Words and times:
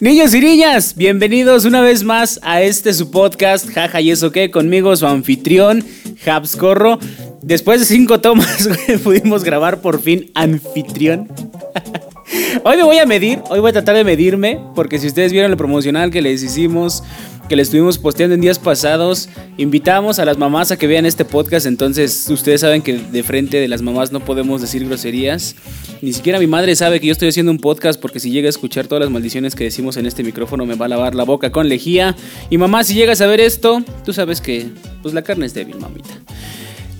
Niños 0.00 0.32
y 0.32 0.40
niñas, 0.40 0.94
bienvenidos 0.94 1.64
una 1.64 1.80
vez 1.80 2.04
más 2.04 2.38
a 2.44 2.62
este 2.62 2.94
su 2.94 3.10
podcast, 3.10 3.68
jaja 3.68 4.00
y 4.00 4.12
eso 4.12 4.30
qué, 4.30 4.48
conmigo 4.48 4.94
su 4.94 5.08
anfitrión, 5.08 5.84
Habs 6.24 6.54
Corro. 6.54 7.00
Después 7.42 7.80
de 7.80 7.86
cinco 7.86 8.20
tomas 8.20 8.68
pudimos 9.02 9.42
grabar 9.42 9.80
por 9.80 10.00
fin 10.00 10.30
anfitrión. 10.36 11.26
hoy 12.64 12.76
me 12.76 12.82
voy 12.82 12.98
a 12.98 13.06
medir, 13.06 13.40
hoy 13.50 13.60
voy 13.60 13.70
a 13.70 13.72
tratar 13.72 13.96
de 13.96 14.04
medirme, 14.04 14.60
porque 14.74 14.98
si 14.98 15.06
ustedes 15.06 15.32
vieron 15.32 15.50
el 15.50 15.56
promocional 15.56 16.10
que 16.10 16.22
les 16.22 16.42
hicimos 16.42 17.02
que 17.48 17.56
le 17.56 17.62
estuvimos 17.62 17.98
posteando 17.98 18.34
en 18.34 18.40
días 18.40 18.58
pasados. 18.58 19.28
Invitamos 19.56 20.18
a 20.18 20.24
las 20.24 20.36
mamás 20.36 20.70
a 20.70 20.76
que 20.76 20.86
vean 20.86 21.06
este 21.06 21.24
podcast, 21.24 21.66
entonces 21.66 22.28
ustedes 22.28 22.60
saben 22.60 22.82
que 22.82 22.98
de 22.98 23.22
frente 23.22 23.58
de 23.58 23.68
las 23.68 23.80
mamás 23.80 24.12
no 24.12 24.20
podemos 24.20 24.60
decir 24.60 24.84
groserías. 24.86 25.56
Ni 26.02 26.12
siquiera 26.12 26.38
mi 26.38 26.46
madre 26.46 26.76
sabe 26.76 27.00
que 27.00 27.06
yo 27.06 27.12
estoy 27.12 27.28
haciendo 27.28 27.50
un 27.50 27.58
podcast 27.58 28.00
porque 28.00 28.20
si 28.20 28.30
llega 28.30 28.46
a 28.46 28.50
escuchar 28.50 28.86
todas 28.86 29.02
las 29.02 29.10
maldiciones 29.10 29.54
que 29.54 29.64
decimos 29.64 29.96
en 29.96 30.06
este 30.06 30.22
micrófono 30.22 30.66
me 30.66 30.74
va 30.74 30.84
a 30.86 30.88
lavar 30.88 31.14
la 31.14 31.24
boca 31.24 31.50
con 31.50 31.68
lejía. 31.68 32.14
Y 32.50 32.58
mamá, 32.58 32.84
si 32.84 32.94
llegas 32.94 33.20
a 33.22 33.26
ver 33.26 33.40
esto, 33.40 33.82
tú 34.04 34.12
sabes 34.12 34.40
que 34.40 34.68
pues 35.02 35.14
la 35.14 35.22
carne 35.22 35.46
es 35.46 35.54
débil, 35.54 35.76
mamita. 35.76 36.10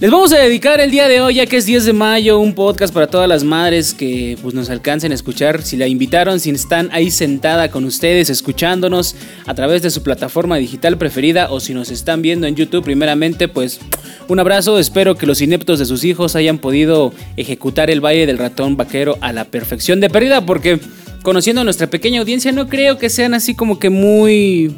Les 0.01 0.13
vamos 0.13 0.33
a 0.33 0.39
dedicar 0.39 0.79
el 0.79 0.93
día 0.93 1.09
de 1.09 1.21
hoy, 1.21 1.35
ya 1.35 1.47
que 1.47 1.57
es 1.57 1.67
10 1.67 1.87
de 1.87 1.93
mayo, 1.93 2.39
un 2.39 2.55
podcast 2.55 2.95
para 2.95 3.09
todas 3.09 3.29
las 3.29 3.43
madres 3.43 3.95
que 3.95 4.39
pues, 4.41 4.55
nos 4.55 4.71
alcancen 4.71 5.11
a 5.11 5.15
escuchar. 5.17 5.63
Si 5.63 5.77
la 5.77 5.89
invitaron, 5.89 6.39
si 6.39 6.51
están 6.51 6.89
ahí 6.93 7.11
sentada 7.11 7.73
con 7.73 7.85
ustedes, 7.85 8.31
escuchándonos 8.31 9.17
a 9.45 9.55
través 9.55 9.83
de 9.83 9.91
su 9.91 10.05
plataforma 10.05 10.57
digital 10.57 10.99
preferida 10.99 11.51
o 11.51 11.59
si 11.59 11.75
nos 11.75 11.91
están 11.91 12.23
viendo 12.23 12.47
en 12.47 12.55
YouTube, 12.55 12.85
primeramente, 12.85 13.49
pues 13.49 13.81
un 14.29 14.39
abrazo. 14.39 14.79
Espero 14.79 15.17
que 15.17 15.27
los 15.27 15.43
ineptos 15.43 15.81
de 15.81 15.85
sus 15.85 16.05
hijos 16.05 16.37
hayan 16.37 16.59
podido 16.59 17.12
ejecutar 17.37 17.91
el 17.91 18.01
baile 18.01 18.27
del 18.27 18.39
ratón 18.39 18.77
vaquero 18.77 19.19
a 19.21 19.33
la 19.33 19.47
perfección 19.47 19.99
de 19.99 20.11
pérdida, 20.11 20.47
porque 20.47 20.79
conociendo 21.25 21.62
a 21.62 21.65
nuestra 21.65 21.89
pequeña 21.89 22.21
audiencia, 22.21 22.53
no 22.53 22.69
creo 22.69 22.99
que 22.99 23.11
sean 23.11 23.35
así 23.35 23.57
como 23.57 23.81
que 23.81 23.91
muy 23.91 24.77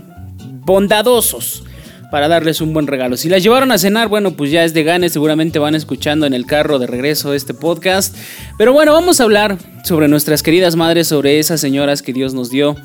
bondadosos 0.64 1.64
para 2.10 2.28
darles 2.28 2.60
un 2.60 2.72
buen 2.72 2.86
regalo. 2.86 3.16
Si 3.16 3.28
las 3.28 3.42
llevaron 3.42 3.72
a 3.72 3.78
cenar, 3.78 4.08
bueno, 4.08 4.32
pues 4.32 4.50
ya 4.50 4.64
es 4.64 4.74
de 4.74 4.84
ganes, 4.84 5.12
seguramente 5.12 5.58
van 5.58 5.74
escuchando 5.74 6.26
en 6.26 6.34
el 6.34 6.46
carro 6.46 6.78
de 6.78 6.86
regreso 6.86 7.34
este 7.34 7.54
podcast. 7.54 8.16
Pero 8.58 8.72
bueno, 8.72 8.92
vamos 8.92 9.20
a 9.20 9.24
hablar 9.24 9.58
sobre 9.84 10.08
nuestras 10.08 10.42
queridas 10.42 10.76
madres, 10.76 11.08
sobre 11.08 11.38
esas 11.38 11.60
señoras 11.60 12.02
que 12.02 12.12
Dios 12.12 12.34
nos 12.34 12.50
dio 12.50 12.76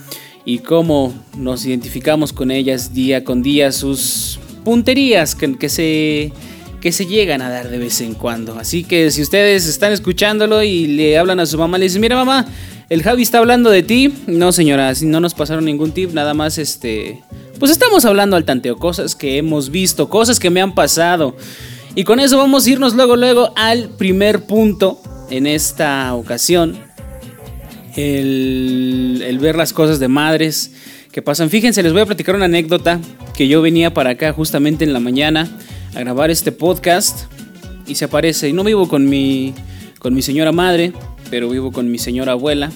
y 0.46 0.60
cómo 0.60 1.14
nos 1.38 1.66
identificamos 1.66 2.32
con 2.32 2.52
ellas 2.52 2.94
día 2.94 3.24
con 3.24 3.42
día, 3.42 3.72
sus 3.72 4.40
punterías 4.64 5.36
que, 5.36 5.58
que 5.58 5.70
se 5.70 6.32
que 6.86 6.92
se 6.92 7.08
llegan 7.08 7.42
a 7.42 7.50
dar 7.50 7.70
de 7.70 7.80
vez 7.80 8.00
en 8.02 8.14
cuando. 8.14 8.60
Así 8.60 8.84
que 8.84 9.10
si 9.10 9.24
ustedes 9.24 9.66
están 9.66 9.92
escuchándolo 9.92 10.62
y 10.62 10.86
le 10.86 11.18
hablan 11.18 11.40
a 11.40 11.48
su 11.48 11.58
mamá, 11.58 11.80
le 11.80 11.86
dicen, 11.86 12.00
mira 12.00 12.16
mamá, 12.16 12.46
el 12.90 13.02
Javi 13.02 13.24
está 13.24 13.40
hablando 13.40 13.72
de 13.72 13.82
ti. 13.82 14.14
No 14.28 14.52
señora, 14.52 14.94
no 15.02 15.20
nos 15.20 15.34
pasaron 15.34 15.66
ningún 15.66 15.94
tip, 15.94 16.14
nada 16.14 16.36
más 16.36 16.60
este 16.60 17.24
pues 17.60 17.72
estamos 17.72 18.06
hablando 18.06 18.36
al 18.36 18.46
tanteo, 18.46 18.78
cosas 18.78 19.16
que 19.16 19.38
hemos 19.38 19.70
visto, 19.70 20.10
cosas 20.10 20.40
que 20.40 20.50
me 20.50 20.62
han 20.62 20.76
pasado. 20.76 21.36
Y 21.96 22.04
con 22.04 22.20
eso 22.20 22.38
vamos 22.38 22.66
a 22.66 22.70
irnos 22.70 22.94
luego, 22.94 23.16
luego 23.16 23.54
al 23.56 23.90
primer 23.90 24.46
punto 24.46 25.02
en 25.30 25.48
esta 25.48 26.14
ocasión. 26.14 26.78
El, 27.96 29.38
ver 29.40 29.56
las 29.56 29.72
cosas 29.72 30.00
de 30.00 30.10
madres 30.10 30.74
que 31.12 31.22
pasan. 31.22 31.50
Fíjense, 31.50 31.82
les 31.82 31.94
voy 31.94 32.02
a 32.02 32.06
platicar 32.06 32.36
una 32.36 32.46
anécdota 32.46 33.00
que 33.34 33.48
yo 33.48 33.62
venía 33.62 33.94
para 33.94 34.12
acá 34.12 34.34
justamente 34.34 34.84
en 34.84 34.92
la 34.92 35.00
mañana 35.00 35.50
a 35.96 36.00
grabar 36.02 36.30
este 36.30 36.52
podcast 36.52 37.32
y 37.88 37.96
se 37.96 38.06
aparece. 38.06 38.50
Y 38.50 38.54
no 38.54 38.66
vivo 38.66 38.90
con 38.90 39.08
mi, 39.08 39.54
con 40.00 40.14
mi 40.14 40.22
señora 40.22 40.52
madre, 40.52 40.92
pero 41.30 41.50
vivo 41.50 41.72
con 41.72 41.90
mi 41.90 41.98
señora 41.98 42.34
abuela. 42.34 42.72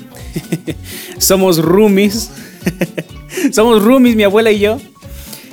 Somos 1.18 1.58
roomies. 1.58 2.32
Somos 3.52 3.84
roomies, 3.84 4.16
mi 4.16 4.24
abuela 4.24 4.52
y 4.52 4.60
yo. 4.60 4.80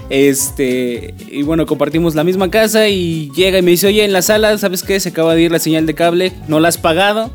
Este, 0.09 1.14
y 1.31 1.42
bueno, 1.42 1.66
compartimos 1.66 2.14
la 2.14 2.22
misma 2.22 2.48
casa 2.50 2.88
y 2.88 3.31
llega 3.32 3.59
y 3.59 3.62
me 3.62 3.72
dice, 3.72 3.88
oye, 3.88 4.04
en 4.04 4.12
la 4.12 4.22
sala, 4.22 4.56
¿sabes 4.59 4.82
qué? 4.82 5.00
Se 5.00 5.09
acaba 5.09 5.34
de 5.34 5.42
ir 5.42 5.50
la 5.50 5.59
señal 5.59 5.86
de 5.86 5.94
cable, 5.94 6.32
¿no 6.48 6.60
la 6.60 6.69
has 6.69 6.78
pagado? 6.78 7.32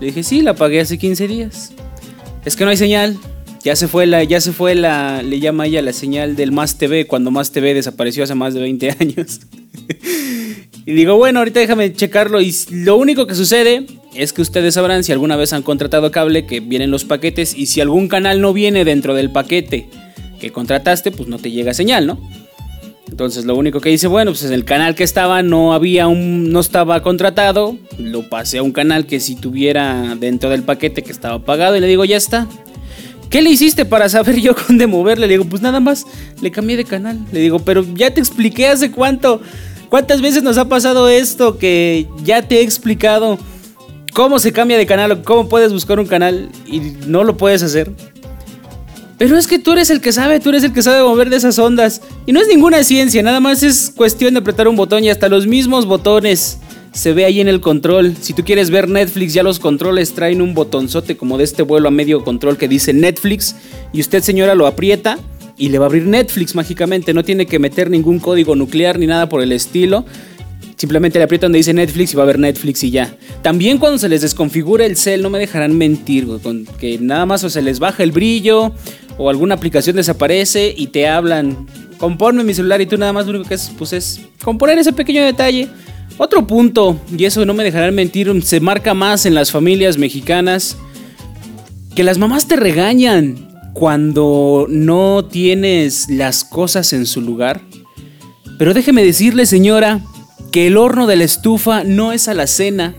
Le 0.00 0.06
dije, 0.06 0.22
sí, 0.22 0.42
la 0.42 0.54
pagué 0.54 0.80
hace 0.80 0.98
15 0.98 1.28
días. 1.28 1.72
Es 2.44 2.56
que 2.56 2.64
no 2.64 2.70
hay 2.70 2.76
señal. 2.76 3.16
Ya 3.64 3.74
se 3.76 3.88
fue 3.88 4.06
la, 4.06 4.22
ya 4.22 4.40
se 4.40 4.52
fue 4.52 4.74
la, 4.74 5.22
le 5.22 5.40
llama 5.40 5.66
ella 5.66 5.82
la 5.82 5.92
señal 5.92 6.36
del 6.36 6.52
Más 6.52 6.78
TV, 6.78 7.06
cuando 7.06 7.30
Más 7.30 7.50
TV 7.50 7.74
desapareció 7.74 8.24
hace 8.24 8.34
más 8.34 8.54
de 8.54 8.60
20 8.60 8.90
años. 9.00 9.40
Y 10.88 10.94
digo, 10.94 11.18
bueno, 11.18 11.40
ahorita 11.40 11.60
déjame 11.60 11.92
checarlo. 11.92 12.40
Y 12.40 12.54
lo 12.70 12.96
único 12.96 13.26
que 13.26 13.34
sucede 13.34 13.84
es 14.14 14.32
que 14.32 14.40
ustedes 14.40 14.72
sabrán 14.72 15.04
si 15.04 15.12
alguna 15.12 15.36
vez 15.36 15.52
han 15.52 15.62
contratado 15.62 16.10
cable 16.10 16.46
que 16.46 16.60
vienen 16.60 16.90
los 16.90 17.04
paquetes 17.04 17.54
y 17.54 17.66
si 17.66 17.82
algún 17.82 18.08
canal 18.08 18.40
no 18.40 18.54
viene 18.54 18.86
dentro 18.86 19.12
del 19.12 19.30
paquete 19.30 19.90
que 20.40 20.50
contrataste, 20.50 21.10
pues 21.10 21.28
no 21.28 21.36
te 21.36 21.50
llega 21.50 21.74
señal, 21.74 22.06
¿no? 22.06 22.18
Entonces 23.06 23.44
lo 23.44 23.54
único 23.54 23.82
que 23.82 23.92
hice, 23.92 24.06
bueno, 24.06 24.30
pues 24.30 24.44
el 24.44 24.64
canal 24.64 24.94
que 24.94 25.04
estaba 25.04 25.42
no 25.42 25.74
había 25.74 26.08
un 26.08 26.52
no 26.52 26.60
estaba 26.60 27.02
contratado, 27.02 27.76
lo 27.98 28.26
pasé 28.30 28.56
a 28.56 28.62
un 28.62 28.72
canal 28.72 29.04
que 29.04 29.20
si 29.20 29.34
tuviera 29.34 30.16
dentro 30.18 30.48
del 30.48 30.62
paquete 30.62 31.02
que 31.02 31.12
estaba 31.12 31.44
pagado 31.44 31.76
y 31.76 31.80
le 31.80 31.86
digo, 31.86 32.06
"Ya 32.06 32.16
está." 32.16 32.48
¿Qué 33.28 33.42
le 33.42 33.50
hiciste 33.50 33.84
para 33.84 34.08
saber 34.08 34.40
yo 34.40 34.54
dónde 34.66 34.86
moverle? 34.86 35.26
Le 35.26 35.34
digo, 35.34 35.44
"Pues 35.44 35.60
nada 35.60 35.80
más 35.80 36.06
le 36.40 36.50
cambié 36.50 36.78
de 36.78 36.84
canal." 36.84 37.18
Le 37.30 37.40
digo, 37.40 37.58
"Pero 37.58 37.84
ya 37.94 38.10
te 38.10 38.20
expliqué 38.20 38.68
hace 38.68 38.90
cuánto 38.90 39.42
¿Cuántas 39.88 40.20
veces 40.20 40.42
nos 40.42 40.58
ha 40.58 40.68
pasado 40.68 41.08
esto 41.08 41.58
que 41.58 42.06
ya 42.22 42.42
te 42.42 42.56
he 42.56 42.62
explicado 42.62 43.38
cómo 44.12 44.38
se 44.38 44.52
cambia 44.52 44.76
de 44.76 44.86
canal 44.86 45.12
o 45.12 45.22
cómo 45.22 45.48
puedes 45.48 45.72
buscar 45.72 45.98
un 45.98 46.06
canal 46.06 46.50
y 46.66 46.80
no 47.06 47.24
lo 47.24 47.36
puedes 47.36 47.62
hacer? 47.62 47.90
Pero 49.16 49.36
es 49.36 49.46
que 49.46 49.58
tú 49.58 49.72
eres 49.72 49.90
el 49.90 50.00
que 50.00 50.12
sabe, 50.12 50.40
tú 50.40 50.50
eres 50.50 50.62
el 50.62 50.72
que 50.72 50.82
sabe 50.82 51.02
mover 51.02 51.30
de 51.30 51.36
esas 51.36 51.58
ondas. 51.58 52.02
Y 52.26 52.32
no 52.32 52.40
es 52.40 52.46
ninguna 52.48 52.84
ciencia, 52.84 53.22
nada 53.22 53.40
más 53.40 53.62
es 53.62 53.92
cuestión 53.94 54.34
de 54.34 54.40
apretar 54.40 54.68
un 54.68 54.76
botón 54.76 55.02
y 55.04 55.10
hasta 55.10 55.28
los 55.28 55.46
mismos 55.46 55.86
botones 55.86 56.58
se 56.92 57.12
ve 57.14 57.24
ahí 57.24 57.40
en 57.40 57.48
el 57.48 57.60
control. 57.60 58.14
Si 58.20 58.34
tú 58.34 58.44
quieres 58.44 58.70
ver 58.70 58.88
Netflix, 58.88 59.32
ya 59.32 59.42
los 59.42 59.58
controles 59.58 60.14
traen 60.14 60.42
un 60.42 60.54
botonzote 60.54 61.16
como 61.16 61.38
de 61.38 61.44
este 61.44 61.62
vuelo 61.62 61.88
a 61.88 61.90
medio 61.90 62.22
control 62.24 62.58
que 62.58 62.68
dice 62.68 62.92
Netflix. 62.92 63.56
Y 63.92 64.00
usted, 64.00 64.22
señora, 64.22 64.54
lo 64.54 64.66
aprieta 64.66 65.18
y 65.58 65.68
le 65.68 65.78
va 65.78 65.86
a 65.86 65.88
abrir 65.88 66.06
Netflix 66.06 66.54
mágicamente. 66.54 67.12
No 67.12 67.24
tiene 67.24 67.46
que 67.46 67.58
meter 67.58 67.90
ningún 67.90 68.20
código 68.20 68.54
nuclear 68.54 68.98
ni 68.98 69.06
nada 69.06 69.28
por 69.28 69.42
el 69.42 69.52
estilo. 69.52 70.04
Simplemente 70.76 71.18
le 71.18 71.24
aprieta 71.24 71.46
donde 71.46 71.58
dice 71.58 71.74
Netflix 71.74 72.12
y 72.12 72.16
va 72.16 72.22
a 72.22 72.26
ver 72.26 72.38
Netflix 72.38 72.84
y 72.84 72.90
ya. 72.92 73.12
También 73.42 73.78
cuando 73.78 73.98
se 73.98 74.08
les 74.08 74.22
desconfigura 74.22 74.86
el 74.86 74.96
cel, 74.96 75.22
no 75.22 75.30
me 75.30 75.40
dejarán 75.40 75.76
mentir, 75.76 76.28
con 76.40 76.66
que 76.78 76.98
nada 76.98 77.26
más 77.26 77.42
o 77.42 77.50
se 77.50 77.62
les 77.62 77.80
baja 77.80 78.04
el 78.04 78.12
brillo 78.12 78.72
o 79.18 79.28
alguna 79.28 79.56
aplicación 79.56 79.96
desaparece 79.96 80.72
y 80.76 80.86
te 80.86 81.08
hablan, 81.08 81.66
componme 81.98 82.44
mi 82.44 82.54
celular 82.54 82.80
y 82.80 82.86
tú 82.86 82.96
nada 82.96 83.12
más 83.12 83.26
lo 83.26 83.30
único 83.30 83.48
que 83.48 83.54
haces 83.54 83.72
pues 83.76 83.92
es 83.92 84.20
componer 84.44 84.78
ese 84.78 84.92
pequeño 84.92 85.24
detalle. 85.24 85.68
Otro 86.16 86.46
punto, 86.46 87.00
y 87.16 87.24
eso 87.24 87.44
no 87.44 87.54
me 87.54 87.64
dejarán 87.64 87.94
mentir, 87.94 88.32
se 88.44 88.60
marca 88.60 88.94
más 88.94 89.26
en 89.26 89.34
las 89.34 89.50
familias 89.50 89.98
mexicanas, 89.98 90.76
que 91.94 92.04
las 92.04 92.18
mamás 92.18 92.46
te 92.46 92.54
regañan 92.54 93.47
cuando 93.72 94.66
no 94.68 95.24
tienes 95.24 96.08
las 96.08 96.44
cosas 96.44 96.92
en 96.92 97.06
su 97.06 97.20
lugar. 97.20 97.60
Pero 98.58 98.74
déjeme 98.74 99.04
decirle, 99.04 99.46
señora, 99.46 100.00
que 100.50 100.66
el 100.66 100.76
horno 100.76 101.06
de 101.06 101.16
la 101.16 101.24
estufa 101.24 101.84
no 101.84 102.12
es 102.12 102.28
a 102.28 102.34
la 102.34 102.46
cena. 102.46 102.94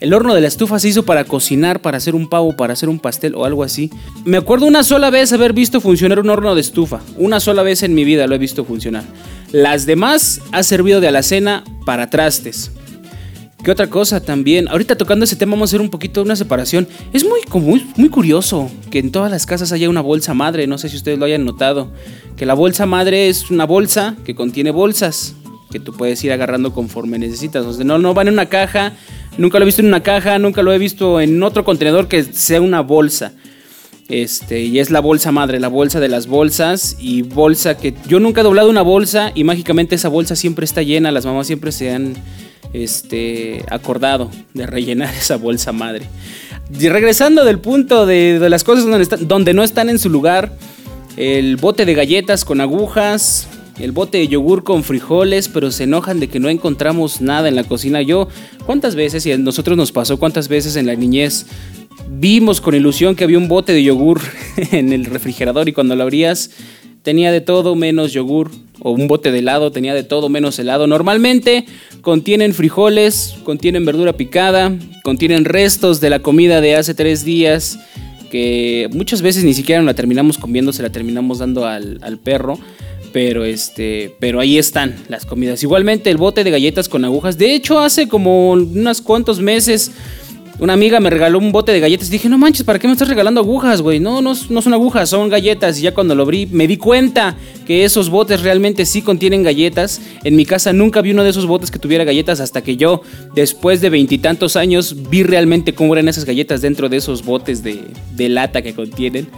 El 0.00 0.12
horno 0.12 0.34
de 0.34 0.42
la 0.42 0.48
estufa 0.48 0.78
se 0.78 0.88
hizo 0.88 1.04
para 1.04 1.24
cocinar, 1.24 1.80
para 1.80 1.96
hacer 1.96 2.14
un 2.14 2.28
pavo, 2.28 2.54
para 2.54 2.74
hacer 2.74 2.88
un 2.88 2.98
pastel 2.98 3.34
o 3.34 3.44
algo 3.44 3.62
así. 3.64 3.90
Me 4.24 4.36
acuerdo 4.36 4.66
una 4.66 4.84
sola 4.84 5.10
vez 5.10 5.32
haber 5.32 5.54
visto 5.54 5.80
funcionar 5.80 6.20
un 6.20 6.28
horno 6.28 6.54
de 6.54 6.60
estufa. 6.60 7.00
Una 7.16 7.40
sola 7.40 7.62
vez 7.62 7.82
en 7.82 7.94
mi 7.94 8.04
vida 8.04 8.26
lo 8.26 8.34
he 8.34 8.38
visto 8.38 8.64
funcionar. 8.64 9.04
Las 9.52 9.86
demás 9.86 10.40
ha 10.52 10.62
servido 10.62 11.00
de 11.00 11.08
alacena 11.08 11.64
para 11.86 12.10
trastes. 12.10 12.70
¿Qué 13.66 13.72
otra 13.72 13.90
cosa 13.90 14.20
también? 14.20 14.68
Ahorita 14.68 14.96
tocando 14.96 15.24
ese 15.24 15.34
tema 15.34 15.54
vamos 15.56 15.70
a 15.70 15.70
hacer 15.70 15.80
un 15.80 15.90
poquito 15.90 16.20
de 16.20 16.26
una 16.26 16.36
separación. 16.36 16.86
Es 17.12 17.24
muy, 17.24 17.40
muy, 17.60 17.84
muy 17.96 18.08
curioso 18.10 18.70
que 18.92 19.00
en 19.00 19.10
todas 19.10 19.28
las 19.28 19.44
casas 19.44 19.72
haya 19.72 19.90
una 19.90 20.02
bolsa 20.02 20.34
madre. 20.34 20.68
No 20.68 20.78
sé 20.78 20.88
si 20.88 20.94
ustedes 20.94 21.18
lo 21.18 21.24
hayan 21.24 21.44
notado. 21.44 21.90
Que 22.36 22.46
la 22.46 22.54
bolsa 22.54 22.86
madre 22.86 23.28
es 23.28 23.50
una 23.50 23.66
bolsa 23.66 24.14
que 24.24 24.36
contiene 24.36 24.70
bolsas 24.70 25.34
que 25.72 25.80
tú 25.80 25.92
puedes 25.94 26.22
ir 26.22 26.30
agarrando 26.30 26.72
conforme 26.72 27.18
necesitas. 27.18 27.66
O 27.66 27.72
sea, 27.72 27.84
no, 27.84 27.98
no 27.98 28.14
van 28.14 28.28
en 28.28 28.34
una 28.34 28.46
caja, 28.46 28.92
nunca 29.36 29.58
lo 29.58 29.64
he 29.64 29.66
visto 29.66 29.82
en 29.82 29.88
una 29.88 30.04
caja, 30.04 30.38
nunca 30.38 30.62
lo 30.62 30.72
he 30.72 30.78
visto 30.78 31.20
en 31.20 31.42
otro 31.42 31.64
contenedor 31.64 32.06
que 32.06 32.22
sea 32.22 32.60
una 32.60 32.82
bolsa. 32.82 33.32
Este, 34.08 34.60
y 34.60 34.78
es 34.78 34.92
la 34.92 35.00
bolsa 35.00 35.32
madre, 35.32 35.58
la 35.58 35.66
bolsa 35.66 35.98
de 35.98 36.08
las 36.08 36.28
bolsas. 36.28 36.96
Y 37.00 37.22
bolsa 37.22 37.76
que 37.76 37.94
yo 38.06 38.20
nunca 38.20 38.42
he 38.42 38.44
doblado 38.44 38.70
una 38.70 38.82
bolsa 38.82 39.32
y 39.34 39.42
mágicamente 39.42 39.96
esa 39.96 40.08
bolsa 40.08 40.36
siempre 40.36 40.64
está 40.64 40.82
llena. 40.82 41.10
Las 41.10 41.26
mamás 41.26 41.48
siempre 41.48 41.72
se 41.72 41.90
han 41.90 42.14
este, 42.72 43.64
acordado 43.70 44.30
de 44.54 44.66
rellenar 44.66 45.14
esa 45.18 45.36
bolsa 45.36 45.72
madre. 45.72 46.06
Y 46.78 46.88
regresando 46.88 47.44
del 47.44 47.60
punto 47.60 48.06
de, 48.06 48.44
las 48.50 48.64
cosas 48.64 48.86
donde, 48.86 49.26
donde 49.26 49.54
no 49.54 49.62
están 49.62 49.88
en 49.88 49.98
su 49.98 50.10
lugar, 50.10 50.52
el 51.16 51.56
bote 51.56 51.84
de 51.84 51.94
galletas 51.94 52.44
con 52.44 52.60
agujas, 52.60 53.48
el 53.78 53.92
bote 53.92 54.18
de 54.18 54.28
yogur 54.28 54.64
con 54.64 54.84
frijoles, 54.84 55.48
pero 55.48 55.70
se 55.70 55.84
enojan 55.84 56.20
de 56.20 56.28
que 56.28 56.40
no 56.40 56.48
encontramos 56.48 57.20
nada 57.20 57.48
en 57.48 57.54
la 57.54 57.64
cocina. 57.64 58.02
Yo, 58.02 58.28
¿cuántas 58.64 58.94
veces, 58.94 59.24
y 59.26 59.32
a 59.32 59.38
nosotros 59.38 59.76
nos 59.76 59.92
pasó, 59.92 60.18
cuántas 60.18 60.48
veces 60.48 60.76
en 60.76 60.86
la 60.86 60.94
niñez 60.94 61.46
vimos 62.08 62.60
con 62.60 62.74
ilusión 62.74 63.16
que 63.16 63.24
había 63.24 63.38
un 63.38 63.48
bote 63.48 63.72
de 63.72 63.82
yogur 63.82 64.20
en 64.72 64.92
el 64.92 65.04
refrigerador 65.04 65.68
y 65.68 65.72
cuando 65.72 65.96
lo 65.96 66.02
abrías 66.02 66.50
tenía 67.02 67.32
de 67.32 67.40
todo 67.40 67.74
menos 67.74 68.12
yogur 68.12 68.50
o 68.80 68.90
un 68.90 69.08
bote 69.08 69.32
de 69.32 69.38
helado 69.40 69.70
tenía 69.70 69.94
de 69.94 70.04
todo 70.04 70.28
menos 70.28 70.58
helado. 70.58 70.86
Normalmente 70.86 71.66
contienen 72.00 72.54
frijoles, 72.54 73.36
contienen 73.44 73.84
verdura 73.84 74.14
picada, 74.14 74.72
contienen 75.02 75.44
restos 75.44 76.00
de 76.00 76.10
la 76.10 76.20
comida 76.20 76.60
de 76.60 76.76
hace 76.76 76.94
tres 76.94 77.24
días 77.24 77.78
que 78.30 78.88
muchas 78.92 79.22
veces 79.22 79.44
ni 79.44 79.54
siquiera 79.54 79.82
la 79.82 79.94
terminamos 79.94 80.38
comiendo, 80.38 80.72
se 80.72 80.82
la 80.82 80.90
terminamos 80.90 81.38
dando 81.38 81.66
al, 81.66 81.98
al 82.02 82.18
perro. 82.18 82.58
Pero 83.12 83.44
este, 83.44 84.14
pero 84.18 84.40
ahí 84.40 84.58
están 84.58 84.94
las 85.08 85.24
comidas. 85.24 85.62
Igualmente 85.62 86.10
el 86.10 86.18
bote 86.18 86.44
de 86.44 86.50
galletas 86.50 86.86
con 86.88 87.02
agujas. 87.02 87.38
De 87.38 87.54
hecho, 87.54 87.78
hace 87.78 88.08
como 88.08 88.50
unos 88.50 89.00
cuantos 89.00 89.40
meses 89.40 89.90
una 90.58 90.72
amiga 90.72 91.00
me 91.00 91.10
regaló 91.10 91.38
un 91.38 91.52
bote 91.52 91.72
de 91.72 91.80
galletas 91.80 92.08
dije, 92.08 92.28
no 92.28 92.38
manches, 92.38 92.64
¿para 92.64 92.78
qué 92.78 92.86
me 92.86 92.94
estás 92.94 93.08
regalando 93.08 93.40
agujas, 93.40 93.82
güey? 93.82 94.00
No, 94.00 94.22
no, 94.22 94.32
no 94.48 94.62
son 94.62 94.72
agujas, 94.72 95.10
son 95.10 95.28
galletas. 95.28 95.78
Y 95.78 95.82
ya 95.82 95.92
cuando 95.92 96.14
lo 96.14 96.22
abrí, 96.22 96.46
me 96.46 96.66
di 96.66 96.78
cuenta 96.78 97.36
que 97.66 97.84
esos 97.84 98.08
botes 98.08 98.40
realmente 98.40 98.86
sí 98.86 99.02
contienen 99.02 99.42
galletas. 99.42 100.00
En 100.24 100.34
mi 100.34 100.46
casa 100.46 100.72
nunca 100.72 101.02
vi 101.02 101.10
uno 101.10 101.24
de 101.24 101.30
esos 101.30 101.46
botes 101.46 101.70
que 101.70 101.78
tuviera 101.78 102.04
galletas 102.04 102.40
hasta 102.40 102.62
que 102.62 102.76
yo, 102.76 103.02
después 103.34 103.80
de 103.82 103.90
veintitantos 103.90 104.56
años, 104.56 104.96
vi 105.10 105.22
realmente 105.22 105.74
cómo 105.74 105.94
eran 105.94 106.08
esas 106.08 106.24
galletas 106.24 106.62
dentro 106.62 106.88
de 106.88 106.96
esos 106.96 107.22
botes 107.24 107.62
de, 107.62 107.82
de 108.14 108.28
lata 108.30 108.62
que 108.62 108.74
contienen. 108.74 109.28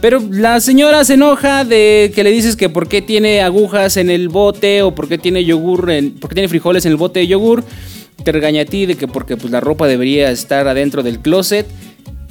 Pero 0.00 0.20
la 0.30 0.60
señora 0.60 1.04
se 1.04 1.14
enoja 1.14 1.64
de 1.64 2.12
que 2.14 2.24
le 2.24 2.30
dices 2.30 2.56
que 2.56 2.68
por 2.68 2.88
qué 2.88 3.02
tiene 3.02 3.40
agujas 3.40 3.96
en 3.96 4.10
el 4.10 4.28
bote 4.28 4.82
o 4.82 4.94
por 4.94 5.08
qué 5.08 5.16
tiene 5.16 5.44
yogur, 5.44 5.86
por 6.20 6.28
qué 6.28 6.34
tiene 6.34 6.48
frijoles 6.48 6.84
en 6.86 6.92
el 6.92 6.96
bote 6.96 7.20
de 7.20 7.28
yogur 7.28 7.62
te 8.24 8.32
regaña 8.32 8.62
a 8.62 8.64
ti 8.64 8.86
de 8.86 8.96
que 8.96 9.08
porque 9.08 9.36
pues 9.36 9.50
la 9.50 9.60
ropa 9.60 9.86
debería 9.86 10.30
estar 10.30 10.68
adentro 10.68 11.02
del 11.02 11.20
closet 11.20 11.66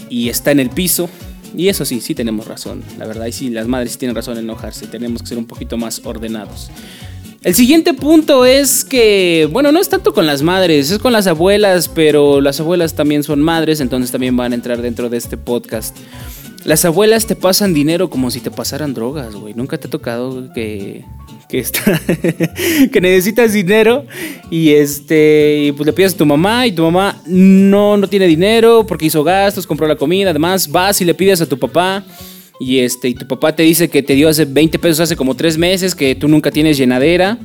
y 0.10 0.30
está 0.30 0.52
en 0.52 0.60
el 0.60 0.70
piso. 0.70 1.10
Y 1.56 1.68
eso 1.68 1.84
sí, 1.84 2.00
sí 2.00 2.16
tenemos 2.16 2.48
razón, 2.48 2.82
la 2.98 3.06
verdad, 3.06 3.26
y 3.26 3.34
sí, 3.34 3.50
las 3.50 3.68
madres 3.68 3.92
sí 3.92 3.98
tienen 3.98 4.16
razón 4.16 4.38
en 4.38 4.46
enojarse, 4.46 4.88
tenemos 4.88 5.22
que 5.22 5.28
ser 5.28 5.38
un 5.38 5.46
poquito 5.46 5.76
más 5.78 6.02
ordenados. 6.06 6.72
El 7.44 7.56
siguiente 7.56 7.94
punto 7.94 8.46
es 8.46 8.86
que, 8.86 9.50
bueno, 9.52 9.72
no 9.72 9.80
es 9.80 9.90
tanto 9.90 10.14
con 10.14 10.28
las 10.28 10.44
madres, 10.44 10.92
es 10.92 11.00
con 11.00 11.12
las 11.12 11.26
abuelas, 11.28 11.90
pero 11.90 12.40
las 12.40 12.60
abuelas 12.60 12.94
también 12.94 13.24
son 13.24 13.42
madres, 13.42 13.82
entonces 13.82 14.12
también 14.12 14.38
van 14.38 14.52
a 14.52 14.56
entrar 14.56 14.82
dentro 14.82 15.10
de 15.10 15.18
este 15.18 15.38
podcast. 15.38 15.98
Las 16.64 16.86
abuelas 16.86 17.26
te 17.26 17.36
pasan 17.36 17.74
dinero 17.74 18.12
como 18.12 18.30
si 18.30 18.40
te 18.40 18.52
pasaran 18.52 18.94
drogas, 18.94 19.34
güey. 19.34 19.56
Nunca 19.56 19.80
te 19.80 19.88
ha 19.88 19.90
tocado 19.90 20.54
que 20.54 21.04
que, 21.52 21.60
está, 21.60 22.02
que 22.92 23.02
necesitas 23.02 23.52
dinero 23.52 24.06
y 24.50 24.70
este 24.70 25.74
pues 25.76 25.86
le 25.86 25.92
pides 25.92 26.14
a 26.14 26.18
tu 26.18 26.26
mamá 26.26 26.66
y 26.66 26.72
tu 26.72 26.82
mamá 26.84 27.22
no, 27.28 27.98
no 27.98 28.08
tiene 28.08 28.26
dinero 28.26 28.86
porque 28.88 29.08
hizo 29.08 29.22
gastos, 29.22 29.68
compró 29.68 29.86
la 29.86 29.98
comida, 29.98 30.30
además 30.30 30.70
vas 30.72 31.02
y 31.02 31.06
le 31.06 31.14
pides 31.14 31.42
a 31.42 31.46
tu 31.46 31.60
papá 31.60 32.06
y 32.62 32.80
este 32.80 33.10
y 33.10 33.16
tu 33.16 33.28
papá 33.28 33.54
te 33.54 33.64
dice 33.64 33.90
que 33.90 34.02
te 34.02 34.16
dio 34.16 34.30
hace 34.30 34.46
20 34.46 34.80
pesos 34.80 35.02
hace 35.02 35.18
como 35.18 35.36
3 35.36 35.58
meses, 35.58 35.94
que 35.94 36.16
tú 36.16 36.28
nunca 36.28 36.52
tienes 36.52 36.78
llenadera. 36.78 37.38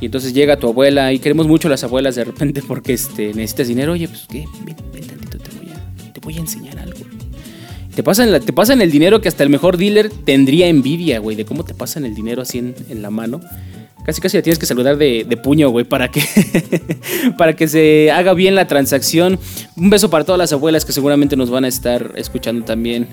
Y 0.00 0.06
entonces 0.06 0.32
llega 0.32 0.56
tu 0.56 0.68
abuela 0.68 1.12
y 1.12 1.18
queremos 1.18 1.48
mucho 1.48 1.68
las 1.68 1.82
abuelas 1.82 2.14
de 2.14 2.22
repente 2.22 2.62
porque 2.62 2.92
este, 2.92 3.34
necesitas 3.34 3.66
dinero. 3.66 3.94
Oye, 3.94 4.06
pues 4.06 4.26
qué, 4.30 4.44
ven 4.64 5.06
tantito, 5.06 5.38
te 5.38 5.50
voy, 5.56 5.72
a, 5.72 6.12
te 6.12 6.20
voy 6.20 6.36
a 6.36 6.38
enseñar 6.38 6.78
algo. 6.78 6.97
Te 7.98 8.04
pasan, 8.04 8.40
te 8.40 8.52
pasan 8.52 8.80
el 8.80 8.92
dinero 8.92 9.20
que 9.20 9.26
hasta 9.26 9.42
el 9.42 9.50
mejor 9.50 9.76
dealer 9.76 10.08
tendría 10.08 10.68
envidia, 10.68 11.18
güey, 11.18 11.34
de 11.34 11.44
cómo 11.44 11.64
te 11.64 11.74
pasan 11.74 12.04
el 12.04 12.14
dinero 12.14 12.42
así 12.42 12.58
en, 12.58 13.02
la 13.02 13.10
mano. 13.10 13.40
Casi 14.04 14.20
casi 14.20 14.36
la 14.36 14.42
tienes 14.44 14.60
que 14.60 14.66
saludar 14.66 14.96
de, 14.96 15.24
puño, 15.42 15.68
güey, 15.70 15.84
para 15.84 16.08
que, 16.08 16.22
para 17.38 17.56
que 17.56 17.66
se 17.66 18.12
haga 18.12 18.34
bien 18.34 18.54
la 18.54 18.68
transacción. 18.68 19.40
Un 19.74 19.90
beso 19.90 20.10
para 20.10 20.22
todas 20.22 20.38
las 20.38 20.52
abuelas 20.52 20.84
que 20.84 20.92
seguramente 20.92 21.34
nos 21.34 21.50
van 21.50 21.64
a 21.64 21.68
estar 21.68 22.12
escuchando 22.14 22.64
también. 22.64 23.08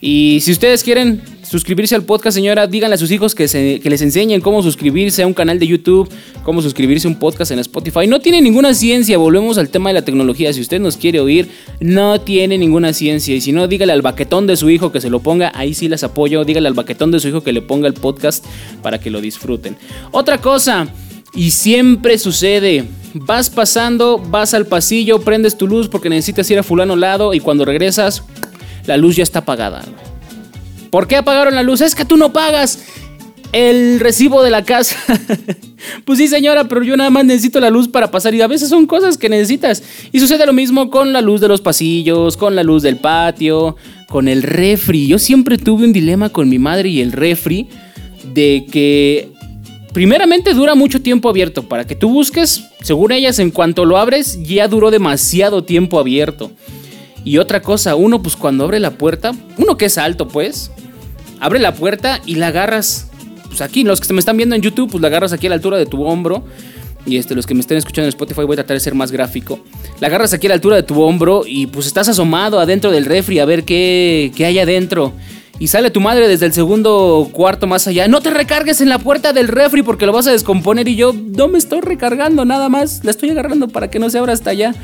Y 0.00 0.38
si 0.42 0.52
ustedes 0.52 0.84
quieren 0.84 1.20
suscribirse 1.48 1.94
al 1.94 2.04
podcast, 2.04 2.34
señora, 2.34 2.66
díganle 2.66 2.94
a 2.94 2.98
sus 2.98 3.10
hijos 3.10 3.34
que, 3.34 3.44
les 3.82 4.02
enseñen 4.02 4.40
cómo 4.40 4.62
suscribirse 4.62 5.22
a 5.22 5.26
un 5.26 5.32
canal 5.32 5.58
de 5.58 5.66
YouTube, 5.66 6.08
cómo 6.42 6.60
suscribirse 6.60 7.08
a 7.08 7.10
un 7.10 7.18
podcast 7.18 7.50
en 7.50 7.58
Spotify. 7.60 8.06
No 8.06 8.20
tiene 8.20 8.42
ninguna 8.42 8.74
ciencia, 8.74 9.16
volvemos 9.16 9.56
al 9.56 9.70
tema 9.70 9.90
de 9.90 9.94
la 9.94 10.02
tecnología. 10.02 10.52
Si 10.52 10.60
usted 10.60 10.80
nos 10.80 10.96
quiere 10.96 11.20
oír, 11.20 11.48
no 11.80 12.20
tiene 12.20 12.58
ninguna 12.58 12.92
ciencia. 12.92 13.34
Y 13.34 13.40
si 13.40 13.52
no, 13.52 13.66
dígale 13.66 13.92
al 13.92 14.02
baquetón 14.02 14.46
de 14.46 14.56
su 14.56 14.68
hijo 14.68 14.92
que 14.92 15.00
se 15.00 15.08
lo 15.08 15.20
ponga, 15.20 15.50
ahí 15.54 15.74
sí 15.74 15.88
las 15.88 16.04
apoyo. 16.04 16.44
Dígale 16.44 16.68
al 16.68 16.74
baquetón 16.74 17.10
de 17.10 17.20
su 17.20 17.28
hijo 17.28 17.42
que 17.42 17.52
le 17.52 17.62
ponga 17.62 17.88
el 17.88 17.94
podcast 17.94 18.44
para 18.82 19.00
que 19.00 19.10
lo 19.10 19.20
disfruten. 19.20 19.76
Otra 20.12 20.40
cosa, 20.40 20.88
y 21.34 21.50
siempre 21.50 22.18
sucede. 22.18 22.84
Vas 23.14 23.48
pasando, 23.48 24.18
vas 24.18 24.52
al 24.52 24.66
pasillo, 24.66 25.20
prendes 25.20 25.56
tu 25.56 25.66
luz 25.66 25.88
porque 25.88 26.10
necesitas 26.10 26.50
ir 26.50 26.58
a 26.58 26.62
fulano 26.62 26.94
lado 26.94 27.32
y 27.32 27.40
cuando 27.40 27.64
regresas 27.64 28.22
la 28.86 28.96
luz 28.96 29.16
ya 29.16 29.22
está 29.22 29.40
apagada. 29.40 29.82
¿Por 30.90 31.06
qué 31.06 31.16
apagaron 31.16 31.54
la 31.54 31.62
luz? 31.62 31.80
Es 31.80 31.94
que 31.94 32.04
tú 32.04 32.16
no 32.16 32.32
pagas 32.32 32.78
el 33.52 34.00
recibo 34.00 34.42
de 34.42 34.50
la 34.50 34.64
casa. 34.64 34.96
pues 36.04 36.18
sí, 36.18 36.28
señora, 36.28 36.64
pero 36.64 36.82
yo 36.82 36.96
nada 36.96 37.10
más 37.10 37.24
necesito 37.24 37.60
la 37.60 37.70
luz 37.70 37.88
para 37.88 38.10
pasar 38.10 38.34
y 38.34 38.42
a 38.42 38.46
veces 38.46 38.68
son 38.68 38.86
cosas 38.86 39.16
que 39.16 39.28
necesitas. 39.28 39.82
Y 40.12 40.20
sucede 40.20 40.46
lo 40.46 40.52
mismo 40.52 40.90
con 40.90 41.12
la 41.12 41.20
luz 41.20 41.40
de 41.40 41.48
los 41.48 41.60
pasillos, 41.60 42.36
con 42.36 42.54
la 42.54 42.62
luz 42.62 42.82
del 42.82 42.96
patio, 42.96 43.76
con 44.08 44.28
el 44.28 44.42
refri. 44.42 45.06
Yo 45.06 45.18
siempre 45.18 45.58
tuve 45.58 45.84
un 45.84 45.92
dilema 45.92 46.30
con 46.30 46.48
mi 46.48 46.58
madre 46.58 46.88
y 46.88 47.00
el 47.00 47.12
refri 47.12 47.68
de 48.34 48.66
que 48.70 49.30
primeramente 49.92 50.54
dura 50.54 50.74
mucho 50.74 51.00
tiempo 51.00 51.28
abierto. 51.28 51.62
Para 51.68 51.86
que 51.86 51.94
tú 51.94 52.10
busques, 52.10 52.64
según 52.82 53.12
ellas, 53.12 53.38
en 53.38 53.50
cuanto 53.50 53.84
lo 53.84 53.96
abres, 53.96 54.38
ya 54.42 54.68
duró 54.68 54.90
demasiado 54.90 55.64
tiempo 55.64 55.98
abierto. 55.98 56.50
Y 57.28 57.36
otra 57.36 57.60
cosa, 57.60 57.94
uno 57.94 58.22
pues 58.22 58.36
cuando 58.36 58.64
abre 58.64 58.80
la 58.80 58.92
puerta, 58.92 59.32
uno 59.58 59.76
que 59.76 59.84
es 59.84 59.98
alto 59.98 60.28
pues, 60.28 60.70
abre 61.40 61.58
la 61.58 61.74
puerta 61.74 62.22
y 62.24 62.36
la 62.36 62.46
agarras, 62.46 63.10
pues 63.48 63.60
aquí, 63.60 63.84
los 63.84 64.00
que 64.00 64.10
me 64.14 64.18
están 64.18 64.38
viendo 64.38 64.56
en 64.56 64.62
YouTube, 64.62 64.90
pues 64.90 65.02
la 65.02 65.08
agarras 65.08 65.34
aquí 65.34 65.46
a 65.46 65.50
la 65.50 65.56
altura 65.56 65.76
de 65.76 65.84
tu 65.84 66.02
hombro. 66.04 66.42
Y 67.04 67.18
este, 67.18 67.34
los 67.34 67.46
que 67.46 67.52
me 67.52 67.60
estén 67.60 67.76
escuchando 67.76 68.06
en 68.06 68.08
Spotify 68.08 68.44
voy 68.44 68.54
a 68.54 68.56
tratar 68.56 68.76
de 68.76 68.80
ser 68.80 68.94
más 68.94 69.12
gráfico. 69.12 69.60
La 70.00 70.06
agarras 70.06 70.32
aquí 70.32 70.46
a 70.46 70.48
la 70.48 70.54
altura 70.54 70.76
de 70.76 70.84
tu 70.84 71.02
hombro 71.02 71.42
y 71.46 71.66
pues 71.66 71.86
estás 71.86 72.08
asomado 72.08 72.60
adentro 72.60 72.90
del 72.90 73.04
refri 73.04 73.40
a 73.40 73.44
ver 73.44 73.64
qué, 73.64 74.32
qué 74.34 74.46
hay 74.46 74.58
adentro. 74.58 75.12
Y 75.58 75.66
sale 75.66 75.90
tu 75.90 76.00
madre 76.00 76.28
desde 76.28 76.46
el 76.46 76.54
segundo 76.54 77.28
cuarto 77.30 77.66
más 77.66 77.86
allá. 77.86 78.08
No 78.08 78.22
te 78.22 78.30
recargues 78.30 78.80
en 78.80 78.88
la 78.88 79.00
puerta 79.00 79.34
del 79.34 79.48
refri 79.48 79.82
porque 79.82 80.06
lo 80.06 80.12
vas 80.12 80.26
a 80.28 80.32
descomponer. 80.32 80.88
Y 80.88 80.96
yo 80.96 81.12
no 81.12 81.48
me 81.48 81.58
estoy 81.58 81.82
recargando 81.82 82.46
nada 82.46 82.70
más. 82.70 83.04
La 83.04 83.10
estoy 83.10 83.28
agarrando 83.28 83.68
para 83.68 83.90
que 83.90 83.98
no 83.98 84.08
se 84.08 84.16
abra 84.16 84.32
hasta 84.32 84.48
allá. 84.48 84.74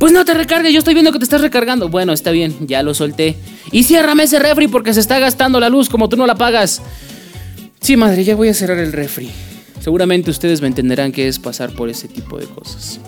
Pues 0.00 0.14
no 0.14 0.24
te 0.24 0.32
recargues, 0.32 0.72
yo 0.72 0.78
estoy 0.78 0.94
viendo 0.94 1.12
que 1.12 1.18
te 1.18 1.24
estás 1.24 1.42
recargando. 1.42 1.90
Bueno, 1.90 2.14
está 2.14 2.30
bien, 2.30 2.56
ya 2.66 2.82
lo 2.82 2.94
solté. 2.94 3.36
Y 3.70 3.84
ciérrame 3.84 4.22
ese 4.22 4.38
refri 4.38 4.66
porque 4.66 4.94
se 4.94 5.00
está 5.00 5.18
gastando 5.18 5.60
la 5.60 5.68
luz 5.68 5.90
como 5.90 6.08
tú 6.08 6.16
no 6.16 6.26
la 6.26 6.36
pagas. 6.36 6.80
Sí, 7.82 7.98
madre, 7.98 8.24
ya 8.24 8.34
voy 8.34 8.48
a 8.48 8.54
cerrar 8.54 8.78
el 8.78 8.94
refri. 8.94 9.30
Seguramente 9.78 10.30
ustedes 10.30 10.62
me 10.62 10.68
entenderán 10.68 11.12
que 11.12 11.28
es 11.28 11.38
pasar 11.38 11.74
por 11.74 11.90
ese 11.90 12.08
tipo 12.08 12.38
de 12.38 12.46
cosas. 12.46 12.98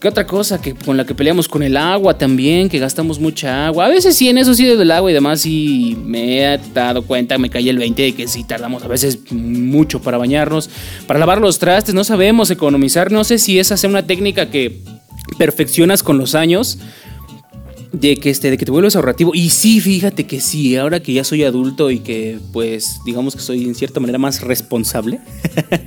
¿Qué 0.00 0.08
otra 0.08 0.26
cosa? 0.26 0.58
Que 0.58 0.74
con 0.74 0.96
la 0.96 1.04
que 1.04 1.14
peleamos 1.14 1.46
con 1.48 1.62
el 1.62 1.76
agua 1.76 2.16
también, 2.16 2.70
que 2.70 2.78
gastamos 2.78 3.20
mucha 3.20 3.66
agua. 3.66 3.84
A 3.84 3.88
veces 3.90 4.16
sí, 4.16 4.30
en 4.30 4.38
eso 4.38 4.54
sí, 4.54 4.64
del 4.64 4.90
agua 4.92 5.10
y 5.10 5.14
demás, 5.14 5.42
sí 5.42 5.98
me 6.02 6.38
he 6.38 6.58
dado 6.72 7.02
cuenta, 7.02 7.36
me 7.36 7.50
cae 7.50 7.68
el 7.68 7.76
20 7.76 8.02
de 8.02 8.12
que 8.14 8.26
sí 8.26 8.44
tardamos 8.44 8.82
a 8.82 8.88
veces 8.88 9.18
mucho 9.30 10.00
para 10.00 10.16
bañarnos, 10.16 10.70
para 11.06 11.20
lavar 11.20 11.42
los 11.42 11.58
trastes, 11.58 11.94
no 11.94 12.04
sabemos 12.04 12.50
economizar. 12.50 13.12
No 13.12 13.22
sé 13.22 13.38
si 13.38 13.58
esa 13.58 13.76
sea 13.76 13.90
una 13.90 14.06
técnica 14.06 14.48
que 14.48 14.80
perfeccionas 15.40 16.02
con 16.02 16.18
los 16.18 16.34
años 16.34 16.76
de 17.92 18.18
que 18.18 18.28
este 18.28 18.50
de 18.50 18.58
que 18.58 18.66
te 18.66 18.70
vuelves 18.70 18.94
ahorrativo 18.94 19.30
y 19.34 19.48
sí 19.48 19.80
fíjate 19.80 20.26
que 20.26 20.38
sí 20.38 20.76
ahora 20.76 21.00
que 21.00 21.14
ya 21.14 21.24
soy 21.24 21.44
adulto 21.44 21.90
y 21.90 22.00
que 22.00 22.38
pues 22.52 23.00
digamos 23.06 23.34
que 23.34 23.40
soy 23.40 23.64
en 23.64 23.74
cierta 23.74 24.00
manera 24.00 24.18
más 24.18 24.42
responsable 24.42 25.18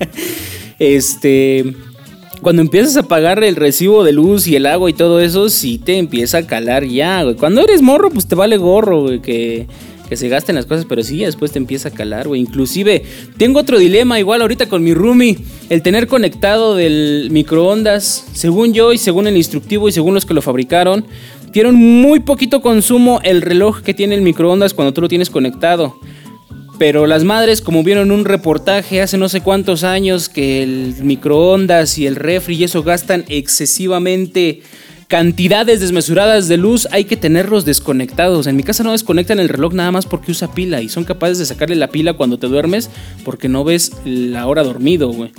este 0.80 1.72
cuando 2.42 2.64
empiezas 2.64 2.98
a 2.98 3.04
pagar 3.04 3.44
el 3.44 3.56
recibo 3.56 4.04
de 4.04 4.12
luz 4.12 4.48
y 4.48 4.56
el 4.56 4.66
agua 4.66 4.90
y 4.90 4.94
todo 4.94 5.20
eso 5.20 5.48
sí 5.50 5.78
te 5.78 6.00
empieza 6.00 6.40
a 6.40 6.48
calar 6.48 6.84
ya 6.84 7.22
güey. 7.22 7.36
cuando 7.36 7.62
eres 7.62 7.84
morro 7.84 8.10
pues 8.10 8.26
te 8.26 8.34
vale 8.34 8.58
gorro 8.58 9.04
güey, 9.04 9.22
que 9.22 9.68
que 10.14 10.18
se 10.18 10.30
gasten 10.30 10.54
las 10.54 10.68
cosas, 10.68 10.86
pero 10.88 11.02
sí, 11.02 11.26
después 11.26 11.52
te 11.52 11.58
empieza 11.58 11.90
a 11.90 11.92
calar, 11.92 12.28
güey. 12.28 12.40
Inclusive, 12.40 13.02
tengo 13.38 13.62
otro 13.62 13.80
dilema 13.80 14.20
igual 14.20 14.44
ahorita 14.44 14.68
con 14.70 14.84
mi 14.84 14.94
roomie, 14.94 15.40
el 15.72 15.82
tener 15.82 16.06
conectado 16.06 16.76
del 16.76 17.30
microondas, 17.32 18.28
según 18.32 18.76
yo 18.76 18.94
y 18.94 19.00
según 19.00 19.26
el 19.26 19.38
instructivo 19.38 19.90
y 19.90 19.92
según 19.92 20.14
los 20.14 20.28
que 20.28 20.36
lo 20.36 20.44
fabricaron, 20.44 21.04
tiene 21.52 21.72
muy 21.72 22.20
poquito 22.20 22.62
consumo 22.62 23.22
el 23.24 23.42
reloj 23.42 23.82
que 23.82 23.96
tiene 23.96 24.14
el 24.14 24.22
microondas 24.22 24.76
cuando 24.76 24.94
tú 24.94 25.02
lo 25.02 25.08
tienes 25.08 25.32
conectado. 25.32 25.98
Pero 26.78 27.08
las 27.08 27.24
madres, 27.24 27.62
como 27.62 27.82
vieron 27.82 28.12
un 28.12 28.24
reportaje 28.24 29.02
hace 29.02 29.18
no 29.18 29.30
sé 29.30 29.42
cuántos 29.42 29.84
años, 29.84 30.30
que 30.30 30.62
el 30.62 30.94
microondas 31.02 31.98
y 31.98 32.06
el 32.06 32.18
refri 32.18 32.58
y 32.58 32.66
eso 32.66 32.84
gastan 32.84 33.26
excesivamente 33.30 34.62
cantidades 35.14 35.80
desmesuradas 35.80 36.48
de 36.48 36.58
luz, 36.58 36.88
hay 36.90 37.06
que 37.06 37.16
tenerlos 37.16 37.66
desconectados. 37.66 38.48
En 38.48 38.56
mi 38.56 38.64
casa 38.64 38.84
no 38.84 38.94
desconectan 38.94 39.38
el 39.38 39.48
reloj 39.48 39.72
nada 39.72 39.92
más 39.92 40.08
porque 40.08 40.32
usa 40.32 40.52
pila 40.52 40.82
y 40.82 40.90
son 40.90 41.04
capaces 41.04 41.38
de 41.38 41.46
sacarle 41.46 41.76
la 41.76 41.90
pila 41.90 42.14
cuando 42.14 42.40
te 42.40 42.48
duermes 42.48 42.90
porque 43.24 43.48
no 43.48 43.64
ves 43.64 43.92
la 44.06 44.48
hora 44.48 44.64
dormido, 44.64 45.10
güey. 45.10 45.32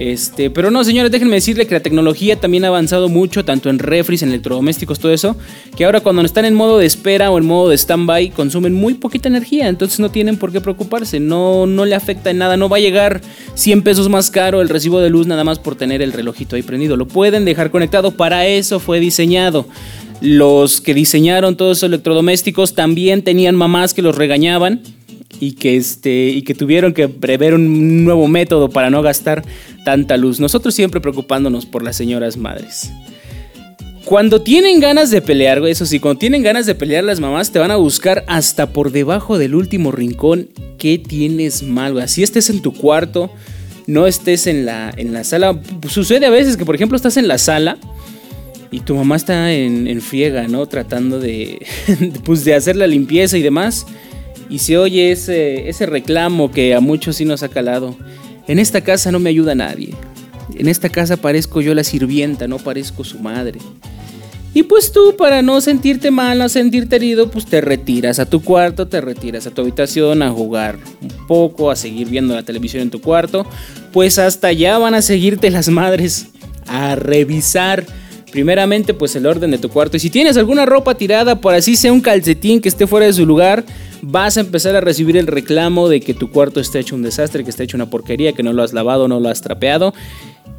Este, 0.00 0.48
pero 0.48 0.70
no, 0.70 0.82
señores, 0.82 1.12
déjenme 1.12 1.34
decirle 1.34 1.66
que 1.66 1.74
la 1.74 1.82
tecnología 1.82 2.40
también 2.40 2.64
ha 2.64 2.68
avanzado 2.68 3.10
mucho, 3.10 3.44
tanto 3.44 3.68
en 3.68 3.78
refris, 3.78 4.22
en 4.22 4.30
electrodomésticos, 4.30 4.98
todo 4.98 5.12
eso, 5.12 5.36
que 5.76 5.84
ahora 5.84 6.00
cuando 6.00 6.22
están 6.22 6.46
en 6.46 6.54
modo 6.54 6.78
de 6.78 6.86
espera 6.86 7.30
o 7.30 7.36
en 7.36 7.44
modo 7.44 7.68
de 7.68 7.76
stand-by, 7.76 8.30
consumen 8.30 8.72
muy 8.72 8.94
poquita 8.94 9.28
energía, 9.28 9.68
entonces 9.68 10.00
no 10.00 10.10
tienen 10.10 10.38
por 10.38 10.52
qué 10.52 10.62
preocuparse, 10.62 11.20
no, 11.20 11.66
no 11.66 11.84
le 11.84 11.94
afecta 11.94 12.30
en 12.30 12.38
nada, 12.38 12.56
no 12.56 12.70
va 12.70 12.78
a 12.78 12.80
llegar 12.80 13.20
100 13.52 13.82
pesos 13.82 14.08
más 14.08 14.30
caro 14.30 14.62
el 14.62 14.70
recibo 14.70 15.00
de 15.00 15.10
luz 15.10 15.26
nada 15.26 15.44
más 15.44 15.58
por 15.58 15.76
tener 15.76 16.00
el 16.00 16.14
relojito 16.14 16.56
ahí 16.56 16.62
prendido, 16.62 16.96
lo 16.96 17.06
pueden 17.06 17.44
dejar 17.44 17.70
conectado, 17.70 18.12
para 18.12 18.46
eso 18.46 18.80
fue 18.80 19.00
diseñado. 19.00 19.66
Los 20.22 20.80
que 20.80 20.94
diseñaron 20.94 21.56
todos 21.56 21.78
esos 21.78 21.88
electrodomésticos 21.88 22.74
también 22.74 23.22
tenían 23.22 23.54
mamás 23.54 23.92
que 23.92 24.00
los 24.02 24.16
regañaban 24.16 24.80
y 25.38 25.52
que, 25.52 25.76
este, 25.76 26.28
y 26.28 26.42
que 26.42 26.54
tuvieron 26.54 26.92
que 26.92 27.08
prever 27.08 27.54
un 27.54 28.04
nuevo 28.04 28.26
método 28.26 28.70
para 28.70 28.90
no 28.90 29.02
gastar 29.02 29.44
tanta 29.84 30.16
luz. 30.16 30.40
Nosotros 30.40 30.74
siempre 30.74 31.00
preocupándonos 31.00 31.66
por 31.66 31.82
las 31.82 31.96
señoras 31.96 32.36
madres. 32.36 32.90
Cuando 34.04 34.42
tienen 34.42 34.80
ganas 34.80 35.10
de 35.10 35.22
pelear, 35.22 35.64
eso 35.66 35.86
sí, 35.86 36.00
cuando 36.00 36.18
tienen 36.18 36.42
ganas 36.42 36.66
de 36.66 36.74
pelear 36.74 37.04
las 37.04 37.20
mamás 37.20 37.52
te 37.52 37.58
van 37.58 37.70
a 37.70 37.76
buscar 37.76 38.24
hasta 38.26 38.72
por 38.72 38.90
debajo 38.90 39.38
del 39.38 39.54
último 39.54 39.92
rincón 39.92 40.48
qué 40.78 40.98
tienes 40.98 41.62
mal, 41.62 41.98
Así 42.00 42.22
estés 42.22 42.50
en 42.50 42.60
tu 42.60 42.72
cuarto, 42.72 43.30
no 43.86 44.06
estés 44.06 44.46
en 44.46 44.64
la, 44.64 44.92
en 44.96 45.12
la 45.12 45.22
sala. 45.22 45.60
Sucede 45.88 46.26
a 46.26 46.30
veces 46.30 46.56
que, 46.56 46.64
por 46.64 46.74
ejemplo, 46.74 46.96
estás 46.96 47.18
en 47.18 47.28
la 47.28 47.38
sala 47.38 47.76
y 48.70 48.80
tu 48.80 48.94
mamá 48.94 49.16
está 49.16 49.52
en, 49.52 49.86
en 49.86 50.00
friega, 50.00 50.48
¿no? 50.48 50.66
Tratando 50.66 51.20
de, 51.20 51.64
pues, 52.24 52.44
de 52.44 52.54
hacer 52.54 52.76
la 52.76 52.86
limpieza 52.86 53.36
y 53.36 53.42
demás 53.42 53.86
y 54.50 54.58
se 54.58 54.76
oye 54.76 55.12
ese, 55.12 55.68
ese 55.68 55.86
reclamo 55.86 56.50
que 56.50 56.74
a 56.74 56.80
muchos 56.80 57.16
sí 57.16 57.24
nos 57.24 57.42
ha 57.42 57.48
calado. 57.48 57.96
En 58.48 58.58
esta 58.58 58.80
casa 58.80 59.12
no 59.12 59.20
me 59.20 59.30
ayuda 59.30 59.54
nadie. 59.54 59.94
En 60.56 60.68
esta 60.68 60.88
casa 60.88 61.16
parezco 61.16 61.60
yo 61.60 61.74
la 61.74 61.84
sirvienta, 61.84 62.48
no 62.48 62.58
parezco 62.58 63.04
su 63.04 63.20
madre. 63.20 63.60
Y 64.52 64.64
pues 64.64 64.90
tú, 64.90 65.14
para 65.16 65.42
no 65.42 65.60
sentirte 65.60 66.10
mal, 66.10 66.38
no 66.38 66.48
sentirte 66.48 66.96
herido, 66.96 67.30
pues 67.30 67.46
te 67.46 67.60
retiras 67.60 68.18
a 68.18 68.26
tu 68.26 68.42
cuarto, 68.42 68.88
te 68.88 69.00
retiras 69.00 69.46
a 69.46 69.52
tu 69.52 69.62
habitación 69.62 70.22
a 70.22 70.30
jugar 70.30 70.76
un 71.00 71.26
poco, 71.28 71.70
a 71.70 71.76
seguir 71.76 72.08
viendo 72.08 72.34
la 72.34 72.42
televisión 72.42 72.82
en 72.82 72.90
tu 72.90 73.00
cuarto. 73.00 73.46
Pues 73.92 74.18
hasta 74.18 74.48
allá 74.48 74.76
van 74.78 74.94
a 74.94 75.02
seguirte 75.02 75.50
las 75.50 75.68
madres 75.68 76.30
a 76.66 76.96
revisar 76.96 77.86
primeramente 78.32 78.94
pues 78.94 79.14
el 79.14 79.26
orden 79.26 79.52
de 79.52 79.58
tu 79.58 79.68
cuarto. 79.68 79.96
Y 79.96 80.00
si 80.00 80.10
tienes 80.10 80.36
alguna 80.36 80.66
ropa 80.66 80.96
tirada, 80.96 81.40
por 81.40 81.54
así 81.54 81.76
sea 81.76 81.92
un 81.92 82.00
calcetín 82.00 82.60
que 82.60 82.68
esté 82.68 82.88
fuera 82.88 83.06
de 83.06 83.12
su 83.12 83.26
lugar, 83.26 83.64
vas 84.02 84.36
a 84.36 84.40
empezar 84.40 84.76
a 84.76 84.80
recibir 84.80 85.16
el 85.16 85.26
reclamo 85.26 85.88
de 85.88 86.00
que 86.00 86.14
tu 86.14 86.30
cuarto 86.30 86.60
está 86.60 86.78
hecho 86.78 86.94
un 86.94 87.02
desastre, 87.02 87.44
que 87.44 87.50
está 87.50 87.62
hecho 87.62 87.76
una 87.76 87.90
porquería, 87.90 88.32
que 88.32 88.42
no 88.42 88.52
lo 88.52 88.62
has 88.62 88.72
lavado, 88.72 89.08
no 89.08 89.20
lo 89.20 89.28
has 89.28 89.40
trapeado. 89.40 89.94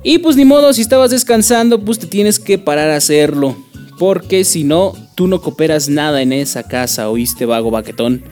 Y 0.03 0.19
pues 0.19 0.35
ni 0.35 0.45
modo, 0.45 0.73
si 0.73 0.81
estabas 0.81 1.11
descansando, 1.11 1.79
pues 1.79 1.99
te 1.99 2.07
tienes 2.07 2.39
que 2.39 2.57
parar 2.57 2.89
a 2.89 2.95
hacerlo. 2.95 3.55
Porque 3.99 4.43
si 4.43 4.63
no, 4.63 4.93
tú 5.15 5.27
no 5.27 5.41
cooperas 5.41 5.89
nada 5.89 6.21
en 6.21 6.33
esa 6.33 6.63
casa, 6.63 7.09
oíste 7.09 7.45
vago 7.45 7.69
baquetón. 7.69 8.23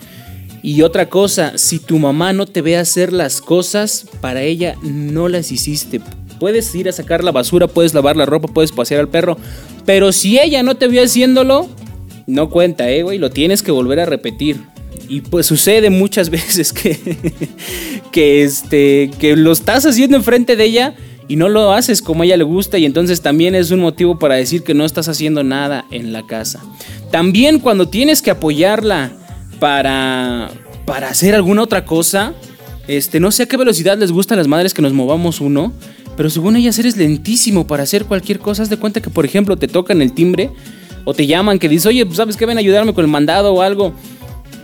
Y 0.61 0.81
otra 0.81 1.09
cosa, 1.09 1.57
si 1.57 1.79
tu 1.79 1.99
mamá 1.99 2.33
no 2.33 2.45
te 2.45 2.61
ve 2.61 2.75
hacer 2.75 3.13
las 3.13 3.39
cosas, 3.39 4.05
para 4.19 4.41
ella 4.41 4.75
no 4.81 5.29
las 5.29 5.51
hiciste. 5.51 6.01
Puedes 6.39 6.73
ir 6.73 6.89
a 6.89 6.91
sacar 6.93 7.23
la 7.23 7.31
basura, 7.31 7.67
puedes 7.67 7.93
lavar 7.93 8.15
la 8.15 8.25
ropa, 8.25 8.47
puedes 8.47 8.71
pasear 8.71 9.01
al 9.01 9.09
perro. 9.09 9.37
Pero 9.85 10.11
si 10.11 10.39
ella 10.39 10.63
no 10.63 10.75
te 10.75 10.87
vio 10.87 11.03
haciéndolo, 11.03 11.69
no 12.27 12.49
cuenta, 12.49 12.89
eh, 12.89 13.03
güey. 13.03 13.17
Lo 13.17 13.29
tienes 13.29 13.63
que 13.63 13.71
volver 13.71 13.99
a 13.99 14.05
repetir. 14.05 14.57
Y 15.09 15.21
pues 15.21 15.47
sucede 15.47 15.89
muchas 15.89 16.29
veces 16.29 16.71
que, 16.71 16.97
que, 18.11 18.43
este, 18.43 19.11
que 19.19 19.35
lo 19.35 19.51
estás 19.51 19.85
haciendo 19.85 20.15
enfrente 20.15 20.55
de 20.55 20.63
ella 20.63 20.95
y 21.27 21.35
no 21.35 21.49
lo 21.49 21.73
haces 21.73 22.01
como 22.01 22.23
a 22.23 22.25
ella 22.25 22.37
le 22.37 22.43
gusta 22.43 22.77
y 22.77 22.85
entonces 22.85 23.21
también 23.21 23.53
es 23.53 23.71
un 23.71 23.79
motivo 23.79 24.17
para 24.17 24.35
decir 24.35 24.63
que 24.63 24.73
no 24.73 24.85
estás 24.85 25.07
haciendo 25.09 25.43
nada 25.43 25.85
en 25.91 26.13
la 26.13 26.25
casa. 26.25 26.59
También 27.11 27.59
cuando 27.59 27.87
tienes 27.87 28.21
que 28.21 28.31
apoyarla 28.31 29.11
para, 29.59 30.49
para 30.85 31.09
hacer 31.09 31.35
alguna 31.35 31.63
otra 31.63 31.85
cosa, 31.85 32.33
este, 32.87 33.19
no 33.19 33.31
sé 33.31 33.43
a 33.43 33.45
qué 33.45 33.57
velocidad 33.57 33.97
les 33.99 34.11
gusta 34.11 34.33
a 34.33 34.37
las 34.37 34.47
madres 34.47 34.73
que 34.73 34.81
nos 34.81 34.93
movamos 34.93 35.41
uno, 35.41 35.71
pero 36.17 36.31
según 36.31 36.55
ellas 36.55 36.79
eres 36.79 36.97
lentísimo 36.97 37.67
para 37.67 37.83
hacer 37.83 38.05
cualquier 38.05 38.39
cosa. 38.39 38.63
Haz 38.63 38.69
de 38.69 38.77
cuenta 38.77 38.99
que, 38.99 39.11
por 39.11 39.25
ejemplo, 39.25 39.55
te 39.55 39.67
tocan 39.67 40.01
el 40.01 40.13
timbre 40.13 40.49
o 41.05 41.13
te 41.13 41.27
llaman 41.27 41.59
que 41.59 41.69
dices, 41.69 41.85
oye, 41.85 42.05
pues, 42.05 42.17
¿sabes 42.17 42.35
qué? 42.35 42.47
Ven 42.47 42.57
a 42.57 42.61
ayudarme 42.61 42.93
con 42.95 43.05
el 43.05 43.11
mandado 43.11 43.53
o 43.53 43.61
algo. 43.61 43.93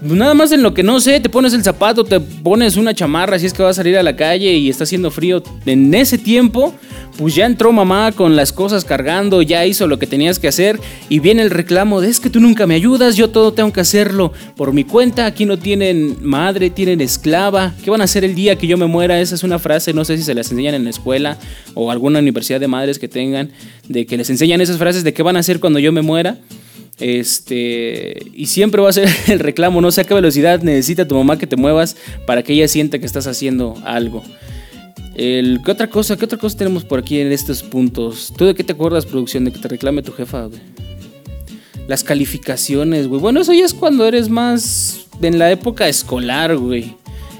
Pues 0.07 0.19
nada 0.19 0.35
más 0.35 0.51
en 0.51 0.61
lo 0.61 0.71
que 0.75 0.83
no 0.83 0.99
sé, 0.99 1.19
te 1.19 1.29
pones 1.29 1.55
el 1.55 1.63
zapato, 1.63 2.03
te 2.03 2.19
pones 2.19 2.77
una 2.77 2.93
chamarra 2.93 3.39
si 3.39 3.47
es 3.47 3.53
que 3.53 3.63
vas 3.63 3.71
a 3.71 3.81
salir 3.81 3.97
a 3.97 4.03
la 4.03 4.15
calle 4.15 4.53
y 4.53 4.69
está 4.69 4.83
haciendo 4.83 5.09
frío. 5.09 5.41
En 5.65 5.91
ese 5.95 6.19
tiempo, 6.19 6.75
pues 7.17 7.33
ya 7.33 7.47
entró 7.47 7.71
mamá 7.71 8.11
con 8.11 8.35
las 8.35 8.53
cosas 8.53 8.85
cargando, 8.85 9.41
ya 9.41 9.65
hizo 9.65 9.87
lo 9.87 9.97
que 9.97 10.05
tenías 10.05 10.37
que 10.37 10.47
hacer 10.47 10.79
y 11.09 11.17
viene 11.17 11.41
el 11.41 11.49
reclamo 11.49 12.01
de 12.01 12.09
es 12.09 12.19
que 12.19 12.29
tú 12.29 12.39
nunca 12.39 12.67
me 12.67 12.75
ayudas, 12.75 13.15
yo 13.15 13.31
todo 13.31 13.53
tengo 13.53 13.73
que 13.73 13.79
hacerlo 13.79 14.31
por 14.55 14.73
mi 14.73 14.83
cuenta, 14.83 15.25
aquí 15.25 15.47
no 15.47 15.57
tienen 15.57 16.17
madre, 16.21 16.69
tienen 16.69 17.01
esclava, 17.01 17.73
¿qué 17.83 17.89
van 17.89 18.01
a 18.01 18.03
hacer 18.03 18.23
el 18.23 18.35
día 18.35 18.57
que 18.57 18.67
yo 18.67 18.77
me 18.77 18.85
muera? 18.85 19.19
Esa 19.19 19.33
es 19.33 19.43
una 19.43 19.57
frase, 19.57 19.91
no 19.91 20.05
sé 20.05 20.17
si 20.17 20.23
se 20.23 20.35
las 20.35 20.51
enseñan 20.51 20.75
en 20.75 20.83
la 20.83 20.91
escuela 20.91 21.39
o 21.73 21.89
alguna 21.89 22.19
universidad 22.19 22.59
de 22.59 22.67
madres 22.67 22.99
que 22.99 23.07
tengan, 23.07 23.49
de 23.89 24.05
que 24.05 24.17
les 24.17 24.29
enseñan 24.29 24.61
esas 24.61 24.77
frases 24.77 25.03
de 25.03 25.15
qué 25.15 25.23
van 25.23 25.35
a 25.35 25.39
hacer 25.39 25.59
cuando 25.59 25.79
yo 25.79 25.91
me 25.91 26.03
muera. 26.03 26.37
Este, 26.99 28.31
y 28.33 28.45
siempre 28.45 28.81
va 28.81 28.89
a 28.89 28.93
ser 28.93 29.09
el 29.27 29.39
reclamo, 29.39 29.81
no 29.81 29.91
sé 29.91 30.01
a 30.01 30.03
qué 30.05 30.13
velocidad 30.13 30.61
necesita 30.61 31.07
tu 31.07 31.15
mamá 31.15 31.37
que 31.37 31.47
te 31.47 31.57
muevas 31.57 31.97
para 32.25 32.43
que 32.43 32.53
ella 32.53 32.67
sienta 32.67 32.99
que 32.99 33.05
estás 33.05 33.27
haciendo 33.27 33.75
algo. 33.83 34.23
El, 35.15 35.61
¿qué, 35.63 35.71
otra 35.71 35.89
cosa, 35.89 36.17
¿Qué 36.17 36.25
otra 36.25 36.37
cosa 36.37 36.57
tenemos 36.57 36.83
por 36.83 36.99
aquí 36.99 37.19
en 37.19 37.31
estos 37.31 37.63
puntos? 37.63 38.33
¿Tú 38.37 38.45
de 38.45 38.53
qué 38.53 38.63
te 38.63 38.73
acuerdas, 38.73 39.05
producción? 39.05 39.45
De 39.45 39.51
que 39.51 39.59
te 39.59 39.67
reclame 39.69 40.01
tu 40.01 40.11
jefa, 40.11 40.49
Las 41.87 42.03
calificaciones, 42.03 43.07
güey. 43.07 43.21
Bueno, 43.21 43.39
eso 43.39 43.53
ya 43.53 43.63
es 43.63 43.73
cuando 43.73 44.05
eres 44.05 44.27
más 44.27 45.07
en 45.21 45.39
la 45.39 45.51
época 45.51 45.87
escolar, 45.87 46.57
güey. 46.57 46.95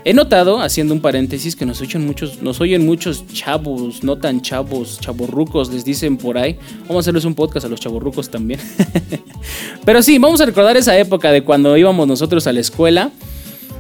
He 0.08 0.14
notado, 0.14 0.62
haciendo 0.62 0.94
un 0.94 1.02
paréntesis, 1.02 1.56
que 1.56 1.66
nos 1.66 1.82
oyen 1.82 2.06
muchos, 2.06 2.40
nos 2.40 2.62
oyen 2.62 2.86
muchos 2.86 3.26
chavos, 3.34 4.04
no 4.04 4.20
tan 4.20 4.40
chavos, 4.40 5.00
chavorrucos, 5.00 5.74
les 5.74 5.84
dicen 5.84 6.18
por 6.18 6.38
ahí. 6.38 6.60
Vamos 6.82 6.98
a 6.98 7.00
hacerles 7.00 7.26
un 7.26 7.34
podcast 7.34 7.66
a 7.66 7.70
los 7.70 7.80
chavorrucos 7.80 8.30
también. 8.30 8.60
Pero 9.84 10.04
sí, 10.04 10.20
vamos 10.20 10.40
a 10.42 10.46
recordar 10.46 10.78
esa 10.78 10.96
época 10.96 11.32
de 11.32 11.42
cuando 11.42 11.76
íbamos 11.76 12.08
nosotros 12.08 12.46
a 12.46 12.54
la 12.54 12.60
escuela. 12.60 13.10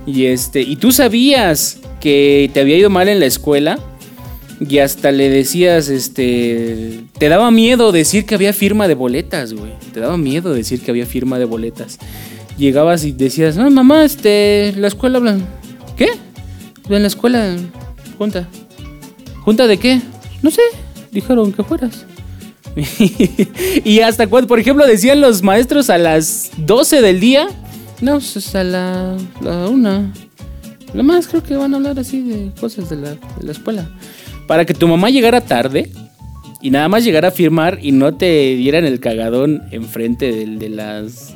Y 0.07 0.25
este, 0.25 0.63
y 0.63 0.77
tú 0.77 0.91
sabías 0.91 1.77
que 2.01 2.49
te 2.55 2.61
había 2.61 2.77
ido 2.77 2.89
mal 2.89 3.07
en 3.07 3.19
la 3.19 3.27
escuela. 3.27 3.77
Y 4.67 4.79
hasta 4.79 5.11
le 5.11 5.29
decías, 5.29 5.89
este. 5.89 7.01
Te 7.19 7.29
daba 7.29 7.51
miedo 7.51 7.91
decir 7.91 8.25
que 8.25 8.33
había 8.33 8.51
firma 8.51 8.87
de 8.87 8.95
boletas, 8.95 9.53
güey. 9.53 9.73
Te 9.93 9.99
daba 9.99 10.17
miedo 10.17 10.55
decir 10.55 10.81
que 10.81 10.89
había 10.89 11.05
firma 11.05 11.37
de 11.37 11.45
boletas. 11.45 11.99
Llegabas 12.57 13.05
y 13.05 13.11
decías, 13.11 13.57
no, 13.57 13.69
mamá, 13.69 14.03
este. 14.05 14.73
La 14.75 14.87
escuela 14.87 15.19
hablan 15.19 15.45
¿Qué? 15.95 16.09
En 16.89 17.01
la 17.01 17.07
escuela, 17.07 17.55
junta. 18.17 18.47
¿Junta 19.41 19.67
de 19.67 19.77
qué? 19.77 20.01
No 20.41 20.51
sé, 20.51 20.61
dijeron 21.11 21.53
que 21.53 21.63
fueras. 21.63 22.05
y 23.85 23.99
hasta 24.01 24.27
cuando, 24.27 24.47
por 24.47 24.59
ejemplo, 24.59 24.85
decían 24.85 25.21
los 25.21 25.41
maestros 25.41 25.89
a 25.89 25.97
las 25.97 26.51
12 26.57 27.01
del 27.01 27.19
día. 27.19 27.47
No, 28.01 28.13
pues 28.13 28.55
a 28.55 28.63
la, 28.63 29.15
la 29.41 29.69
una. 29.69 30.13
Lo 30.93 31.03
más 31.03 31.27
creo 31.27 31.43
que 31.43 31.55
van 31.55 31.73
a 31.73 31.77
hablar 31.77 31.99
así 31.99 32.21
de 32.21 32.51
cosas 32.59 32.89
de 32.89 32.97
la, 32.97 33.11
de 33.11 33.43
la 33.43 33.51
escuela. 33.51 33.89
Para 34.47 34.65
que 34.65 34.73
tu 34.73 34.87
mamá 34.87 35.09
llegara 35.09 35.41
tarde 35.41 35.91
y 36.61 36.69
nada 36.69 36.87
más 36.87 37.03
llegara 37.03 37.29
a 37.29 37.31
firmar 37.31 37.79
y 37.81 37.91
no 37.91 38.15
te 38.15 38.55
dieran 38.55 38.85
el 38.85 38.99
cagadón 38.99 39.63
enfrente 39.71 40.31
de, 40.31 40.45
de 40.57 40.69
las 40.69 41.35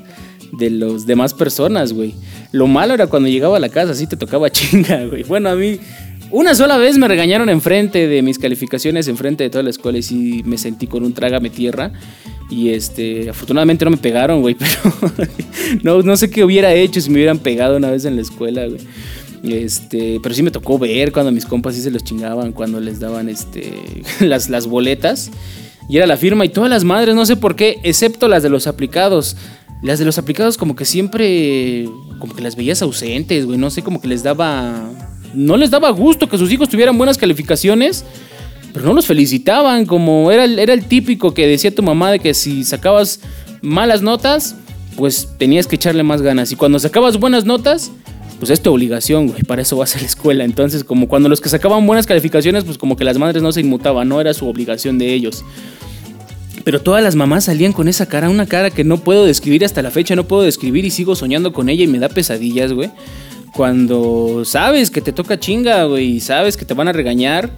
de 0.51 0.69
los 0.69 1.05
demás 1.05 1.33
personas, 1.33 1.93
güey. 1.93 2.15
Lo 2.51 2.67
malo 2.67 2.93
era 2.93 3.07
cuando 3.07 3.29
llegaba 3.29 3.57
a 3.57 3.59
la 3.59 3.69
casa, 3.69 3.91
así 3.91 4.07
te 4.07 4.17
tocaba 4.17 4.49
chinga, 4.51 5.05
güey. 5.05 5.23
Bueno, 5.23 5.49
a 5.49 5.55
mí 5.55 5.79
una 6.31 6.53
sola 6.53 6.77
vez 6.77 6.97
me 6.97 7.07
regañaron 7.07 7.49
enfrente 7.49 8.07
de 8.07 8.21
mis 8.21 8.37
calificaciones, 8.37 9.07
enfrente 9.07 9.43
de 9.43 9.49
toda 9.49 9.63
la 9.63 9.71
escuela 9.71 9.97
y 9.97 10.03
sí 10.03 10.43
me 10.45 10.57
sentí 10.57 10.85
con 10.85 11.03
un 11.03 11.13
trágame 11.13 11.49
tierra. 11.49 11.91
Y 12.51 12.69
este, 12.69 13.29
afortunadamente 13.29 13.85
no 13.85 13.91
me 13.91 13.97
pegaron, 13.97 14.41
güey, 14.41 14.55
pero 14.59 15.01
no, 15.83 16.01
no 16.01 16.17
sé 16.17 16.29
qué 16.29 16.43
hubiera 16.43 16.73
hecho 16.73 17.01
si 17.01 17.09
me 17.09 17.15
hubieran 17.15 17.39
pegado 17.39 17.77
una 17.77 17.91
vez 17.91 18.05
en 18.05 18.15
la 18.15 18.21
escuela, 18.21 18.65
güey. 18.67 18.81
Este, 19.43 20.19
pero 20.21 20.35
sí 20.35 20.43
me 20.43 20.51
tocó 20.51 20.77
ver 20.77 21.11
cuando 21.11 21.31
mis 21.31 21.45
compas 21.45 21.75
sí 21.75 21.81
se 21.81 21.91
los 21.91 22.03
chingaban, 22.03 22.51
cuando 22.51 22.79
les 22.79 22.99
daban 22.99 23.29
este, 23.29 23.73
las, 24.19 24.49
las 24.49 24.67
boletas. 24.67 25.31
Y 25.87 25.97
era 25.97 26.05
la 26.05 26.17
firma 26.17 26.45
y 26.45 26.49
todas 26.49 26.69
las 26.69 26.83
madres, 26.83 27.15
no 27.15 27.25
sé 27.25 27.35
por 27.35 27.55
qué, 27.55 27.79
excepto 27.83 28.27
las 28.27 28.43
de 28.43 28.49
los 28.49 28.67
aplicados. 28.67 29.35
Las 29.81 29.99
de 29.99 30.05
los 30.05 30.17
aplicados 30.17 30.57
como 30.57 30.75
que 30.75 30.85
siempre, 30.85 31.87
como 32.19 32.35
que 32.35 32.41
las 32.41 32.55
veías 32.55 32.81
ausentes, 32.81 33.45
güey, 33.45 33.57
no 33.57 33.69
sé, 33.69 33.81
como 33.81 34.01
que 34.01 34.07
les 34.07 34.23
daba... 34.23 34.89
No 35.33 35.57
les 35.57 35.69
daba 35.69 35.91
gusto 35.91 36.27
que 36.27 36.37
sus 36.37 36.51
hijos 36.51 36.69
tuvieran 36.69 36.97
buenas 36.97 37.17
calificaciones, 37.17 38.03
pero 38.73 38.85
no 38.85 38.93
los 38.93 39.05
felicitaban, 39.05 39.85
como 39.85 40.31
era, 40.31 40.45
era 40.45 40.73
el 40.73 40.85
típico 40.85 41.33
que 41.33 41.47
decía 41.47 41.73
tu 41.73 41.83
mamá 41.83 42.11
de 42.11 42.19
que 42.19 42.33
si 42.33 42.63
sacabas 42.63 43.19
malas 43.61 44.01
notas, 44.01 44.55
pues 44.95 45.29
tenías 45.37 45.67
que 45.67 45.75
echarle 45.75 46.03
más 46.03 46.21
ganas. 46.21 46.51
Y 46.51 46.55
cuando 46.55 46.79
sacabas 46.79 47.17
buenas 47.17 47.45
notas, 47.45 47.91
pues 48.39 48.51
es 48.51 48.61
tu 48.61 48.71
obligación, 48.73 49.27
güey, 49.27 49.43
para 49.43 49.61
eso 49.61 49.77
vas 49.77 49.95
a 49.95 49.99
la 49.99 50.05
escuela. 50.05 50.43
Entonces, 50.43 50.83
como 50.83 51.07
cuando 51.07 51.29
los 51.29 51.41
que 51.41 51.49
sacaban 51.49 51.85
buenas 51.85 52.05
calificaciones, 52.05 52.63
pues 52.63 52.77
como 52.77 52.95
que 52.95 53.03
las 53.03 53.17
madres 53.17 53.43
no 53.43 53.51
se 53.51 53.61
inmutaban, 53.61 54.07
no 54.07 54.21
era 54.21 54.33
su 54.33 54.47
obligación 54.47 54.97
de 54.97 55.13
ellos. 55.13 55.43
Pero 56.69 56.83
todas 56.83 57.01
las 57.01 57.15
mamás 57.15 57.45
salían 57.45 57.73
con 57.73 57.87
esa 57.87 58.05
cara, 58.05 58.29
una 58.29 58.45
cara 58.45 58.69
que 58.69 58.83
no 58.83 58.99
puedo 58.99 59.25
describir 59.25 59.65
hasta 59.65 59.81
la 59.81 59.89
fecha, 59.89 60.15
no 60.15 60.27
puedo 60.27 60.43
describir 60.43 60.85
y 60.85 60.91
sigo 60.91 61.15
soñando 61.15 61.51
con 61.51 61.67
ella 61.67 61.83
y 61.83 61.87
me 61.87 61.97
da 61.97 62.09
pesadillas, 62.09 62.73
güey. 62.73 62.91
Cuando 63.55 64.45
sabes 64.45 64.91
que 64.91 65.01
te 65.01 65.11
toca 65.11 65.39
chinga, 65.39 65.85
güey, 65.85 66.17
y 66.17 66.19
sabes 66.19 66.57
que 66.57 66.65
te 66.65 66.75
van 66.75 66.87
a 66.87 66.93
regañar, 66.93 67.49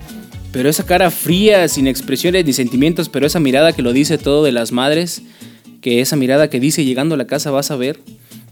pero 0.53 0.69
esa 0.69 0.85
cara 0.85 1.11
fría, 1.11 1.67
sin 1.67 1.87
expresiones 1.87 2.45
ni 2.45 2.53
sentimientos, 2.53 3.09
pero 3.09 3.27
esa 3.27 3.41
mirada 3.41 3.73
que 3.73 3.81
lo 3.81 3.91
dice 3.91 4.17
todo 4.17 4.45
de 4.45 4.53
las 4.53 4.71
madres, 4.71 5.23
que 5.81 5.99
esa 5.99 6.15
mirada 6.15 6.49
que 6.49 6.61
dice 6.61 6.85
llegando 6.85 7.15
a 7.15 7.17
la 7.17 7.27
casa 7.27 7.51
vas 7.51 7.69
a 7.69 7.75
ver. 7.75 7.99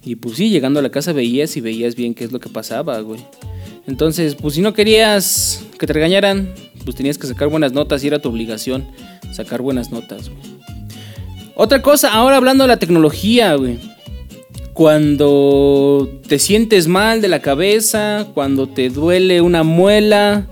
Y 0.03 0.17
pues 0.17 0.35
sí, 0.35 0.49
llegando 0.49 0.81
a 0.81 0.83
la 0.83 0.89
casa 0.89 1.13
veías 1.13 1.55
y 1.55 1.61
veías 1.61 1.95
bien 1.95 2.13
qué 2.13 2.25
es 2.25 2.33
lo 2.33 2.41
que 2.41 2.49
pasaba, 2.49 2.99
güey. 2.99 3.21
Entonces, 3.87 4.35
pues 4.35 4.55
si 4.55 4.61
no 4.61 4.73
querías 4.73 5.63
que 5.79 5.87
te 5.87 5.93
regañaran, 5.93 6.53
pues 6.89 6.95
tenías 6.95 7.19
que 7.19 7.27
sacar 7.27 7.49
buenas 7.49 7.71
notas 7.71 8.03
y 8.03 8.07
era 8.07 8.17
tu 8.17 8.29
obligación 8.29 8.87
sacar 9.31 9.61
buenas 9.61 9.91
notas. 9.91 10.31
Otra 11.53 11.83
cosa, 11.83 12.11
ahora 12.11 12.37
hablando 12.37 12.63
de 12.63 12.69
la 12.69 12.77
tecnología. 12.77 13.55
Cuando 14.73 16.09
te 16.27 16.39
sientes 16.39 16.87
mal 16.87 17.21
de 17.21 17.27
la 17.27 17.43
cabeza, 17.43 18.25
cuando 18.33 18.65
te 18.67 18.89
duele 18.89 19.41
una 19.41 19.61
muela, 19.61 20.47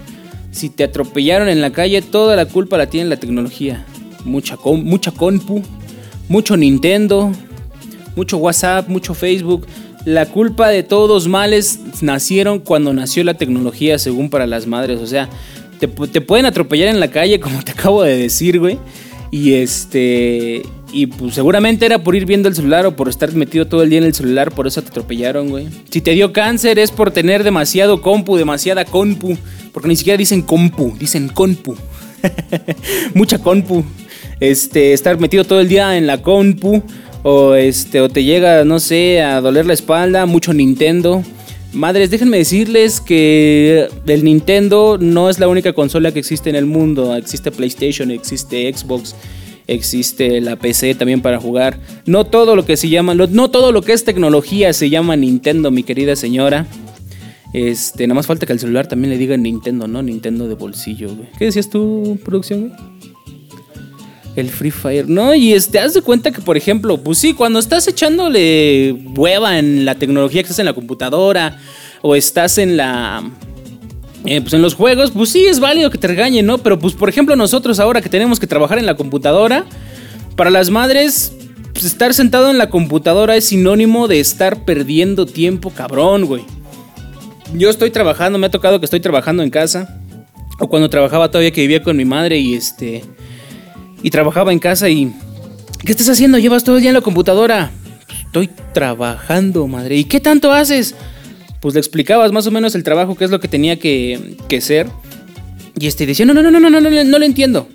si 0.52 0.70
te 0.70 0.84
atropellaron 0.84 1.50
en 1.50 1.60
la 1.60 1.72
calle, 1.72 2.04
toda 2.04 2.36
la 2.36 2.46
culpa 2.46 2.78
la 2.78 2.86
tiene 2.86 3.10
la 3.10 3.18
tecnología. 3.18 3.84
Mucha, 4.24 4.58
mucha 4.64 5.12
compu, 5.12 5.64
mucho 6.30 6.56
Nintendo, 6.56 7.32
mucho 8.16 8.38
WhatsApp, 8.38 8.90
mucho 8.90 9.16
Facebook. 9.16 9.66
La 10.06 10.28
culpa 10.28 10.70
de 10.70 10.84
todos 10.84 11.28
males 11.28 11.80
nacieron 12.02 12.60
cuando 12.60 12.94
nació 12.94 13.24
la 13.24 13.34
tecnología, 13.34 13.98
según 13.98 14.30
para 14.30 14.46
las 14.46 14.68
madres. 14.68 15.00
O 15.00 15.08
sea, 15.08 15.30
te, 15.80 15.88
pueden 16.22 16.46
atropellar 16.46 16.90
en 16.90 17.00
la 17.00 17.10
calle, 17.10 17.40
como 17.42 17.64
te 17.64 17.72
acabo 17.72 18.04
de 18.04 18.18
decir, 18.18 18.60
güey. 18.60 18.78
Y 19.32 19.54
este. 19.54 20.64
Y 20.94 21.08
pues 21.08 21.36
seguramente 21.36 21.86
era 21.86 22.02
por 22.02 22.16
ir 22.16 22.26
viendo 22.26 22.48
el 22.48 22.56
celular 22.56 22.86
o 22.86 22.96
por 22.96 23.10
estar 23.10 23.34
metido 23.34 23.68
todo 23.68 23.84
el 23.84 23.90
día 23.90 24.00
en 24.00 24.06
el 24.06 24.14
celular, 24.14 24.54
por 24.54 24.68
eso 24.68 24.82
te 24.82 24.88
atropellaron, 24.88 25.50
güey. 25.50 25.68
Si 25.90 26.00
te 26.00 26.12
dio 26.12 26.32
cáncer 26.32 26.80
es 26.80 26.92
por 26.92 27.12
tener 27.12 27.44
demasiado 27.44 28.02
compu, 28.02 28.38
demasiada 28.38 28.86
compu. 28.86 29.38
Porque 29.74 29.90
ni 29.90 29.98
siquiera 29.98 30.18
dicen 30.18 30.42
compu, 30.42 30.96
dicen 30.98 31.28
compu. 31.28 31.76
Mucha 33.14 33.38
compu. 33.38 33.84
Este, 34.40 34.94
estar 34.94 35.20
metido 35.20 35.44
todo 35.44 35.60
el 35.60 35.68
día 35.68 35.98
en 35.98 36.08
la 36.08 36.22
compu. 36.22 36.82
O 37.24 37.56
este, 37.56 38.00
o 38.00 38.08
te 38.08 38.24
llega, 38.24 38.64
no 38.64 38.80
sé, 38.80 39.22
a 39.22 39.42
doler 39.42 39.66
la 39.66 39.74
espalda, 39.74 40.26
mucho 40.26 40.54
Nintendo. 40.54 41.24
Madres, 41.74 42.10
déjenme 42.10 42.38
decirles 42.38 43.02
que 43.02 43.88
el 44.08 44.24
Nintendo 44.24 44.98
no 45.00 45.30
es 45.30 45.38
la 45.40 45.48
única 45.48 45.74
consola 45.74 46.12
que 46.12 46.20
existe 46.20 46.50
en 46.50 46.56
el 46.56 46.66
mundo. 46.66 47.16
Existe 47.16 47.52
PlayStation, 47.52 48.10
existe 48.10 48.74
Xbox, 48.74 49.16
existe 49.68 50.42
la 50.42 50.56
PC 50.56 50.96
también 50.96 51.22
para 51.22 51.40
jugar. 51.40 51.80
No 52.06 52.26
todo 52.26 52.56
lo 52.56 52.66
que 52.66 52.78
se 52.78 52.90
llama, 52.90 53.14
no 53.14 53.52
todo 53.52 53.72
lo 53.72 53.82
que 53.82 53.94
es 53.94 54.06
tecnología 54.06 54.74
se 54.74 54.90
llama 54.90 55.16
Nintendo, 55.16 55.70
mi 55.70 55.84
querida 55.84 56.16
señora. 56.16 56.66
Este, 57.54 58.08
nada 58.08 58.16
más 58.16 58.28
falta 58.28 58.46
que 58.46 58.54
al 58.54 58.60
celular 58.60 58.88
también 58.88 59.10
le 59.12 59.18
digan 59.18 59.44
Nintendo, 59.44 59.88
¿no? 59.88 60.04
Nintendo 60.04 60.48
de 60.48 60.56
bolsillo, 60.56 61.16
güey. 61.16 61.30
¿Qué 61.38 61.46
decías 61.46 61.70
tú, 61.70 62.20
producción, 62.24 62.74
El 64.38 64.52
Free 64.52 64.70
Fire. 64.70 65.10
No, 65.10 65.34
y 65.34 65.56
haz 65.56 65.72
de 65.72 66.02
cuenta 66.04 66.32
que, 66.32 66.42
por 66.42 66.58
ejemplo, 66.58 67.00
pues 67.00 67.18
sí, 67.18 67.34
cuando 67.34 67.58
estás 67.58 67.88
echándole 67.88 68.96
hueva 69.16 69.58
en 69.58 69.84
la 69.84 69.96
tecnología 69.96 70.44
que 70.44 70.46
estás 70.46 70.60
en 70.60 70.68
la 70.68 70.74
computadora 70.74 71.58
o 72.04 72.16
estás 72.16 72.60
en 72.60 72.78
la. 72.78 73.24
Eh, 74.26 74.42
pues 74.42 74.54
en 74.54 74.62
los 74.62 74.76
juegos, 74.76 75.10
pues 75.10 75.32
sí 75.32 75.46
es 75.46 75.60
válido 75.60 75.90
que 75.90 75.98
te 75.98 76.08
regañen, 76.08 76.46
¿no? 76.46 76.60
Pero 76.60 76.78
pues, 76.78 76.94
por 76.94 77.10
ejemplo, 77.10 77.36
nosotros 77.36 77.80
ahora 77.80 78.00
que 78.00 78.10
tenemos 78.10 78.40
que 78.40 78.46
trabajar 78.46 78.78
en 78.78 78.86
la 78.86 78.96
computadora, 78.96 79.66
para 80.36 80.52
las 80.52 80.70
madres, 80.70 81.34
pues 81.74 81.86
estar 81.86 82.14
sentado 82.14 82.52
en 82.52 82.60
la 82.60 82.70
computadora 82.70 83.36
es 83.36 83.46
sinónimo 83.46 84.08
de 84.08 84.20
estar 84.20 84.66
perdiendo 84.66 85.26
tiempo, 85.26 85.72
cabrón, 85.72 86.26
güey. 86.26 86.44
Yo 87.56 87.72
estoy 87.72 87.90
trabajando, 87.90 88.38
me 88.38 88.46
ha 88.46 88.52
tocado 88.52 88.80
que 88.80 88.86
estoy 88.86 89.00
trabajando 89.00 89.42
en 89.42 89.50
casa. 89.50 90.00
O 90.60 90.68
cuando 90.68 90.90
trabajaba 90.90 91.32
todavía 91.32 91.52
que 91.52 91.62
vivía 91.62 91.82
con 91.82 91.98
mi 91.98 92.06
madre 92.06 92.38
y 92.38 92.54
este 92.54 93.04
y 94.02 94.10
trabajaba 94.10 94.52
en 94.52 94.60
casa 94.60 94.90
y... 94.90 95.14
¿Qué 95.80 95.92
estás 95.92 96.10
haciendo? 96.10 96.40
Llevas 96.40 96.64
todo 96.64 96.76
el 96.76 96.82
día 96.82 96.90
en 96.90 96.96
la 96.96 97.02
computadora. 97.02 97.72
Estoy 98.26 98.50
trabajando, 98.74 99.68
madre. 99.68 99.96
¿Y 99.96 100.06
qué 100.06 100.20
tanto 100.20 100.52
haces? 100.52 100.96
Pues 101.62 101.76
le 101.76 101.80
explicabas 101.80 102.32
más 102.32 102.48
o 102.48 102.52
menos 102.52 102.74
el 102.76 102.84
trabajo, 102.84 103.16
qué 103.16 103.26
es 103.26 103.32
lo 103.32 103.40
que 103.40 103.48
tenía 103.48 103.78
que, 103.78 104.38
que 104.48 104.60
ser. 104.60 104.88
Y 105.80 105.88
este 105.88 106.06
decía, 106.06 106.26
no, 106.26 106.34
no, 106.34 106.42
no, 106.42 106.50
no, 106.50 106.60
no, 106.60 106.70
no, 106.70 106.80
no, 106.82 107.04
no 107.04 107.20
lo 107.20 107.26
entiendo 107.26 107.68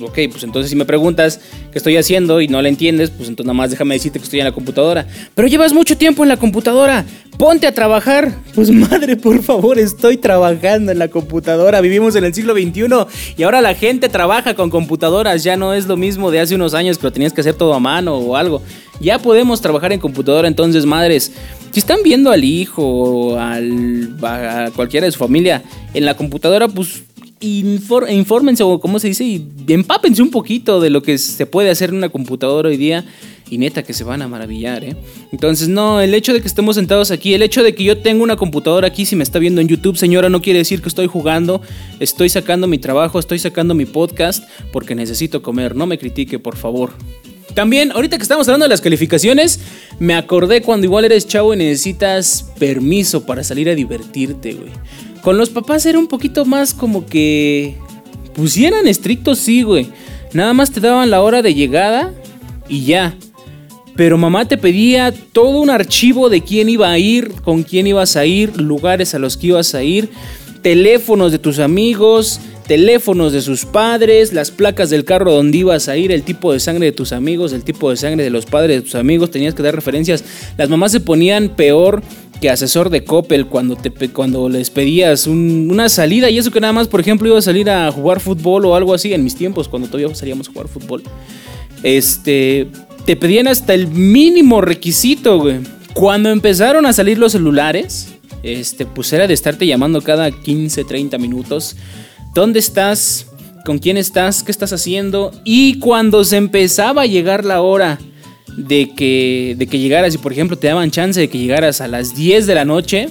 ok, 0.00 0.18
pues 0.30 0.44
entonces 0.44 0.70
si 0.70 0.76
me 0.76 0.84
preguntas 0.84 1.40
qué 1.70 1.78
estoy 1.78 1.96
haciendo 1.96 2.40
y 2.40 2.48
no 2.48 2.62
la 2.62 2.68
entiendes, 2.68 3.10
pues 3.10 3.28
entonces 3.28 3.46
nada 3.46 3.56
más 3.56 3.70
déjame 3.70 3.94
decirte 3.94 4.18
que 4.18 4.24
estoy 4.24 4.40
en 4.40 4.46
la 4.46 4.52
computadora. 4.52 5.06
Pero 5.34 5.48
llevas 5.48 5.72
mucho 5.72 5.96
tiempo 5.96 6.22
en 6.22 6.28
la 6.28 6.36
computadora, 6.36 7.04
ponte 7.38 7.66
a 7.66 7.72
trabajar. 7.72 8.34
Pues 8.54 8.70
madre, 8.70 9.16
por 9.16 9.42
favor, 9.42 9.78
estoy 9.78 10.16
trabajando 10.16 10.92
en 10.92 10.98
la 10.98 11.08
computadora. 11.08 11.80
Vivimos 11.80 12.16
en 12.16 12.24
el 12.24 12.34
siglo 12.34 12.54
XXI 12.54 12.86
y 13.36 13.42
ahora 13.42 13.60
la 13.60 13.74
gente 13.74 14.08
trabaja 14.08 14.54
con 14.54 14.70
computadoras. 14.70 15.44
Ya 15.44 15.56
no 15.56 15.74
es 15.74 15.86
lo 15.86 15.96
mismo 15.96 16.30
de 16.30 16.40
hace 16.40 16.54
unos 16.54 16.74
años 16.74 16.98
que 16.98 17.04
lo 17.04 17.12
tenías 17.12 17.32
que 17.32 17.40
hacer 17.40 17.54
todo 17.54 17.74
a 17.74 17.80
mano 17.80 18.16
o 18.16 18.36
algo. 18.36 18.62
Ya 19.00 19.18
podemos 19.18 19.60
trabajar 19.60 19.92
en 19.92 20.00
computadora, 20.00 20.48
entonces 20.48 20.84
madres. 20.84 21.32
Si 21.70 21.80
están 21.80 22.02
viendo 22.02 22.30
al 22.30 22.44
hijo 22.44 22.82
o 22.82 23.38
al, 23.38 24.16
a 24.22 24.70
cualquiera 24.74 25.04
de 25.04 25.12
su 25.12 25.18
familia 25.18 25.62
en 25.94 26.04
la 26.04 26.16
computadora, 26.16 26.66
pues 26.66 27.04
infórmense 27.40 28.62
o 28.62 28.80
como 28.80 28.98
se 28.98 29.08
dice, 29.08 29.24
y 29.24 29.46
empápense 29.68 30.22
un 30.22 30.30
poquito 30.30 30.80
de 30.80 30.90
lo 30.90 31.02
que 31.02 31.18
se 31.18 31.46
puede 31.46 31.70
hacer 31.70 31.90
en 31.90 31.96
una 31.96 32.08
computadora 32.08 32.68
hoy 32.68 32.76
día 32.76 33.04
y 33.50 33.58
neta 33.58 33.82
que 33.82 33.94
se 33.94 34.04
van 34.04 34.22
a 34.22 34.28
maravillar, 34.28 34.84
¿eh? 34.84 34.96
Entonces, 35.32 35.68
no, 35.68 36.00
el 36.00 36.12
hecho 36.14 36.32
de 36.32 36.40
que 36.40 36.48
estemos 36.48 36.76
sentados 36.76 37.10
aquí, 37.10 37.34
el 37.34 37.42
hecho 37.42 37.62
de 37.62 37.74
que 37.74 37.84
yo 37.84 37.98
tengo 37.98 38.22
una 38.22 38.36
computadora 38.36 38.88
aquí, 38.88 39.06
si 39.06 39.16
me 39.16 39.22
está 39.22 39.38
viendo 39.38 39.60
en 39.60 39.68
YouTube, 39.68 39.96
señora, 39.96 40.28
no 40.28 40.42
quiere 40.42 40.58
decir 40.58 40.82
que 40.82 40.88
estoy 40.88 41.06
jugando, 41.06 41.62
estoy 42.00 42.28
sacando 42.28 42.66
mi 42.66 42.78
trabajo, 42.78 43.18
estoy 43.18 43.38
sacando 43.38 43.74
mi 43.74 43.86
podcast 43.86 44.44
porque 44.72 44.94
necesito 44.94 45.42
comer, 45.42 45.74
no 45.74 45.86
me 45.86 45.98
critique, 45.98 46.38
por 46.38 46.56
favor. 46.56 46.92
También, 47.54 47.90
ahorita 47.92 48.18
que 48.18 48.22
estamos 48.22 48.46
hablando 48.46 48.66
de 48.66 48.70
las 48.70 48.80
calificaciones, 48.80 49.60
me 49.98 50.14
acordé 50.14 50.60
cuando 50.60 50.84
igual 50.84 51.06
eres 51.06 51.26
chavo 51.26 51.54
y 51.54 51.56
necesitas 51.56 52.52
permiso 52.58 53.24
para 53.24 53.42
salir 53.42 53.68
a 53.68 53.74
divertirte, 53.74 54.52
güey. 54.54 54.70
Con 55.22 55.38
los 55.38 55.50
papás 55.50 55.84
era 55.86 55.98
un 55.98 56.06
poquito 56.06 56.44
más 56.44 56.74
como 56.74 57.06
que. 57.06 57.76
Pusieran 58.34 58.86
estrictos, 58.86 59.38
sí, 59.38 59.62
güey. 59.62 59.88
Nada 60.32 60.52
más 60.54 60.70
te 60.70 60.80
daban 60.80 61.10
la 61.10 61.22
hora 61.22 61.42
de 61.42 61.54
llegada 61.54 62.14
y 62.68 62.84
ya. 62.84 63.16
Pero 63.96 64.16
mamá 64.16 64.46
te 64.46 64.56
pedía 64.56 65.12
todo 65.32 65.58
un 65.60 65.70
archivo 65.70 66.28
de 66.28 66.42
quién 66.42 66.68
iba 66.68 66.90
a 66.90 66.98
ir, 66.98 67.32
con 67.42 67.64
quién 67.64 67.88
ibas 67.88 68.16
a 68.16 68.26
ir, 68.26 68.60
lugares 68.60 69.14
a 69.14 69.18
los 69.18 69.36
que 69.36 69.48
ibas 69.48 69.74
a 69.74 69.82
ir, 69.82 70.08
teléfonos 70.62 71.32
de 71.32 71.40
tus 71.40 71.58
amigos, 71.58 72.40
teléfonos 72.68 73.32
de 73.32 73.40
sus 73.40 73.64
padres, 73.64 74.32
las 74.32 74.52
placas 74.52 74.90
del 74.90 75.04
carro 75.04 75.32
donde 75.32 75.58
ibas 75.58 75.88
a 75.88 75.96
ir, 75.96 76.12
el 76.12 76.22
tipo 76.22 76.52
de 76.52 76.60
sangre 76.60 76.86
de 76.86 76.92
tus 76.92 77.12
amigos, 77.12 77.52
el 77.52 77.64
tipo 77.64 77.90
de 77.90 77.96
sangre 77.96 78.22
de 78.22 78.30
los 78.30 78.46
padres 78.46 78.76
de 78.76 78.82
tus 78.82 78.94
amigos, 78.94 79.32
tenías 79.32 79.54
que 79.54 79.64
dar 79.64 79.74
referencias. 79.74 80.22
Las 80.56 80.68
mamás 80.68 80.92
se 80.92 81.00
ponían 81.00 81.48
peor 81.48 82.02
que 82.40 82.50
asesor 82.50 82.90
de 82.90 83.04
Coppel 83.04 83.46
cuando, 83.46 83.76
te, 83.76 83.90
cuando 84.10 84.48
les 84.48 84.70
pedías 84.70 85.26
una 85.26 85.88
salida 85.88 86.30
y 86.30 86.38
eso 86.38 86.50
que 86.50 86.60
nada 86.60 86.72
más, 86.72 86.88
por 86.88 87.00
ejemplo, 87.00 87.28
iba 87.28 87.38
a 87.38 87.42
salir 87.42 87.68
a 87.68 87.90
jugar 87.90 88.20
fútbol 88.20 88.64
o 88.66 88.74
algo 88.74 88.94
así 88.94 89.12
en 89.12 89.24
mis 89.24 89.36
tiempos, 89.36 89.68
cuando 89.68 89.88
todavía 89.88 90.14
salíamos 90.14 90.48
a 90.48 90.52
jugar 90.52 90.68
fútbol. 90.68 91.02
Este, 91.82 92.68
te 93.04 93.16
pedían 93.16 93.48
hasta 93.48 93.74
el 93.74 93.88
mínimo 93.88 94.60
requisito, 94.60 95.38
güey. 95.38 95.58
Cuando 95.94 96.30
empezaron 96.30 96.86
a 96.86 96.92
salir 96.92 97.18
los 97.18 97.32
celulares, 97.32 98.08
este, 98.42 98.86
pues 98.86 99.12
era 99.12 99.26
de 99.26 99.34
estarte 99.34 99.66
llamando 99.66 100.00
cada 100.00 100.30
15, 100.30 100.84
30 100.84 101.18
minutos. 101.18 101.76
¿Dónde 102.34 102.58
estás? 102.60 103.26
con 103.68 103.76
quién 103.76 103.98
estás, 103.98 104.42
qué 104.42 104.50
estás 104.50 104.72
haciendo. 104.72 105.30
Y 105.44 105.78
cuando 105.78 106.24
se 106.24 106.38
empezaba 106.38 107.02
a 107.02 107.06
llegar 107.06 107.44
la 107.44 107.60
hora 107.60 107.98
de 108.58 108.90
que, 108.94 109.54
de 109.56 109.66
que 109.66 109.78
llegaras, 109.78 110.14
y 110.14 110.18
por 110.18 110.32
ejemplo 110.32 110.58
te 110.58 110.66
daban 110.66 110.90
chance 110.90 111.18
de 111.20 111.28
que 111.28 111.38
llegaras 111.38 111.80
a 111.80 111.88
las 111.88 112.14
10 112.14 112.46
de 112.46 112.54
la 112.54 112.64
noche, 112.64 113.08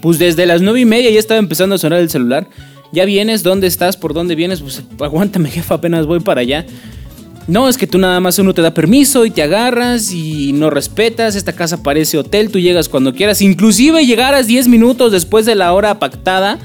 pues 0.00 0.18
desde 0.18 0.46
las 0.46 0.62
9 0.62 0.80
y 0.80 0.84
media 0.84 1.10
ya 1.10 1.18
estaba 1.18 1.38
empezando 1.38 1.74
a 1.74 1.78
sonar 1.78 2.00
el 2.00 2.10
celular. 2.10 2.48
Ya 2.92 3.04
vienes, 3.04 3.42
¿dónde 3.42 3.66
estás? 3.66 3.96
¿Por 3.96 4.14
dónde 4.14 4.36
vienes? 4.36 4.60
Pues 4.60 4.82
aguántame, 5.00 5.50
jefa, 5.50 5.74
apenas 5.74 6.06
voy 6.06 6.20
para 6.20 6.42
allá. 6.42 6.64
No, 7.46 7.68
es 7.68 7.76
que 7.76 7.86
tú 7.86 7.98
nada 7.98 8.20
más 8.20 8.38
uno 8.38 8.54
te 8.54 8.62
da 8.62 8.72
permiso 8.72 9.26
y 9.26 9.30
te 9.30 9.42
agarras 9.42 10.12
y 10.12 10.52
no 10.54 10.70
respetas. 10.70 11.36
Esta 11.36 11.52
casa 11.52 11.82
parece 11.82 12.16
hotel, 12.16 12.50
tú 12.50 12.58
llegas 12.58 12.88
cuando 12.88 13.12
quieras. 13.14 13.42
Inclusive 13.42 14.06
llegaras 14.06 14.46
10 14.46 14.68
minutos 14.68 15.12
después 15.12 15.44
de 15.44 15.54
la 15.54 15.72
hora 15.72 15.98
pactada. 15.98 16.58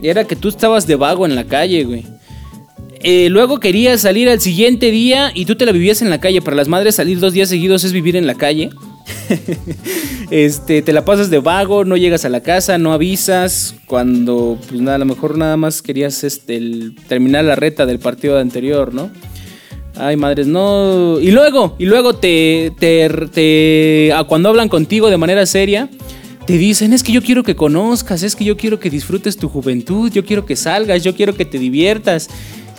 Era 0.00 0.24
que 0.24 0.36
tú 0.36 0.48
estabas 0.48 0.86
de 0.86 0.96
vago 0.96 1.26
en 1.26 1.34
la 1.34 1.44
calle, 1.44 1.84
güey. 1.84 2.04
Eh, 3.04 3.28
luego 3.30 3.58
querías 3.58 4.02
salir 4.02 4.28
al 4.28 4.40
siguiente 4.40 4.90
día 4.90 5.32
y 5.34 5.44
tú 5.44 5.56
te 5.56 5.66
la 5.66 5.72
vivías 5.72 6.02
en 6.02 6.10
la 6.10 6.20
calle. 6.20 6.40
Para 6.40 6.56
las 6.56 6.68
madres 6.68 6.94
salir 6.94 7.18
dos 7.18 7.32
días 7.32 7.48
seguidos 7.48 7.84
es 7.84 7.92
vivir 7.92 8.16
en 8.16 8.26
la 8.26 8.34
calle. 8.34 8.70
este, 10.30 10.82
te 10.82 10.92
la 10.92 11.04
pasas 11.04 11.28
de 11.30 11.40
vago, 11.40 11.84
no 11.84 11.96
llegas 11.96 12.24
a 12.24 12.28
la 12.28 12.42
casa, 12.42 12.78
no 12.78 12.92
avisas. 12.92 13.74
Cuando, 13.86 14.58
pues 14.68 14.80
nada, 14.80 14.96
a 14.96 14.98
lo 15.00 15.06
mejor 15.06 15.36
nada 15.36 15.56
más 15.56 15.82
querías 15.82 16.22
este, 16.22 16.60
terminar 17.08 17.44
la 17.44 17.56
reta 17.56 17.86
del 17.86 17.98
partido 17.98 18.38
anterior, 18.38 18.94
¿no? 18.94 19.10
Ay, 19.96 20.16
madres, 20.16 20.46
no. 20.46 21.18
Y 21.20 21.32
luego, 21.32 21.74
y 21.78 21.86
luego 21.86 22.14
te, 22.14 22.72
te, 22.78 23.08
te, 23.32 24.12
cuando 24.26 24.48
hablan 24.48 24.68
contigo 24.68 25.10
de 25.10 25.18
manera 25.18 25.44
seria, 25.44 25.90
te 26.46 26.56
dicen, 26.56 26.92
es 26.92 27.02
que 27.02 27.12
yo 27.12 27.22
quiero 27.22 27.42
que 27.42 27.54
conozcas, 27.54 28.22
es 28.22 28.34
que 28.34 28.44
yo 28.44 28.56
quiero 28.56 28.80
que 28.80 28.90
disfrutes 28.90 29.36
tu 29.36 29.48
juventud, 29.48 30.10
yo 30.10 30.24
quiero 30.24 30.46
que 30.46 30.56
salgas, 30.56 31.04
yo 31.04 31.14
quiero 31.14 31.34
que 31.34 31.44
te 31.44 31.58
diviertas. 31.58 32.28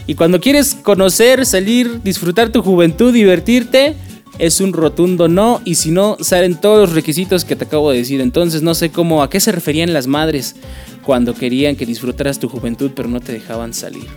Y 0.06 0.16
cuando 0.16 0.42
quieres 0.42 0.76
conocer, 0.76 1.46
salir, 1.46 2.02
disfrutar 2.04 2.50
tu 2.50 2.62
juventud, 2.62 3.14
divertirte, 3.14 3.96
es 4.40 4.60
un 4.60 4.74
rotundo 4.74 5.28
no. 5.28 5.62
Y 5.64 5.76
si 5.76 5.92
no, 5.92 6.18
salen 6.20 6.60
todos 6.60 6.90
los 6.90 6.96
requisitos 6.96 7.46
que 7.46 7.56
te 7.56 7.66
acabo 7.66 7.92
de 7.92 8.00
decir. 8.00 8.20
Entonces 8.20 8.62
no 8.62 8.74
sé 8.74 8.90
cómo, 8.90 9.24
a 9.24 9.30
qué 9.30 9.40
se 9.40 9.52
referían 9.52 9.94
las 9.94 10.08
madres 10.08 10.56
cuando 11.04 11.34
querían 11.34 11.76
que 11.76 11.86
disfrutaras 11.86 12.40
tu 12.40 12.50
juventud, 12.50 12.92
pero 12.96 13.08
no 13.08 13.20
te 13.20 13.32
dejaban 13.32 13.74
salir. 13.74 14.08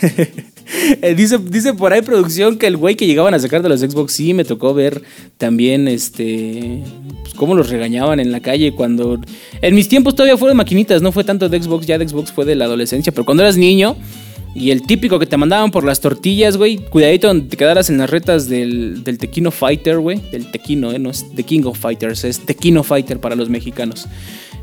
Eh, 1.02 1.14
dice, 1.14 1.38
dice 1.38 1.74
por 1.74 1.92
ahí 1.92 2.02
producción 2.02 2.58
que 2.58 2.66
el 2.66 2.76
güey 2.76 2.94
que 2.94 3.06
llegaban 3.06 3.34
a 3.34 3.38
sacar 3.38 3.62
de 3.62 3.68
los 3.68 3.80
Xbox, 3.80 4.12
sí, 4.12 4.34
me 4.34 4.44
tocó 4.44 4.74
ver 4.74 5.02
también 5.38 5.88
este 5.88 6.82
pues, 7.22 7.34
cómo 7.34 7.54
los 7.54 7.70
regañaban 7.70 8.20
en 8.20 8.32
la 8.32 8.40
calle 8.40 8.72
cuando... 8.72 9.20
En 9.62 9.74
mis 9.74 9.88
tiempos 9.88 10.14
todavía 10.14 10.36
fueron 10.36 10.56
maquinitas, 10.56 11.02
no 11.02 11.12
fue 11.12 11.24
tanto 11.24 11.48
de 11.48 11.62
Xbox, 11.62 11.86
ya 11.86 11.98
de 11.98 12.08
Xbox 12.08 12.32
fue 12.32 12.44
de 12.44 12.54
la 12.54 12.64
adolescencia, 12.64 13.12
pero 13.12 13.24
cuando 13.24 13.42
eras 13.42 13.56
niño 13.56 13.96
y 14.54 14.70
el 14.70 14.82
típico 14.82 15.18
que 15.18 15.26
te 15.26 15.36
mandaban 15.36 15.70
por 15.70 15.84
las 15.84 16.00
tortillas, 16.00 16.56
güey, 16.56 16.76
cuidadito 16.76 17.26
donde 17.26 17.48
te 17.48 17.56
quedaras 17.56 17.90
en 17.90 17.98
las 17.98 18.08
retas 18.08 18.48
del, 18.48 19.02
del 19.02 19.18
Tequino 19.18 19.50
Fighter, 19.50 19.98
güey, 19.98 20.20
del 20.30 20.50
Tequino, 20.50 20.92
eh, 20.92 20.98
no 20.98 21.10
es 21.10 21.26
The 21.34 21.42
King 21.42 21.64
of 21.64 21.78
Fighters, 21.78 22.24
es 22.24 22.40
Tequino 22.40 22.84
Fighter 22.84 23.18
para 23.18 23.34
los 23.34 23.48
mexicanos. 23.48 24.06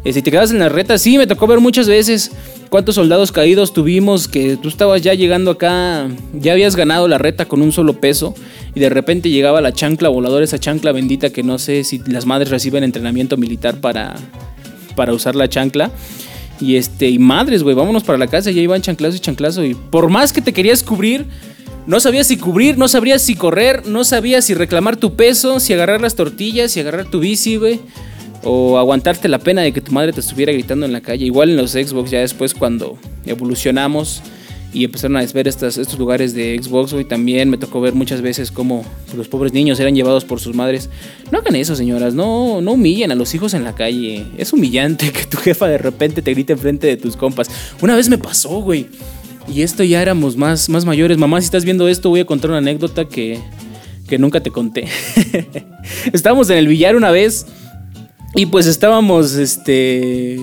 Eh, 0.04 0.14
si 0.14 0.22
te 0.22 0.32
quedas 0.32 0.52
en 0.52 0.60
la 0.60 0.70
reta, 0.70 0.98
sí, 0.98 1.18
me 1.18 1.28
tocó 1.28 1.46
ver 1.46 1.60
muchas 1.60 1.88
veces 1.88 2.32
cuántos 2.70 2.96
soldados 2.96 3.32
caídos 3.32 3.72
tuvimos 3.72 4.28
que 4.28 4.58
tú 4.58 4.68
estabas 4.68 5.02
ya 5.04 5.14
llegando 5.14 5.52
acá, 5.52 6.08
ya 6.34 6.54
habías 6.54 6.76
ganado 6.76 7.08
la 7.08 7.20
reta 7.20 7.46
con 7.46 7.62
un 7.62 7.72
solo 7.72 8.00
peso 8.00 8.34
y 8.74 8.80
de 8.80 8.90
repente 8.90 9.30
llegaba 9.30 9.62
la 9.62 9.74
chancla 9.74 10.10
voladora, 10.10 10.44
esa 10.44 10.58
chancla 10.58 10.92
bendita 10.92 11.30
que 11.30 11.44
no 11.44 11.60
sé 11.60 11.84
si 11.84 12.00
las 12.08 12.26
madres 12.26 12.50
reciben 12.50 12.84
entrenamiento 12.84 13.38
militar 13.38 13.80
para, 13.80 14.16
para 14.96 15.14
usar 15.14 15.36
la 15.36 15.48
chancla. 15.48 15.92
Y 16.60 16.76
este, 16.76 17.10
y 17.10 17.18
madres, 17.18 17.64
güey, 17.64 17.76
vámonos 17.76 18.04
para 18.04 18.20
la 18.20 18.28
casa, 18.28 18.52
ya 18.52 18.62
iban 18.62 18.82
chanclazo 18.82 19.18
y 19.18 19.20
chanclazo. 19.20 19.64
Y 19.66 19.74
por 19.74 20.10
más 20.10 20.32
que 20.32 20.42
te 20.42 20.54
querías 20.54 20.84
cubrir, 20.84 21.26
no 21.88 22.00
sabías 22.00 22.28
si 22.28 22.38
cubrir, 22.38 22.78
no 22.78 22.88
sabías 22.88 23.24
si 23.24 23.34
correr, 23.36 23.88
no 23.88 24.04
sabías 24.04 24.46
si 24.46 24.54
reclamar 24.54 24.96
tu 24.96 25.16
peso, 25.16 25.60
si 25.60 25.74
agarrar 25.74 26.02
las 26.02 26.16
tortillas, 26.16 26.72
si 26.72 26.80
agarrar 26.80 27.06
tu 27.06 27.20
bici, 27.20 27.58
güey 27.58 27.80
o 28.44 28.78
aguantarte 28.78 29.28
la 29.28 29.40
pena 29.40 29.62
de 29.62 29.72
que 29.72 29.82
tu 29.82 29.92
madre 29.92 30.14
te 30.14 30.20
estuviera 30.20 30.52
gritando 30.52 30.86
en 30.86 30.94
la 30.94 31.02
calle. 31.02 31.26
Igual 31.26 31.50
en 31.50 31.58
los 31.58 31.72
Xbox 31.72 32.12
ya 32.12 32.20
después 32.20 32.54
cuando 32.54 32.98
evolucionamos 33.26 34.22
y 34.74 34.86
empezaron 34.86 35.18
a 35.18 35.26
ver 35.26 35.48
estos, 35.48 36.00
lugares 36.00 36.34
de 36.34 36.58
Xbox, 36.62 36.94
y 36.94 37.04
también 37.04 37.50
me 37.50 37.58
tocó 37.58 37.82
ver 37.82 37.94
muchas 37.94 38.22
veces 38.22 38.52
cómo 38.52 38.86
los 39.16 39.28
pobres 39.28 39.52
niños 39.52 39.80
eran 39.80 39.96
llevados 39.96 40.24
por 40.24 40.40
sus 40.40 40.56
madres. 40.56 40.90
No 41.30 41.40
hagan 41.40 41.56
eso, 41.56 41.76
señoras, 41.76 42.14
no, 42.14 42.62
no 42.62 42.74
humillen 42.74 43.12
a 43.12 43.16
los 43.16 43.36
hijos 43.36 43.54
en 43.54 43.66
la 43.66 43.76
calle. 43.76 44.26
Es 44.38 44.54
humillante 44.54 45.12
que 45.12 45.26
tu 45.26 45.38
jefa 45.38 45.68
de 45.68 45.78
repente 45.78 46.22
te 46.22 46.34
grite 46.34 46.54
enfrente 46.54 46.88
de 46.88 46.98
tus 46.98 47.18
compas. 47.18 47.50
Una 47.82 47.96
vez 47.96 48.10
me 48.10 48.18
pasó, 48.18 48.62
güey. 48.62 48.88
Y 49.54 49.64
esto 49.64 49.84
ya 49.84 50.02
éramos 50.02 50.38
más, 50.38 50.70
más 50.70 50.86
mayores. 50.86 51.18
Mamá, 51.18 51.42
si 51.42 51.46
estás 51.46 51.66
viendo 51.66 51.88
esto, 51.90 52.10
voy 52.10 52.22
a 52.22 52.26
contar 52.26 52.52
una 52.52 52.60
anécdota 52.60 53.06
que, 53.06 53.40
que 54.08 54.18
nunca 54.18 54.42
te 54.42 54.52
conté. 54.52 54.88
Estábamos 56.14 56.50
en 56.50 56.58
el 56.58 56.68
billar 56.68 56.96
una 56.96 57.12
vez 57.12 57.46
y 58.36 58.46
pues 58.46 58.66
estábamos, 58.66 59.34
este... 59.34 60.38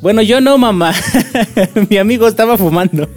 Bueno, 0.00 0.20
yo 0.20 0.40
no, 0.40 0.58
mamá. 0.58 0.92
Mi 1.90 1.96
amigo 1.96 2.26
estaba 2.26 2.58
fumando. 2.58 3.08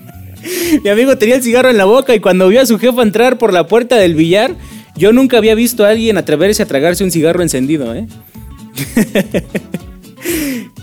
Mi 0.82 0.90
amigo 0.90 1.16
tenía 1.16 1.36
el 1.36 1.42
cigarro 1.42 1.70
en 1.70 1.76
la 1.76 1.84
boca 1.84 2.14
y 2.14 2.20
cuando 2.20 2.48
vio 2.48 2.60
a 2.60 2.66
su 2.66 2.78
jefa 2.78 3.02
entrar 3.02 3.38
por 3.38 3.52
la 3.52 3.68
puerta 3.68 3.96
del 3.96 4.14
billar, 4.16 4.56
yo 4.96 5.12
nunca 5.12 5.38
había 5.38 5.54
visto 5.54 5.84
a 5.84 5.90
alguien 5.90 6.18
atreverse 6.18 6.62
a 6.62 6.66
tragarse 6.66 7.04
un 7.04 7.12
cigarro 7.12 7.42
encendido, 7.42 7.94
¿eh? 7.94 8.08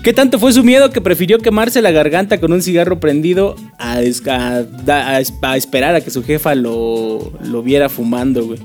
¿Qué 0.02 0.12
tanto 0.14 0.38
fue 0.38 0.52
su 0.52 0.64
miedo 0.64 0.90
que 0.90 1.00
prefirió 1.00 1.38
quemarse 1.38 1.82
la 1.82 1.90
garganta 1.90 2.40
con 2.40 2.52
un 2.52 2.62
cigarro 2.62 3.00
prendido 3.00 3.56
a, 3.78 4.00
esperar 4.00 5.96
a 5.96 6.00
que 6.00 6.10
su 6.10 6.22
jefa 6.22 6.54
lo, 6.54 7.32
lo 7.42 7.62
viera 7.62 7.88
fumando, 7.88 8.46
güey? 8.46 8.60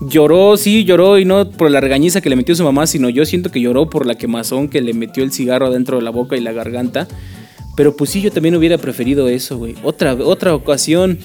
Lloró, 0.00 0.56
sí, 0.58 0.84
lloró 0.84 1.18
y 1.18 1.24
no 1.24 1.50
por 1.50 1.70
la 1.70 1.80
regañiza 1.80 2.20
que 2.20 2.28
le 2.28 2.36
metió 2.36 2.54
su 2.54 2.64
mamá, 2.64 2.86
sino 2.86 3.08
yo 3.08 3.24
siento 3.24 3.50
que 3.50 3.60
lloró 3.60 3.88
por 3.88 4.04
la 4.04 4.14
quemazón 4.14 4.68
que 4.68 4.82
le 4.82 4.92
metió 4.92 5.24
el 5.24 5.32
cigarro 5.32 5.70
dentro 5.70 5.96
de 5.96 6.02
la 6.02 6.10
boca 6.10 6.36
y 6.36 6.40
la 6.40 6.52
garganta. 6.52 7.08
Pero 7.76 7.96
pues 7.96 8.10
sí, 8.10 8.20
yo 8.20 8.30
también 8.30 8.54
hubiera 8.56 8.76
preferido 8.76 9.28
eso, 9.28 9.56
güey. 9.56 9.74
Otra, 9.82 10.14
otra 10.14 10.54
ocasión, 10.54 11.18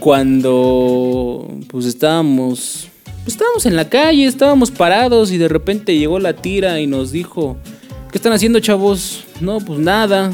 cuando 0.00 1.48
pues 1.68 1.86
estábamos, 1.86 2.88
pues 3.24 3.34
estábamos 3.34 3.66
en 3.66 3.76
la 3.76 3.88
calle, 3.88 4.26
estábamos 4.26 4.72
parados 4.72 5.30
y 5.30 5.38
de 5.38 5.48
repente 5.48 5.96
llegó 5.96 6.18
la 6.18 6.34
tira 6.34 6.80
y 6.80 6.88
nos 6.88 7.12
dijo, 7.12 7.56
¿qué 8.10 8.18
están 8.18 8.32
haciendo 8.32 8.58
chavos? 8.58 9.24
No, 9.40 9.58
pues 9.58 9.78
nada, 9.78 10.32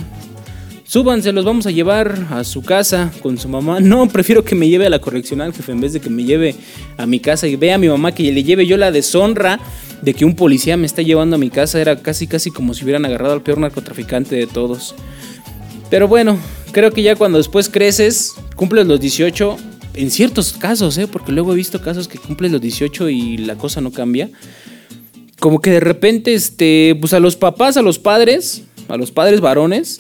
Súbanse, 0.95 1.33
los 1.33 1.45
vamos 1.45 1.67
a 1.67 1.73
llevar 1.73 2.29
a 2.31 2.45
su 2.45 2.63
casa 2.63 3.11
con 3.21 3.37
su 3.37 3.49
mamá. 3.49 3.81
No, 3.81 4.09
prefiero 4.09 4.45
que 4.45 4.55
me 4.55 4.69
lleve 4.69 4.87
a 4.87 4.91
la 4.91 5.01
correccional, 5.01 5.53
jefe, 5.53 5.73
en 5.73 5.81
vez 5.81 5.93
de 5.93 5.99
que 5.99 6.09
me 6.09 6.23
lleve 6.23 6.55
a 6.97 7.05
mi 7.05 7.19
casa 7.19 7.49
y 7.49 7.57
vea 7.57 7.75
a 7.75 7.79
mi 7.79 7.89
mamá 7.89 8.13
que 8.13 8.31
le 8.31 8.45
lleve 8.45 8.65
yo 8.65 8.77
la 8.77 8.93
deshonra 8.93 9.59
de 10.03 10.15
que 10.15 10.25
un 10.25 10.37
policía 10.37 10.77
me 10.77 10.87
está 10.87 11.03
llevando 11.03 11.35
a 11.35 11.39
mi 11.41 11.51
casa. 11.51 11.81
Era 11.81 12.01
casi, 12.01 12.29
casi 12.29 12.53
como 12.53 12.75
si 12.75 12.85
hubieran 12.85 13.05
agarrado 13.07 13.35
al 13.35 13.43
peor 13.43 13.59
narcotraficante 13.59 14.37
de 14.37 14.47
todos. 14.47 14.95
Pero 15.91 16.07
bueno, 16.07 16.39
creo 16.71 16.93
que 16.93 17.03
ya 17.03 17.17
cuando 17.17 17.39
después 17.39 17.69
creces, 17.69 18.37
cumples 18.55 18.87
los 18.87 19.01
18, 19.01 19.57
en 19.95 20.13
ciertos 20.13 20.53
casos, 20.53 20.97
¿eh? 20.99 21.09
porque 21.09 21.33
luego 21.33 21.55
he 21.55 21.57
visto 21.57 21.83
casos 21.83 22.07
que 22.07 22.19
cumples 22.19 22.53
los 22.53 22.61
18 22.61 23.09
y 23.09 23.39
la 23.39 23.57
cosa 23.57 23.81
no 23.81 23.91
cambia. 23.91 24.31
Como 25.41 25.61
que 25.61 25.71
de 25.71 25.81
repente, 25.81 26.35
este, 26.35 26.97
pues 27.01 27.13
a 27.15 27.19
los 27.19 27.35
papás, 27.35 27.77
a 27.77 27.83
los 27.83 27.99
padres, 27.99 28.63
a 28.87 28.97
los 28.97 29.11
padres 29.11 29.41
varones, 29.41 29.99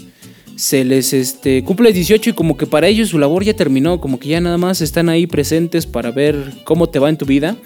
se 0.56 0.84
les 0.84 1.12
este, 1.12 1.64
cumple 1.64 1.88
el 1.88 1.94
18 1.94 2.30
y 2.30 2.32
como 2.32 2.56
que 2.56 2.66
para 2.66 2.88
ellos 2.88 3.08
su 3.08 3.18
labor 3.18 3.44
ya 3.44 3.54
terminó, 3.54 4.00
como 4.00 4.18
que 4.18 4.28
ya 4.28 4.40
nada 4.40 4.58
más 4.58 4.80
están 4.80 5.08
ahí 5.08 5.26
presentes 5.26 5.86
para 5.86 6.10
ver 6.10 6.52
cómo 6.64 6.88
te 6.88 6.98
va 6.98 7.08
en 7.08 7.16
tu 7.16 7.26
vida. 7.26 7.56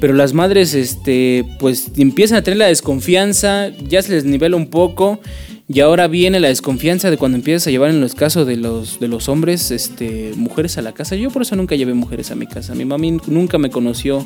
Pero 0.00 0.12
las 0.12 0.34
madres 0.34 0.74
este, 0.74 1.44
pues 1.58 1.90
empiezan 1.96 2.38
a 2.38 2.42
tener 2.42 2.58
la 2.58 2.66
desconfianza, 2.66 3.70
ya 3.88 4.02
se 4.02 4.12
les 4.12 4.24
nivela 4.24 4.56
un 4.56 4.66
poco 4.68 5.20
y 5.68 5.80
ahora 5.80 6.06
viene 6.06 6.38
la 6.38 6.48
desconfianza 6.48 7.10
de 7.10 7.16
cuando 7.16 7.38
empiezas 7.38 7.66
a 7.66 7.70
llevar 7.70 7.90
en 7.90 8.00
los 8.00 8.14
casos 8.14 8.46
de 8.46 8.56
los, 8.56 9.00
de 9.00 9.08
los 9.08 9.28
hombres 9.28 9.70
este, 9.70 10.32
mujeres 10.36 10.76
a 10.76 10.82
la 10.82 10.92
casa. 10.92 11.16
Yo 11.16 11.30
por 11.30 11.42
eso 11.42 11.56
nunca 11.56 11.76
llevé 11.76 11.94
mujeres 11.94 12.30
a 12.30 12.34
mi 12.34 12.46
casa. 12.46 12.74
Mi 12.74 12.84
mami 12.84 13.18
nunca 13.26 13.56
me 13.58 13.70
conoció 13.70 14.24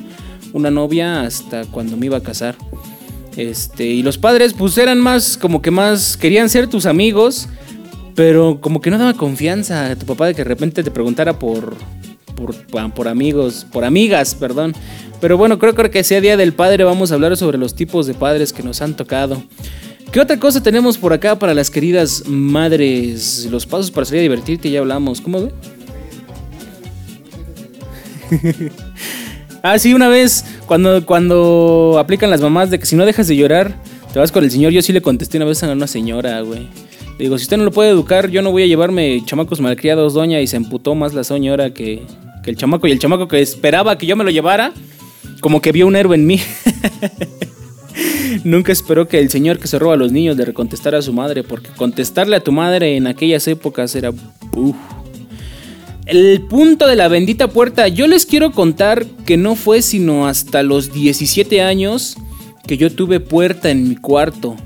una 0.52 0.70
novia 0.70 1.22
hasta 1.22 1.64
cuando 1.66 1.96
me 1.96 2.06
iba 2.06 2.16
a 2.16 2.22
casar. 2.22 2.56
Este, 3.36 3.84
y 3.84 4.02
los 4.02 4.18
padres 4.18 4.54
pues 4.54 4.76
eran 4.76 4.98
más 4.98 5.38
como 5.38 5.62
que 5.62 5.70
más 5.70 6.16
querían 6.16 6.48
ser 6.48 6.66
tus 6.66 6.84
amigos 6.84 7.48
pero 8.14 8.60
como 8.60 8.80
que 8.80 8.90
no 8.90 8.98
daba 8.98 9.14
confianza 9.14 9.90
a 9.90 9.96
tu 9.96 10.06
papá 10.06 10.26
de 10.26 10.34
que 10.34 10.42
de 10.42 10.48
repente 10.48 10.82
te 10.82 10.90
preguntara 10.90 11.38
por, 11.38 11.76
por, 12.94 13.08
amigos, 13.08 13.66
por 13.70 13.84
amigas, 13.84 14.34
perdón. 14.34 14.74
Pero 15.20 15.36
bueno, 15.36 15.58
creo, 15.58 15.74
creo 15.74 15.90
que 15.90 16.02
sea 16.02 16.20
Día 16.20 16.36
del 16.36 16.52
Padre 16.52 16.84
vamos 16.84 17.12
a 17.12 17.14
hablar 17.14 17.36
sobre 17.36 17.58
los 17.58 17.74
tipos 17.74 18.06
de 18.06 18.14
padres 18.14 18.52
que 18.52 18.62
nos 18.62 18.80
han 18.80 18.94
tocado. 18.96 19.42
¿Qué 20.10 20.20
otra 20.20 20.40
cosa 20.40 20.62
tenemos 20.62 20.98
por 20.98 21.12
acá 21.12 21.38
para 21.38 21.54
las 21.54 21.70
queridas 21.70 22.24
madres? 22.26 23.46
Los 23.50 23.66
pasos 23.66 23.90
para 23.90 24.04
salir 24.04 24.20
a 24.20 24.22
divertirte, 24.22 24.70
ya 24.70 24.80
hablamos. 24.80 25.20
¿Cómo 25.20 25.42
ve? 25.42 25.52
ah, 29.62 29.78
sí, 29.78 29.94
una 29.94 30.08
vez 30.08 30.44
cuando, 30.66 31.04
cuando 31.06 31.96
aplican 31.98 32.30
las 32.30 32.40
mamás 32.40 32.70
de 32.70 32.78
que 32.78 32.86
si 32.86 32.96
no 32.96 33.06
dejas 33.06 33.28
de 33.28 33.36
llorar, 33.36 33.76
te 34.12 34.18
vas 34.18 34.32
con 34.32 34.42
el 34.42 34.50
señor. 34.50 34.72
Yo 34.72 34.82
sí 34.82 34.92
le 34.92 35.00
contesté 35.00 35.36
una 35.36 35.46
vez 35.46 35.62
a 35.62 35.70
una 35.70 35.86
señora, 35.86 36.40
güey. 36.40 36.68
Digo, 37.20 37.36
si 37.36 37.42
usted 37.42 37.58
no 37.58 37.64
lo 37.64 37.70
puede 37.70 37.90
educar, 37.90 38.30
yo 38.30 38.40
no 38.40 38.50
voy 38.50 38.62
a 38.62 38.66
llevarme 38.66 39.22
chamacos 39.26 39.60
malcriados, 39.60 40.14
doña, 40.14 40.40
y 40.40 40.46
se 40.46 40.56
emputó 40.56 40.94
más 40.94 41.12
la 41.12 41.22
señora 41.22 41.74
que, 41.74 42.02
que 42.42 42.48
el 42.50 42.56
chamaco. 42.56 42.86
Y 42.86 42.92
el 42.92 42.98
chamaco 42.98 43.28
que 43.28 43.42
esperaba 43.42 43.98
que 43.98 44.06
yo 44.06 44.16
me 44.16 44.24
lo 44.24 44.30
llevara, 44.30 44.72
como 45.42 45.60
que 45.60 45.70
vio 45.70 45.86
un 45.86 45.96
héroe 45.96 46.16
en 46.16 46.26
mí. 46.26 46.40
Nunca 48.44 48.72
esperó 48.72 49.06
que 49.06 49.18
el 49.18 49.28
señor 49.28 49.58
que 49.58 49.68
se 49.68 49.78
roba 49.78 49.94
a 49.94 49.96
los 49.98 50.12
niños 50.12 50.34
le 50.38 50.46
recontestara 50.46 50.96
a 50.96 51.02
su 51.02 51.12
madre, 51.12 51.42
porque 51.42 51.68
contestarle 51.76 52.36
a 52.36 52.40
tu 52.40 52.52
madre 52.52 52.96
en 52.96 53.06
aquellas 53.06 53.46
épocas 53.48 53.94
era... 53.94 54.12
El 56.06 56.40
punto 56.48 56.86
de 56.86 56.96
la 56.96 57.08
bendita 57.08 57.48
puerta, 57.48 57.86
yo 57.88 58.06
les 58.06 58.24
quiero 58.24 58.52
contar 58.52 59.04
que 59.26 59.36
no 59.36 59.56
fue 59.56 59.82
sino 59.82 60.26
hasta 60.26 60.62
los 60.62 60.90
17 60.90 61.60
años 61.60 62.16
que 62.66 62.78
yo 62.78 62.90
tuve 62.90 63.20
puerta 63.20 63.70
en 63.70 63.90
mi 63.90 63.96
cuarto. 63.96 64.56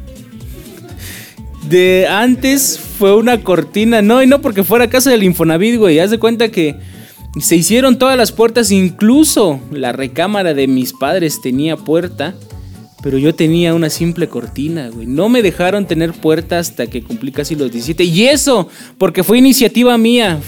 De 1.69 2.07
antes 2.09 2.79
fue 2.79 3.15
una 3.15 3.43
cortina, 3.43 4.03
no, 4.03 4.23
y 4.23 4.27
no 4.27 4.41
porque 4.41 4.65
fuera 4.65 4.91
casa 4.91 5.11
del 5.11 5.23
Infonavit, 5.23 5.77
güey. 5.77 5.99
Haz 5.99 6.11
de 6.11 6.19
cuenta 6.19 6.51
que 6.51 6.77
se 7.41 7.57
hicieron 7.57 7.99
todas 7.99 8.17
las 8.17 8.33
puertas, 8.33 8.71
incluso 8.71 9.61
la 9.73 9.93
recámara 9.93 10.55
de 10.55 10.67
mis 10.67 10.93
padres 10.93 11.41
tenía 11.41 11.77
puerta. 11.77 12.35
Pero 13.03 13.19
yo 13.19 13.35
tenía 13.35 13.75
una 13.75 13.91
simple 13.91 14.29
cortina, 14.29 14.89
güey. 14.89 15.07
No 15.07 15.29
me 15.29 15.43
dejaron 15.43 15.87
tener 15.87 16.13
puerta 16.13 16.59
hasta 16.59 16.87
que 16.87 17.03
cumplí 17.03 17.33
casi 17.33 17.55
los 17.55 17.71
17. 17.71 18.03
Y 18.05 18.29
eso, 18.29 18.67
porque 18.97 19.23
fue 19.23 19.37
iniciativa 19.37 19.99
mía. 19.99 20.41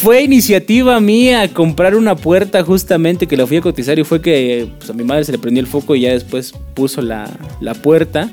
Fue 0.00 0.22
iniciativa 0.22 1.00
mía 1.00 1.52
comprar 1.52 1.96
una 1.96 2.14
puerta 2.14 2.62
justamente 2.62 3.26
que 3.26 3.36
la 3.36 3.44
fui 3.44 3.56
a 3.56 3.60
cotizar 3.60 3.98
y 3.98 4.04
fue 4.04 4.22
que 4.22 4.68
pues, 4.78 4.88
a 4.88 4.92
mi 4.92 5.02
madre 5.02 5.24
se 5.24 5.32
le 5.32 5.38
prendió 5.38 5.60
el 5.60 5.66
foco 5.66 5.96
y 5.96 6.02
ya 6.02 6.10
después 6.10 6.54
puso 6.74 7.02
la, 7.02 7.28
la 7.60 7.74
puerta. 7.74 8.30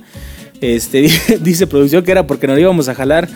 Este, 0.61 1.09
dice 1.41 1.67
producción 1.67 2.03
que 2.03 2.11
era 2.11 2.27
porque 2.27 2.47
no 2.47 2.57
íbamos 2.57 2.89
a 2.89 2.95
jalar. 2.95 3.29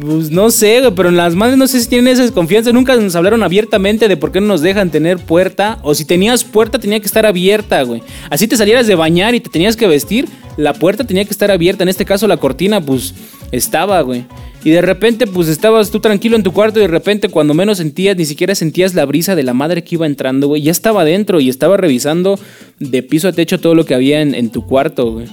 Pues 0.00 0.30
no 0.30 0.50
sé, 0.50 0.80
pero 0.96 1.10
en 1.10 1.16
las 1.16 1.34
madres 1.34 1.58
no 1.58 1.66
sé 1.66 1.78
si 1.80 1.88
tienen 1.88 2.12
esa 2.12 2.22
desconfianza. 2.22 2.72
Nunca 2.72 2.96
nos 2.96 3.14
hablaron 3.14 3.42
abiertamente 3.42 4.08
de 4.08 4.16
por 4.16 4.32
qué 4.32 4.40
no 4.40 4.46
nos 4.46 4.62
dejan 4.62 4.90
tener 4.90 5.18
puerta. 5.18 5.78
O 5.82 5.94
si 5.94 6.06
tenías 6.06 6.44
puerta, 6.44 6.78
tenía 6.78 6.98
que 6.98 7.06
estar 7.06 7.26
abierta, 7.26 7.82
güey. 7.82 8.02
Así 8.30 8.48
te 8.48 8.56
salieras 8.56 8.86
de 8.86 8.94
bañar 8.94 9.34
y 9.34 9.40
te 9.40 9.50
tenías 9.50 9.76
que 9.76 9.86
vestir, 9.86 10.28
la 10.56 10.72
puerta 10.72 11.04
tenía 11.04 11.24
que 11.26 11.30
estar 11.30 11.50
abierta. 11.50 11.82
En 11.82 11.90
este 11.90 12.06
caso, 12.06 12.26
la 12.26 12.38
cortina, 12.38 12.80
pues 12.80 13.14
estaba, 13.50 14.00
güey. 14.00 14.24
Y 14.64 14.70
de 14.70 14.80
repente, 14.80 15.26
pues 15.26 15.48
estabas 15.48 15.90
tú 15.90 16.00
tranquilo 16.00 16.36
en 16.36 16.42
tu 16.42 16.52
cuarto 16.52 16.78
y 16.78 16.82
de 16.82 16.88
repente, 16.88 17.28
cuando 17.28 17.52
menos 17.52 17.78
sentías, 17.78 18.16
ni 18.16 18.24
siquiera 18.24 18.54
sentías 18.54 18.94
la 18.94 19.04
brisa 19.04 19.34
de 19.34 19.42
la 19.42 19.52
madre 19.52 19.84
que 19.84 19.96
iba 19.96 20.06
entrando, 20.06 20.46
güey. 20.46 20.62
Ya 20.62 20.70
estaba 20.70 21.02
adentro 21.02 21.38
y 21.40 21.50
estaba 21.50 21.76
revisando 21.76 22.38
de 22.78 23.02
piso 23.02 23.28
a 23.28 23.32
techo 23.32 23.60
todo 23.60 23.74
lo 23.74 23.84
que 23.84 23.94
había 23.94 24.22
en, 24.22 24.34
en 24.34 24.50
tu 24.50 24.66
cuarto, 24.66 25.12
güey 25.12 25.26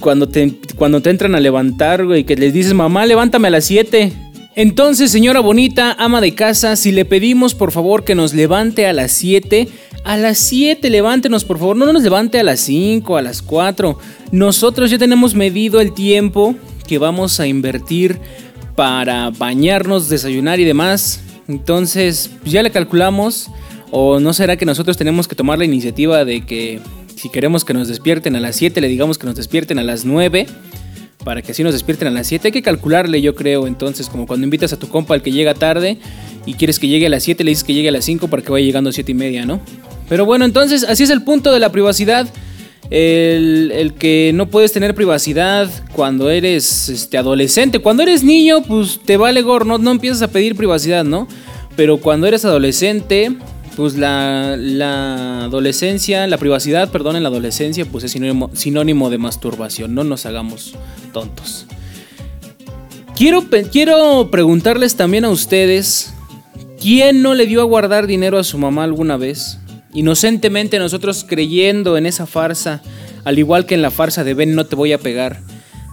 cuando 0.00 0.28
te, 0.28 0.54
cuando 0.76 1.00
te 1.00 1.10
entran 1.10 1.34
a 1.34 1.40
levantar, 1.40 2.04
güey, 2.04 2.24
que 2.24 2.36
les 2.36 2.52
dices, 2.52 2.74
mamá, 2.74 3.06
levántame 3.06 3.48
a 3.48 3.52
las 3.52 3.64
7. 3.66 4.12
Entonces, 4.56 5.10
señora 5.10 5.40
bonita, 5.40 5.94
ama 5.98 6.20
de 6.20 6.34
casa, 6.34 6.74
si 6.74 6.90
le 6.90 7.04
pedimos 7.04 7.54
por 7.54 7.70
favor 7.70 8.02
que 8.04 8.16
nos 8.16 8.34
levante 8.34 8.86
a 8.86 8.92
las 8.92 9.12
7, 9.12 9.68
a 10.04 10.16
las 10.16 10.38
7 10.38 10.90
levántenos 10.90 11.44
por 11.44 11.58
favor, 11.58 11.76
no 11.76 11.92
nos 11.92 12.02
levante 12.02 12.40
a 12.40 12.42
las 12.42 12.60
5, 12.60 13.16
a 13.16 13.22
las 13.22 13.42
4. 13.42 13.98
Nosotros 14.32 14.90
ya 14.90 14.98
tenemos 14.98 15.34
medido 15.34 15.80
el 15.80 15.92
tiempo 15.92 16.56
que 16.88 16.98
vamos 16.98 17.38
a 17.38 17.46
invertir 17.46 18.18
para 18.74 19.30
bañarnos, 19.30 20.08
desayunar 20.08 20.58
y 20.58 20.64
demás. 20.64 21.22
Entonces, 21.46 22.30
ya 22.44 22.62
le 22.62 22.70
calculamos. 22.70 23.50
¿O 23.92 24.20
no 24.20 24.32
será 24.32 24.56
que 24.56 24.64
nosotros 24.64 24.96
tenemos 24.96 25.26
que 25.26 25.34
tomar 25.34 25.58
la 25.58 25.64
iniciativa 25.64 26.24
de 26.24 26.46
que 26.46 26.78
si 27.20 27.28
queremos 27.28 27.66
que 27.66 27.74
nos 27.74 27.86
despierten 27.86 28.34
a 28.34 28.40
las 28.40 28.56
7, 28.56 28.80
le 28.80 28.88
digamos 28.88 29.18
que 29.18 29.26
nos 29.26 29.34
despierten 29.34 29.78
a 29.78 29.82
las 29.82 30.06
9. 30.06 30.46
Para 31.22 31.42
que 31.42 31.52
así 31.52 31.62
nos 31.62 31.74
despierten 31.74 32.08
a 32.08 32.10
las 32.10 32.26
7. 32.28 32.48
Hay 32.48 32.52
que 32.52 32.62
calcularle, 32.62 33.20
yo 33.20 33.34
creo. 33.34 33.66
Entonces, 33.66 34.08
como 34.08 34.26
cuando 34.26 34.44
invitas 34.44 34.72
a 34.72 34.78
tu 34.78 34.88
compa 34.88 35.12
al 35.12 35.20
que 35.20 35.30
llega 35.30 35.52
tarde 35.52 35.98
y 36.46 36.54
quieres 36.54 36.78
que 36.78 36.88
llegue 36.88 37.04
a 37.04 37.08
las 37.10 37.22
7, 37.24 37.44
le 37.44 37.50
dices 37.50 37.62
que 37.62 37.74
llegue 37.74 37.90
a 37.90 37.92
las 37.92 38.06
5 38.06 38.28
para 38.28 38.42
que 38.42 38.50
vaya 38.50 38.64
llegando 38.64 38.88
a 38.88 38.94
7 38.94 39.12
y 39.12 39.14
media, 39.14 39.44
¿no? 39.44 39.60
Pero 40.08 40.24
bueno, 40.24 40.46
entonces, 40.46 40.82
así 40.82 41.02
es 41.02 41.10
el 41.10 41.22
punto 41.22 41.52
de 41.52 41.60
la 41.60 41.70
privacidad. 41.70 42.26
El, 42.88 43.92
que 43.98 44.32
no 44.34 44.48
puedes 44.48 44.72
tener 44.72 44.94
privacidad 44.94 45.68
cuando 45.92 46.30
eres 46.30 46.88
este, 46.88 47.18
adolescente. 47.18 47.80
Cuando 47.80 48.02
eres 48.02 48.24
niño, 48.24 48.62
pues 48.62 48.98
te 49.04 49.18
vale 49.18 49.42
gorro, 49.42 49.66
no, 49.66 49.76
no 49.76 49.90
empiezas 49.90 50.22
a 50.22 50.28
pedir 50.28 50.56
privacidad, 50.56 51.04
¿no? 51.04 51.28
Pero 51.76 51.98
cuando 51.98 52.26
eres 52.26 52.46
adolescente, 52.46 53.36
pues 53.80 53.94
la, 53.94 54.58
la, 54.58 55.44
adolescencia, 55.44 56.26
la 56.26 56.36
privacidad, 56.36 56.90
perdón, 56.90 57.16
en 57.16 57.22
la 57.22 57.30
adolescencia, 57.30 57.86
pues 57.86 58.04
es 58.04 58.12
sinónimo, 58.12 58.50
sinónimo 58.52 59.08
de 59.08 59.16
masturbación. 59.16 59.94
No 59.94 60.04
nos 60.04 60.26
hagamos 60.26 60.74
tontos. 61.14 61.66
Quiero, 63.16 63.46
quiero 63.72 64.28
preguntarles 64.30 64.96
también 64.96 65.24
a 65.24 65.30
ustedes, 65.30 66.12
¿quién 66.78 67.22
no 67.22 67.32
le 67.32 67.46
dio 67.46 67.62
a 67.62 67.64
guardar 67.64 68.06
dinero 68.06 68.38
a 68.38 68.44
su 68.44 68.58
mamá 68.58 68.84
alguna 68.84 69.16
vez? 69.16 69.56
Inocentemente 69.94 70.78
nosotros 70.78 71.24
creyendo 71.26 71.96
en 71.96 72.04
esa 72.04 72.26
farsa, 72.26 72.82
al 73.24 73.38
igual 73.38 73.64
que 73.64 73.76
en 73.76 73.80
la 73.80 73.90
farsa 73.90 74.24
de 74.24 74.34
ven 74.34 74.54
no 74.54 74.66
te 74.66 74.76
voy 74.76 74.92
a 74.92 74.98
pegar, 74.98 75.40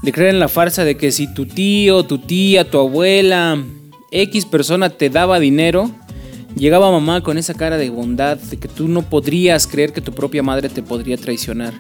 de 0.04 0.12
creer 0.12 0.32
en 0.32 0.42
la 0.42 0.50
farsa 0.50 0.84
de 0.84 0.98
que 0.98 1.14
si 1.14 1.34
tu 1.34 1.46
tío, 1.46 2.04
tu 2.04 2.18
tía, 2.18 2.70
tu 2.70 2.80
abuela, 2.80 3.64
X 4.12 4.44
persona 4.44 4.90
te 4.90 5.10
daba 5.10 5.40
dinero, 5.40 5.90
Llegaba 6.58 6.92
mamá 6.92 7.22
con 7.22 7.38
esa 7.38 7.54
cara 7.54 7.78
de 7.78 7.90
bondad, 7.92 8.38
de 8.38 8.58
que 8.58 8.68
tú 8.68 8.88
no 8.88 9.04
podrías 9.04 9.68
creer 9.68 9.94
que 9.94 10.02
tu 10.02 10.12
propia 10.12 10.42
madre 10.42 10.70
te 10.70 10.82
podría 10.82 11.16
traicionar. 11.16 11.74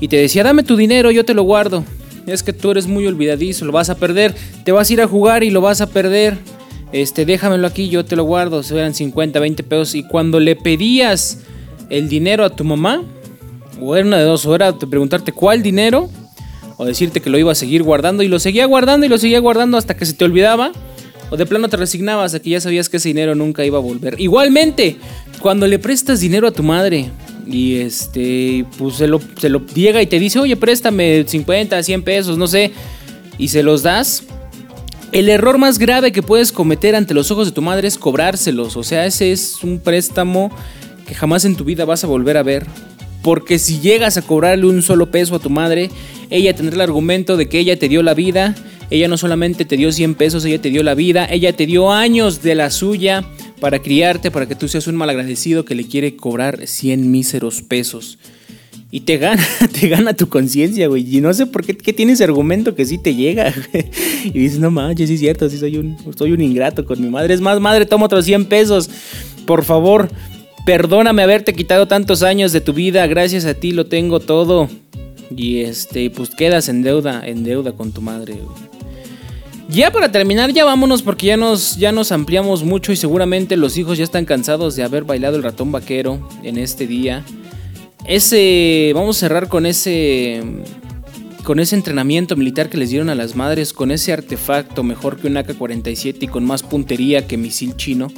Y 0.00 0.08
te 0.08 0.16
decía, 0.16 0.44
dame 0.44 0.64
tu 0.64 0.76
dinero, 0.76 1.10
yo 1.10 1.24
te 1.24 1.32
lo 1.32 1.44
guardo. 1.44 1.82
Es 2.26 2.42
que 2.42 2.52
tú 2.52 2.72
eres 2.72 2.86
muy 2.86 3.06
olvidadizo, 3.06 3.64
lo 3.64 3.72
vas 3.72 3.88
a 3.88 3.96
perder. 3.96 4.34
Te 4.64 4.72
vas 4.72 4.90
a 4.90 4.92
ir 4.92 5.00
a 5.00 5.06
jugar 5.06 5.42
y 5.44 5.50
lo 5.50 5.62
vas 5.62 5.80
a 5.80 5.86
perder. 5.86 6.36
Este, 6.92 7.24
déjamelo 7.24 7.66
aquí, 7.66 7.88
yo 7.88 8.04
te 8.04 8.14
lo 8.14 8.24
guardo. 8.24 8.62
Se 8.62 8.74
eran 8.74 8.94
50, 8.94 9.40
20 9.40 9.62
pesos. 9.62 9.94
Y 9.94 10.02
cuando 10.02 10.40
le 10.40 10.56
pedías 10.56 11.38
el 11.88 12.10
dinero 12.10 12.44
a 12.44 12.50
tu 12.50 12.64
mamá, 12.64 13.02
o 13.80 13.96
era 13.96 14.06
una 14.06 14.18
de 14.18 14.24
dos, 14.24 14.44
o 14.44 14.54
era 14.54 14.76
preguntarte 14.76 15.32
cuál 15.32 15.62
dinero, 15.62 16.10
o 16.76 16.84
decirte 16.84 17.20
que 17.20 17.30
lo 17.30 17.38
iba 17.38 17.52
a 17.52 17.54
seguir 17.54 17.82
guardando, 17.82 18.22
y 18.22 18.28
lo 18.28 18.38
seguía 18.38 18.66
guardando 18.66 19.06
y 19.06 19.08
lo 19.08 19.16
seguía 19.16 19.40
guardando 19.40 19.78
hasta 19.78 19.96
que 19.96 20.04
se 20.04 20.12
te 20.12 20.24
olvidaba 20.24 20.72
o 21.32 21.36
de 21.38 21.46
plano 21.46 21.66
te 21.70 21.78
resignabas 21.78 22.34
a 22.34 22.40
que 22.40 22.50
ya 22.50 22.60
sabías 22.60 22.90
que 22.90 22.98
ese 22.98 23.08
dinero 23.08 23.34
nunca 23.34 23.64
iba 23.64 23.78
a 23.78 23.80
volver. 23.80 24.20
Igualmente, 24.20 24.98
cuando 25.40 25.66
le 25.66 25.78
prestas 25.78 26.20
dinero 26.20 26.46
a 26.46 26.50
tu 26.50 26.62
madre 26.62 27.08
y 27.46 27.76
este, 27.76 28.66
pues 28.76 28.96
se 28.96 29.06
lo, 29.06 29.18
se 29.40 29.48
lo 29.48 29.64
llega 29.68 30.02
y 30.02 30.06
te 30.06 30.18
dice, 30.18 30.38
oye, 30.40 30.56
préstame 30.56 31.24
50, 31.26 31.82
100 31.82 32.02
pesos, 32.02 32.36
no 32.36 32.46
sé, 32.46 32.72
y 33.38 33.48
se 33.48 33.62
los 33.62 33.82
das. 33.82 34.24
El 35.10 35.30
error 35.30 35.56
más 35.56 35.78
grave 35.78 36.12
que 36.12 36.22
puedes 36.22 36.52
cometer 36.52 36.94
ante 36.94 37.14
los 37.14 37.30
ojos 37.30 37.46
de 37.46 37.52
tu 37.52 37.62
madre 37.62 37.88
es 37.88 37.96
cobrárselos. 37.96 38.76
O 38.76 38.82
sea, 38.82 39.06
ese 39.06 39.32
es 39.32 39.64
un 39.64 39.80
préstamo 39.80 40.54
que 41.08 41.14
jamás 41.14 41.46
en 41.46 41.56
tu 41.56 41.64
vida 41.64 41.86
vas 41.86 42.04
a 42.04 42.08
volver 42.08 42.36
a 42.36 42.42
ver. 42.42 42.66
Porque 43.22 43.58
si 43.58 43.80
llegas 43.80 44.18
a 44.18 44.22
cobrarle 44.22 44.66
un 44.66 44.82
solo 44.82 45.10
peso 45.10 45.34
a 45.36 45.38
tu 45.38 45.48
madre, 45.48 45.90
ella 46.28 46.54
tendrá 46.54 46.74
el 46.74 46.80
argumento 46.82 47.38
de 47.38 47.48
que 47.48 47.58
ella 47.58 47.78
te 47.78 47.88
dio 47.88 48.02
la 48.02 48.12
vida 48.12 48.54
ella 48.92 49.08
no 49.08 49.16
solamente 49.16 49.64
te 49.64 49.78
dio 49.78 49.90
100 49.90 50.16
pesos, 50.16 50.44
ella 50.44 50.60
te 50.60 50.68
dio 50.68 50.82
la 50.82 50.94
vida, 50.94 51.24
ella 51.24 51.54
te 51.54 51.64
dio 51.64 51.90
años 51.90 52.42
de 52.42 52.54
la 52.54 52.70
suya 52.70 53.24
para 53.58 53.78
criarte, 53.78 54.30
para 54.30 54.46
que 54.46 54.54
tú 54.54 54.68
seas 54.68 54.86
un 54.86 54.96
malagradecido 54.96 55.64
que 55.64 55.74
le 55.74 55.84
quiere 55.84 56.14
cobrar 56.14 56.66
100 56.66 57.10
míseros 57.10 57.62
pesos. 57.62 58.18
Y 58.90 59.00
te 59.00 59.16
gana, 59.16 59.42
te 59.80 59.88
gana 59.88 60.12
tu 60.12 60.28
conciencia, 60.28 60.88
güey. 60.88 61.16
Y 61.16 61.22
no 61.22 61.32
sé 61.32 61.46
por 61.46 61.64
qué, 61.64 61.92
tienes 61.94 62.20
argumento 62.20 62.74
que 62.74 62.84
sí 62.84 62.98
te 62.98 63.14
llega, 63.14 63.54
güey. 63.72 63.86
Y 64.24 64.38
dices, 64.38 64.58
no 64.58 64.70
manches, 64.70 65.08
sí 65.08 65.14
es 65.14 65.20
cierto, 65.20 65.48
sí 65.48 65.56
soy 65.56 65.78
un, 65.78 65.96
soy 66.14 66.32
un 66.32 66.42
ingrato 66.42 66.84
con 66.84 67.00
mi 67.00 67.08
madre. 67.08 67.32
Es 67.32 67.40
más, 67.40 67.58
madre, 67.60 67.86
toma 67.86 68.04
otros 68.04 68.26
100 68.26 68.44
pesos. 68.44 68.90
Por 69.46 69.64
favor, 69.64 70.10
perdóname 70.66 71.22
haberte 71.22 71.54
quitado 71.54 71.88
tantos 71.88 72.22
años 72.22 72.52
de 72.52 72.60
tu 72.60 72.74
vida. 72.74 73.06
Gracias 73.06 73.46
a 73.46 73.54
ti 73.54 73.72
lo 73.72 73.86
tengo 73.86 74.20
todo. 74.20 74.68
Y 75.34 75.60
este, 75.60 76.10
pues 76.10 76.28
quedas 76.28 76.68
en 76.68 76.82
deuda, 76.82 77.22
en 77.26 77.42
deuda 77.42 77.72
con 77.72 77.92
tu 77.92 78.02
madre, 78.02 78.34
güey. 78.34 78.72
Ya 79.68 79.90
para 79.90 80.12
terminar, 80.12 80.52
ya 80.52 80.64
vámonos 80.64 81.02
porque 81.02 81.28
ya 81.28 81.36
nos, 81.36 81.76
ya 81.76 81.92
nos 81.92 82.12
ampliamos 82.12 82.64
mucho 82.64 82.92
y 82.92 82.96
seguramente 82.96 83.56
los 83.56 83.78
hijos 83.78 83.96
ya 83.96 84.04
están 84.04 84.24
cansados 84.24 84.76
de 84.76 84.82
haber 84.82 85.04
bailado 85.04 85.36
el 85.36 85.42
ratón 85.42 85.72
vaquero 85.72 86.28
en 86.42 86.58
este 86.58 86.86
día. 86.86 87.24
Ese, 88.04 88.92
vamos 88.94 89.16
a 89.16 89.20
cerrar 89.20 89.48
con 89.48 89.64
ese, 89.64 90.42
con 91.44 91.60
ese 91.60 91.76
entrenamiento 91.76 92.36
militar 92.36 92.68
que 92.68 92.76
les 92.76 92.90
dieron 92.90 93.08
a 93.08 93.14
las 93.14 93.36
madres, 93.36 93.72
con 93.72 93.92
ese 93.92 94.12
artefacto 94.12 94.82
mejor 94.82 95.18
que 95.18 95.28
un 95.28 95.36
AK-47 95.36 96.16
y 96.20 96.28
con 96.28 96.44
más 96.44 96.62
puntería 96.62 97.26
que 97.26 97.36
misil 97.36 97.76
chino. 97.76 98.08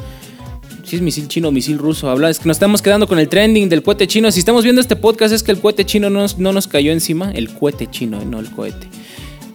Si 0.82 0.96
es 0.96 1.02
misil 1.02 1.28
chino 1.28 1.48
o 1.48 1.52
misil 1.52 1.78
ruso, 1.78 2.10
habla, 2.10 2.30
es 2.30 2.38
que 2.38 2.48
nos 2.48 2.56
estamos 2.56 2.82
quedando 2.82 3.06
con 3.06 3.18
el 3.18 3.28
trending 3.28 3.68
del 3.68 3.82
cohete 3.82 4.06
chino. 4.06 4.30
Si 4.30 4.38
estamos 4.38 4.64
viendo 4.64 4.80
este 4.80 4.96
podcast 4.96 5.32
es 5.32 5.42
que 5.42 5.52
el 5.52 5.60
cohete 5.60 5.84
chino 5.84 6.10
no 6.10 6.26
no 6.38 6.52
nos 6.52 6.66
cayó 6.66 6.92
encima, 6.92 7.30
el 7.32 7.50
cohete 7.50 7.86
chino, 7.90 8.24
no 8.24 8.40
el 8.40 8.50
cohete. 8.50 8.88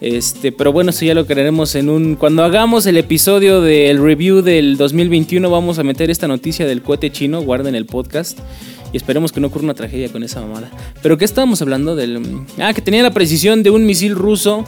Este, 0.01 0.53
pero 0.53 0.71
bueno, 0.71 0.91
eso 0.91 1.03
ya 1.03 1.13
lo 1.13 1.25
creeremos 1.25 1.75
en 1.75 1.89
un. 1.89 2.15
Cuando 2.15 2.43
hagamos 2.43 2.85
el 2.85 2.97
episodio 2.97 3.61
del 3.61 4.01
review 4.01 4.41
del 4.41 4.77
2021, 4.77 5.49
vamos 5.49 5.77
a 5.77 5.83
meter 5.83 6.09
esta 6.09 6.27
noticia 6.27 6.65
del 6.65 6.81
cohete 6.81 7.11
chino. 7.11 7.41
Guarden 7.41 7.75
el 7.75 7.85
podcast. 7.85 8.39
Y 8.93 8.97
esperemos 8.97 9.31
que 9.31 9.39
no 9.39 9.47
ocurra 9.47 9.65
una 9.65 9.73
tragedia 9.73 10.09
con 10.09 10.23
esa 10.23 10.41
mamada. 10.41 10.71
Pero 11.01 11.17
¿qué 11.17 11.25
estábamos 11.25 11.61
hablando? 11.61 11.95
Del. 11.95 12.21
Ah, 12.59 12.73
que 12.73 12.81
tenía 12.81 13.03
la 13.03 13.11
precisión 13.11 13.61
de 13.61 13.69
un 13.71 13.85
misil 13.85 14.15
ruso. 14.15 14.65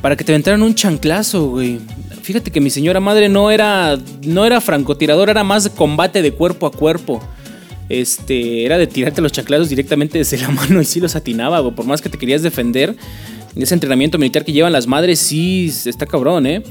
para 0.00 0.16
que 0.16 0.24
te 0.24 0.32
aventaran 0.32 0.62
un 0.62 0.74
chanclazo, 0.74 1.50
güey. 1.50 1.78
Fíjate 2.22 2.50
que 2.50 2.60
mi 2.60 2.70
señora 2.70 3.00
madre 3.00 3.28
no 3.28 3.50
era, 3.50 3.98
no 4.24 4.46
era 4.46 4.60
francotirador, 4.60 5.28
era 5.28 5.44
más 5.44 5.68
combate 5.68 6.22
de 6.22 6.32
cuerpo 6.32 6.66
a 6.66 6.72
cuerpo. 6.72 7.22
Este, 7.90 8.64
era 8.64 8.78
de 8.78 8.86
tirarte 8.86 9.20
los 9.20 9.32
chanclazos 9.32 9.68
directamente 9.68 10.16
desde 10.16 10.38
la 10.38 10.48
mano 10.50 10.80
y 10.80 10.84
sí 10.86 11.00
los 11.00 11.16
atinaba, 11.16 11.60
güey. 11.60 11.74
Por 11.74 11.84
más 11.84 12.00
que 12.00 12.08
te 12.08 12.16
querías 12.16 12.42
defender, 12.42 12.96
ese 13.56 13.74
entrenamiento 13.74 14.18
militar 14.18 14.44
que 14.44 14.52
llevan 14.52 14.72
las 14.72 14.86
madres, 14.86 15.18
sí, 15.18 15.72
está 15.86 16.06
cabrón, 16.06 16.46
¿eh? 16.46 16.62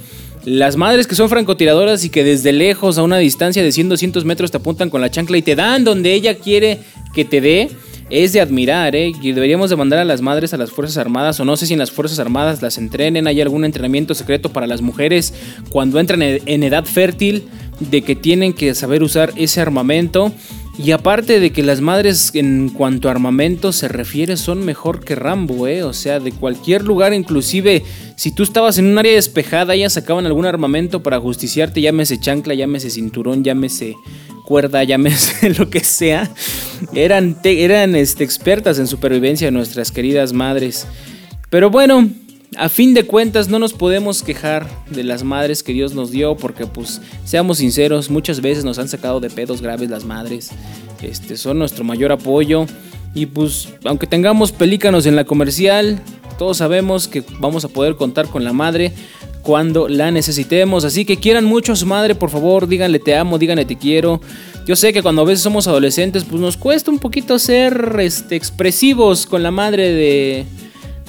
Las 0.46 0.78
madres 0.78 1.06
que 1.06 1.16
son 1.16 1.30
francotiradoras 1.30 2.06
y 2.06 2.10
que 2.10 2.24
desde 2.24 2.54
lejos, 2.54 2.98
a 2.98 3.04
una 3.04 3.18
distancia 3.18 3.62
de 3.62 3.72
100, 3.72 3.90
200 3.90 4.26
metros, 4.26 4.52
te 4.52 4.58
apuntan 4.58 4.90
con 4.90 5.02
la 5.02 5.12
chancla 5.12 5.38
y 5.38 5.42
te 5.42 5.56
dan 5.56 5.84
donde 5.84 6.14
ella 6.14 6.36
quiere 6.36 6.80
que 7.14 7.26
te 7.26 7.42
dé 7.42 7.70
es 8.10 8.34
de 8.34 8.42
admirar, 8.42 8.96
¿eh? 8.96 9.12
Y 9.22 9.32
deberíamos 9.34 9.70
de 9.70 9.76
mandar 9.76 10.00
a 10.00 10.06
las 10.06 10.22
madres 10.22 10.54
a 10.54 10.58
las 10.58 10.72
Fuerzas 10.72 10.98
Armadas, 10.98 11.40
o 11.40 11.46
no 11.46 11.58
sé 11.58 11.68
si 11.68 11.74
en 11.74 11.80
las 11.80 11.92
Fuerzas 11.92 12.20
Armadas 12.20 12.62
las 12.62 12.78
entrenen, 12.78 13.28
hay 13.28 13.42
algún 13.42 13.66
entrenamiento 13.66 14.16
secreto 14.16 14.52
para 14.52 14.66
las 14.66 14.82
mujeres 14.82 15.34
cuando 15.70 16.00
entran 16.00 16.22
en 16.22 16.64
edad 16.64 16.86
fértil, 16.86 17.44
de 17.80 18.02
que 18.02 18.16
tienen 18.16 18.54
que 18.54 18.74
saber 18.76 19.04
usar 19.04 19.32
ese 19.36 19.62
armamento. 19.62 20.34
Y 20.82 20.92
aparte 20.92 21.42
de 21.42 21.52
que 21.52 21.62
las 21.62 21.82
madres 21.82 22.32
en 22.36 22.70
cuanto 22.70 23.10
a 23.10 23.12
armamento 23.12 23.74
se 23.74 23.90
refiere 23.90 24.38
son 24.38 24.64
mejor 24.64 25.04
que 25.04 25.14
Rambo, 25.14 25.68
¿eh? 25.68 25.84
O 25.84 25.92
sea, 25.92 26.22
de 26.22 26.32
cualquier 26.32 26.86
lugar, 26.86 27.14
inclusive 27.14 27.84
si 28.16 28.32
tú 28.32 28.44
estabas 28.44 28.78
en 28.78 28.86
un 28.86 28.98
área 28.98 29.12
despejada, 29.12 29.76
ellas 29.76 29.92
sacaban 29.92 30.26
algún 30.26 30.46
armamento 30.46 31.04
para 31.04 31.20
justiciarte, 31.20 31.82
llámese 31.82 32.18
chancla, 32.18 32.54
llámese 32.54 32.90
cinturón, 32.90 33.44
llámese 33.44 33.98
cuerda, 34.46 34.82
llámese 34.86 35.50
lo 35.60 35.70
que 35.70 35.82
sea. 35.82 36.32
Eran, 36.94 37.36
eran 37.44 37.94
este, 37.98 38.24
expertas 38.24 38.80
en 38.80 38.88
supervivencia 38.88 39.52
nuestras 39.52 39.92
queridas 39.92 40.32
madres. 40.32 40.88
Pero 41.50 41.70
bueno, 41.70 42.10
a 42.56 42.70
fin 42.70 42.94
de 42.94 43.04
cuentas 43.04 43.48
no 43.48 43.60
nos 43.60 43.74
podemos 43.74 44.24
quejar 44.24 44.68
de 44.90 45.04
las 45.04 45.24
madres 45.24 45.64
que 45.64 45.74
Dios 45.74 45.94
nos 45.94 46.12
dio 46.12 46.36
porque 46.36 46.66
pues 46.66 47.02
seamos 47.24 47.60
sinceros, 47.60 48.10
muchas 48.10 48.42
veces 48.42 48.66
nos 48.66 48.80
han 48.80 48.88
sacado 48.88 49.20
de 49.20 49.30
pedos 49.30 49.62
graves 49.62 49.90
las 49.90 50.06
madres. 50.06 50.50
Este, 51.02 51.38
son 51.38 51.60
nuestro 51.60 51.84
mayor 51.84 52.12
apoyo 52.12 52.66
y 53.14 53.26
pues 53.28 53.70
aunque 53.86 54.08
tengamos 54.08 54.52
pelícanos 54.52 55.06
en 55.06 55.16
la 55.16 55.26
comercial, 55.26 56.02
todos 56.38 56.58
sabemos 56.58 57.08
que 57.08 57.24
vamos 57.40 57.66
a 57.66 57.70
poder 57.70 57.96
contar 57.96 58.28
con 58.28 58.44
la 58.44 58.54
madre 58.54 58.94
cuando 59.42 59.88
la 59.88 60.12
necesitemos. 60.12 60.86
Así 60.86 61.06
que 61.06 61.18
quieran 61.18 61.46
mucho 61.46 61.74
a 61.74 61.76
su 61.76 61.86
madre, 61.86 62.16
por 62.16 62.30
favor, 62.30 62.68
díganle 62.68 63.00
te 63.00 63.16
amo, 63.16 63.38
díganle 63.38 63.66
te 63.66 63.78
quiero. 63.78 64.22
Yo 64.66 64.76
sé 64.76 64.94
que 64.94 65.02
cuando 65.02 65.22
a 65.22 65.26
veces 65.26 65.42
somos 65.42 65.68
adolescentes, 65.68 66.26
pues 66.26 66.42
nos 66.42 66.58
cuesta 66.58 66.92
un 66.92 67.00
poquito 67.00 67.40
ser 67.40 67.96
este, 68.00 68.36
expresivos 68.36 69.26
con 69.26 69.44
la 69.44 69.52
madre 69.52 69.92
de, 69.92 70.46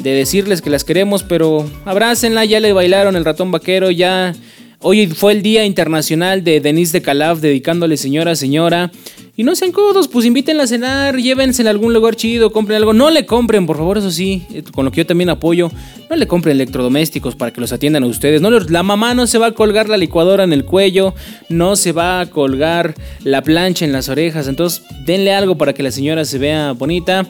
de 0.03 0.15
decirles 0.15 0.63
que 0.63 0.71
las 0.71 0.85
queremos, 0.85 1.23
pero 1.23 1.69
abrácenla, 1.85 2.45
ya 2.45 2.61
le 2.61 2.73
bailaron 2.73 3.17
el 3.17 3.25
ratón 3.25 3.51
vaquero, 3.51 3.91
ya... 3.91 4.35
Hoy 4.83 5.09
fue 5.09 5.33
el 5.33 5.43
Día 5.43 5.67
Internacional 5.67 6.43
de 6.43 6.59
Denise 6.59 6.95
de 6.95 7.03
Calaf, 7.03 7.41
dedicándole 7.41 7.99
señora, 7.99 8.35
señora. 8.35 8.91
Y 9.37 9.45
no 9.45 9.55
sean 9.55 9.73
codos, 9.73 10.09
pues 10.09 10.25
invítenla 10.25 10.63
a 10.63 10.67
cenar, 10.67 11.17
llévensela 11.19 11.69
a 11.69 11.73
algún 11.73 11.93
lugar 11.93 12.17
chido, 12.17 12.51
compren 12.51 12.79
algo. 12.79 12.95
No 12.95 13.11
le 13.11 13.27
compren, 13.27 13.67
por 13.67 13.77
favor, 13.77 13.99
eso 13.99 14.11
sí, 14.11 14.43
eh, 14.55 14.63
con 14.73 14.87
lo 14.87 14.91
que 14.91 14.99
yo 14.99 15.07
también 15.07 15.29
apoyo. 15.29 15.71
No 16.09 16.17
le 16.17 16.27
compren 16.27 16.57
electrodomésticos 16.57 17.37
para 17.37 17.53
que 17.53 17.61
los 17.61 17.75
atiendan 17.75 18.05
a 18.05 18.07
ustedes. 18.07 18.41
No, 18.41 18.49
la 18.51 18.83
mamá 18.83 19.13
no 19.13 19.27
se 19.27 19.37
va 19.37 19.49
a 19.49 19.53
colgar 19.53 19.91
la 19.91 19.99
licuadora 19.99 20.45
en 20.45 20.55
el 20.55 20.65
cuello, 20.65 21.15
no 21.51 21.77
se 21.77 21.93
va 21.93 22.21
a 22.21 22.31
colgar 22.31 22.95
la 23.23 23.43
plancha 23.43 23.85
en 23.85 23.93
las 23.93 24.09
orejas. 24.09 24.49
Entonces, 24.49 24.83
denle 25.05 25.35
algo 25.35 25.59
para 25.59 25.75
que 25.75 25.83
la 25.83 25.91
señora 25.91 26.25
se 26.25 26.39
vea 26.39 26.73
bonita. 26.73 27.27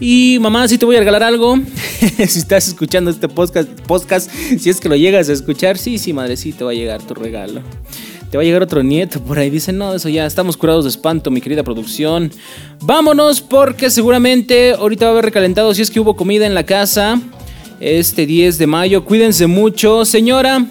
Y 0.00 0.38
mamá, 0.40 0.68
si 0.68 0.78
te 0.78 0.86
voy 0.86 0.96
a 0.96 1.00
regalar 1.00 1.22
algo. 1.22 1.56
si 2.00 2.38
estás 2.38 2.68
escuchando 2.68 3.10
este 3.10 3.28
podcast, 3.28 3.68
podcast, 3.86 4.30
si 4.30 4.70
es 4.70 4.80
que 4.80 4.88
lo 4.88 4.96
llegas 4.96 5.28
a 5.28 5.32
escuchar, 5.32 5.78
sí, 5.78 5.98
sí, 5.98 6.12
madre, 6.12 6.36
sí 6.36 6.52
te 6.52 6.64
va 6.64 6.70
a 6.70 6.74
llegar 6.74 7.02
tu 7.02 7.14
regalo 7.14 7.62
te 8.30 8.36
va 8.36 8.42
a 8.42 8.44
llegar 8.44 8.62
otro 8.62 8.82
nieto 8.82 9.20
por 9.22 9.38
ahí. 9.38 9.50
Dicen, 9.50 9.78
no, 9.78 9.94
eso 9.94 10.08
ya, 10.08 10.26
estamos 10.26 10.56
curados 10.56 10.84
de 10.84 10.90
espanto, 10.90 11.30
mi 11.30 11.40
querida 11.40 11.62
producción. 11.62 12.30
Vámonos 12.80 13.40
porque 13.40 13.90
seguramente 13.90 14.72
ahorita 14.72 15.06
va 15.06 15.10
a 15.10 15.12
haber 15.12 15.26
recalentado 15.26 15.72
si 15.74 15.82
es 15.82 15.90
que 15.90 16.00
hubo 16.00 16.16
comida 16.16 16.46
en 16.46 16.54
la 16.54 16.64
casa. 16.64 17.20
Este 17.80 18.26
10 18.26 18.58
de 18.58 18.66
mayo, 18.66 19.04
cuídense 19.04 19.46
mucho. 19.46 20.04
Señora, 20.04 20.66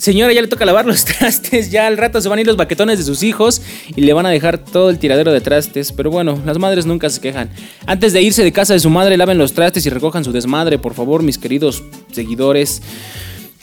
señora, 0.00 0.32
ya 0.32 0.40
le 0.40 0.48
toca 0.48 0.64
lavar 0.64 0.86
los 0.86 1.04
trastes. 1.18 1.70
Ya 1.70 1.86
al 1.86 1.96
rato 1.96 2.20
se 2.20 2.28
van 2.28 2.38
a 2.38 2.40
ir 2.40 2.46
los 2.46 2.56
baquetones 2.56 2.98
de 2.98 3.04
sus 3.04 3.22
hijos 3.22 3.62
y 3.94 4.00
le 4.00 4.12
van 4.12 4.26
a 4.26 4.30
dejar 4.30 4.58
todo 4.58 4.90
el 4.90 4.98
tiradero 4.98 5.32
de 5.32 5.40
trastes. 5.40 5.92
Pero 5.92 6.10
bueno, 6.10 6.40
las 6.44 6.58
madres 6.58 6.86
nunca 6.86 7.10
se 7.10 7.20
quejan. 7.20 7.50
Antes 7.86 8.12
de 8.12 8.22
irse 8.22 8.42
de 8.42 8.52
casa 8.52 8.72
de 8.72 8.80
su 8.80 8.90
madre, 8.90 9.16
laven 9.16 9.38
los 9.38 9.52
trastes 9.52 9.84
y 9.86 9.90
recojan 9.90 10.24
su 10.24 10.32
desmadre, 10.32 10.78
por 10.78 10.94
favor, 10.94 11.22
mis 11.22 11.38
queridos 11.38 11.82
seguidores. 12.12 12.82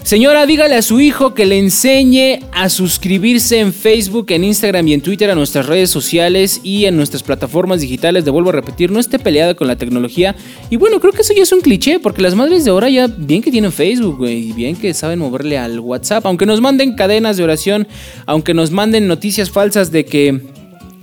Señora, 0.03 0.45
dígale 0.45 0.75
a 0.75 0.81
su 0.81 1.01
hijo 1.01 1.33
que 1.33 1.45
le 1.45 1.59
enseñe 1.59 2.39
a 2.53 2.69
suscribirse 2.69 3.59
en 3.59 3.73
Facebook, 3.73 4.27
en 4.29 4.45
Instagram 4.45 4.87
y 4.87 4.93
en 4.93 5.01
Twitter 5.01 5.29
a 5.29 5.35
nuestras 5.35 5.65
redes 5.65 5.89
sociales 5.89 6.61
y 6.63 6.85
en 6.85 6.95
nuestras 6.95 7.23
plataformas 7.23 7.81
digitales. 7.81 8.23
De 8.23 8.31
vuelvo 8.31 8.49
a 8.49 8.53
repetir, 8.53 8.89
no 8.89 8.99
esté 8.99 9.19
peleada 9.19 9.55
con 9.55 9.67
la 9.67 9.75
tecnología. 9.75 10.35
Y 10.69 10.77
bueno, 10.77 11.01
creo 11.01 11.11
que 11.11 11.23
eso 11.23 11.33
ya 11.35 11.43
es 11.43 11.51
un 11.51 11.61
cliché, 11.61 11.99
porque 11.99 12.21
las 12.21 12.35
madres 12.35 12.63
de 12.63 12.71
ahora 12.71 12.89
ya 12.89 13.07
bien 13.07 13.41
que 13.41 13.51
tienen 13.51 13.73
Facebook, 13.73 14.17
güey, 14.17 14.49
y 14.49 14.53
bien 14.53 14.75
que 14.77 14.93
saben 14.93 15.19
moverle 15.19 15.57
al 15.57 15.79
WhatsApp. 15.79 16.25
Aunque 16.25 16.45
nos 16.45 16.61
manden 16.61 16.95
cadenas 16.95 17.35
de 17.35 17.43
oración, 17.43 17.87
aunque 18.25 18.53
nos 18.53 18.71
manden 18.71 19.07
noticias 19.07 19.49
falsas 19.49 19.91
de 19.91 20.05
que 20.05 20.41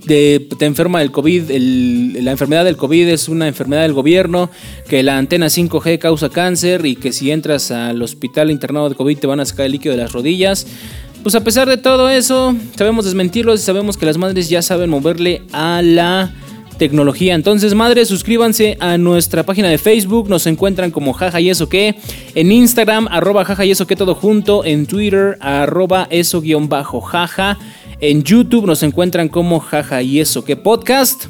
de, 0.05 0.47
te 0.57 0.65
enferma 0.65 0.99
del 0.99 1.11
COVID, 1.11 1.51
la 2.21 2.31
enfermedad 2.31 2.65
del 2.65 2.77
COVID 2.77 3.07
es 3.07 3.29
una 3.29 3.47
enfermedad 3.47 3.83
del 3.83 3.93
gobierno, 3.93 4.49
que 4.87 5.03
la 5.03 5.17
antena 5.17 5.47
5G 5.47 5.99
causa 5.99 6.29
cáncer 6.29 6.85
y 6.85 6.95
que 6.95 7.11
si 7.11 7.31
entras 7.31 7.71
al 7.71 8.01
hospital 8.01 8.51
internado 8.51 8.89
de 8.89 8.95
COVID 8.95 9.17
te 9.17 9.27
van 9.27 9.39
a 9.39 9.45
sacar 9.45 9.65
el 9.65 9.73
líquido 9.73 9.95
de 9.95 10.01
las 10.01 10.11
rodillas. 10.11 10.67
Pues 11.23 11.33
a 11.35 11.43
pesar 11.43 11.67
de 11.67 11.77
todo 11.77 12.09
eso, 12.09 12.55
sabemos 12.75 13.05
desmentirlo 13.05 13.53
y 13.55 13.57
sabemos 13.57 13.97
que 13.97 14.05
las 14.05 14.17
madres 14.17 14.47
ya 14.47 14.61
saben 14.61 14.89
moverle 14.89 15.41
a 15.51 15.81
la 15.81 16.33
tecnología. 16.77 17.35
Entonces, 17.35 17.73
madres, 17.73 18.07
suscríbanse 18.07 18.77
a 18.79 18.97
nuestra 18.97 19.43
página 19.43 19.69
de 19.69 19.77
Facebook. 19.77 20.29
Nos 20.29 20.45
encuentran 20.45 20.91
como 20.91 21.13
jaja 21.13 21.41
y 21.41 21.49
eso 21.49 21.69
que. 21.69 21.95
En 22.35 22.51
Instagram, 22.51 23.07
arroba 23.09 23.45
jaja 23.45 23.65
y 23.65 23.71
eso 23.71 23.87
que 23.87 23.95
todo 23.95 24.15
junto. 24.15 24.63
En 24.65 24.85
Twitter, 24.85 25.37
arroba 25.39 26.07
eso 26.09 26.41
guion 26.41 26.69
bajo 26.69 27.01
jaja. 27.01 27.57
En 27.99 28.23
YouTube 28.23 28.65
nos 28.65 28.83
encuentran 28.83 29.29
como 29.29 29.59
Jaja 29.59 30.01
y 30.01 30.19
eso 30.19 30.43
que 30.43 30.55
podcast. 30.55 31.25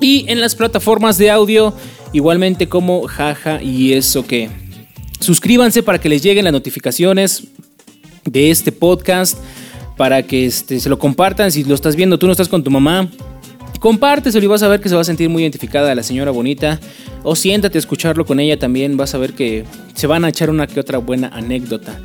Y 0.00 0.26
en 0.28 0.40
las 0.40 0.54
plataformas 0.54 1.18
de 1.18 1.30
audio 1.30 1.72
igualmente 2.12 2.68
como 2.68 3.06
Jaja 3.06 3.62
y 3.62 3.92
eso 3.92 4.26
que. 4.26 4.50
Suscríbanse 5.20 5.82
para 5.82 5.98
que 5.98 6.08
les 6.08 6.22
lleguen 6.22 6.44
las 6.44 6.52
notificaciones 6.52 7.44
de 8.24 8.50
este 8.50 8.70
podcast. 8.70 9.38
Para 9.96 10.22
que 10.22 10.46
este, 10.46 10.78
se 10.78 10.88
lo 10.88 10.98
compartan. 10.98 11.50
Si 11.50 11.64
lo 11.64 11.74
estás 11.74 11.96
viendo, 11.96 12.18
tú 12.18 12.26
no 12.26 12.32
estás 12.32 12.48
con 12.48 12.62
tu 12.62 12.70
mamá. 12.70 13.08
Compárteselo 13.80 14.44
y 14.44 14.48
vas 14.48 14.62
a 14.62 14.68
ver 14.68 14.80
que 14.80 14.88
se 14.88 14.94
va 14.94 15.00
a 15.00 15.04
sentir 15.04 15.28
muy 15.28 15.42
identificada 15.42 15.94
la 15.94 16.02
señora 16.02 16.30
bonita. 16.30 16.78
O 17.22 17.34
siéntate 17.34 17.78
a 17.78 17.80
escucharlo 17.80 18.24
con 18.24 18.38
ella 18.38 18.58
también. 18.58 18.96
Vas 18.96 19.14
a 19.14 19.18
ver 19.18 19.32
que 19.32 19.64
se 19.94 20.06
van 20.06 20.24
a 20.24 20.28
echar 20.28 20.50
una 20.50 20.66
que 20.66 20.78
otra 20.78 20.98
buena 20.98 21.28
anécdota. 21.28 21.98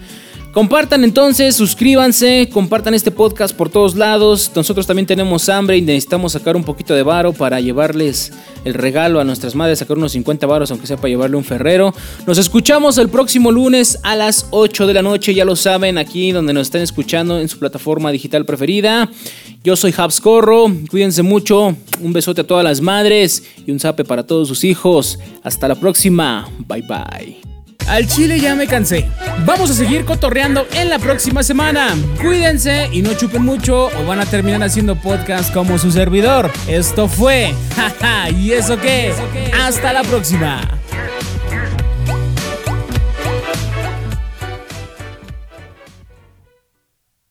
Compartan 0.54 1.04
entonces, 1.04 1.56
suscríbanse, 1.56 2.48
compartan 2.54 2.94
este 2.94 3.10
podcast 3.10 3.56
por 3.56 3.70
todos 3.70 3.96
lados. 3.96 4.52
Nosotros 4.56 4.86
también 4.86 5.08
tenemos 5.08 5.50
hambre 5.50 5.78
y 5.78 5.82
necesitamos 5.82 6.34
sacar 6.34 6.56
un 6.56 6.63
poquito 6.63 6.94
de 6.94 7.02
varo 7.02 7.34
para 7.34 7.60
llevarles 7.60 8.32
el 8.63 8.76
regalo 8.76 9.20
a 9.20 9.24
nuestras 9.24 9.56
madres, 9.56 9.80
sacar 9.80 9.98
unos 9.98 10.12
50 10.12 10.46
varos, 10.46 10.70
aunque 10.70 10.86
sea 10.86 10.98
para 10.98 11.10
llevarle 11.10 11.38
un 11.38 11.44
ferrero. 11.44 11.92
Nos 12.28 12.38
escuchamos 12.38 13.00
el 13.00 13.10
próximo 13.10 13.52
lunes 13.52 13.98
a 14.04 14.16
las 14.16 14.46
8 14.52 14.86
de 14.86 14.94
la 14.94 15.02
noche, 15.02 15.34
ya 15.34 15.44
lo 15.44 15.56
saben, 15.56 15.98
aquí 15.98 16.32
donde 16.32 16.54
nos 16.54 16.68
están 16.68 16.84
escuchando 16.84 17.39
en 17.39 17.50
su 17.50 17.58
plataforma 17.58 18.12
digital 18.12 18.46
preferida. 18.46 19.10
Yo 19.63 19.76
soy 19.76 19.92
Habs 19.98 20.22
Corro, 20.22 20.72
cuídense 20.88 21.24
mucho, 21.24 21.76
un 22.00 22.13
besote 22.13 22.42
a 22.42 22.48
todas 22.48 22.63
las 22.63 22.80
madres 22.80 23.44
y 23.66 23.72
un 23.72 23.80
zape 23.80 24.06
para 24.06 24.28
todos 24.28 24.50
sus 24.50 24.63
hijos. 24.63 25.18
Hasta 25.42 25.68
la 25.68 25.74
próxima, 25.74 26.48
bye 26.68 26.84
bye. 26.84 27.53
Al 27.88 28.08
chile 28.08 28.39
ya 28.39 28.56
me 28.56 28.67
cansé. 28.67 29.10
Vamos 29.46 29.69
a 29.72 29.74
seguir 29.74 30.06
cotorreando 30.06 30.67
en 30.74 30.89
la 30.89 31.00
próxima 31.00 31.43
semana. 31.43 31.96
Cuídense 32.22 32.89
y 32.91 33.02
no 33.02 33.13
chupen 33.13 33.43
mucho 33.43 33.88
o 33.88 34.06
van 34.06 34.19
a 34.19 34.26
terminar 34.26 34.63
haciendo 34.63 34.96
podcast 34.96 35.54
como 35.54 35.78
su 35.78 35.91
servidor. 35.91 36.52
Esto 36.67 37.08
fue. 37.08 37.54
Jaja, 37.76 38.30
¿y 38.30 38.54
eso 38.54 38.78
qué? 38.80 39.13
Hasta 39.62 39.93
la 39.93 40.04
próxima. 40.04 40.62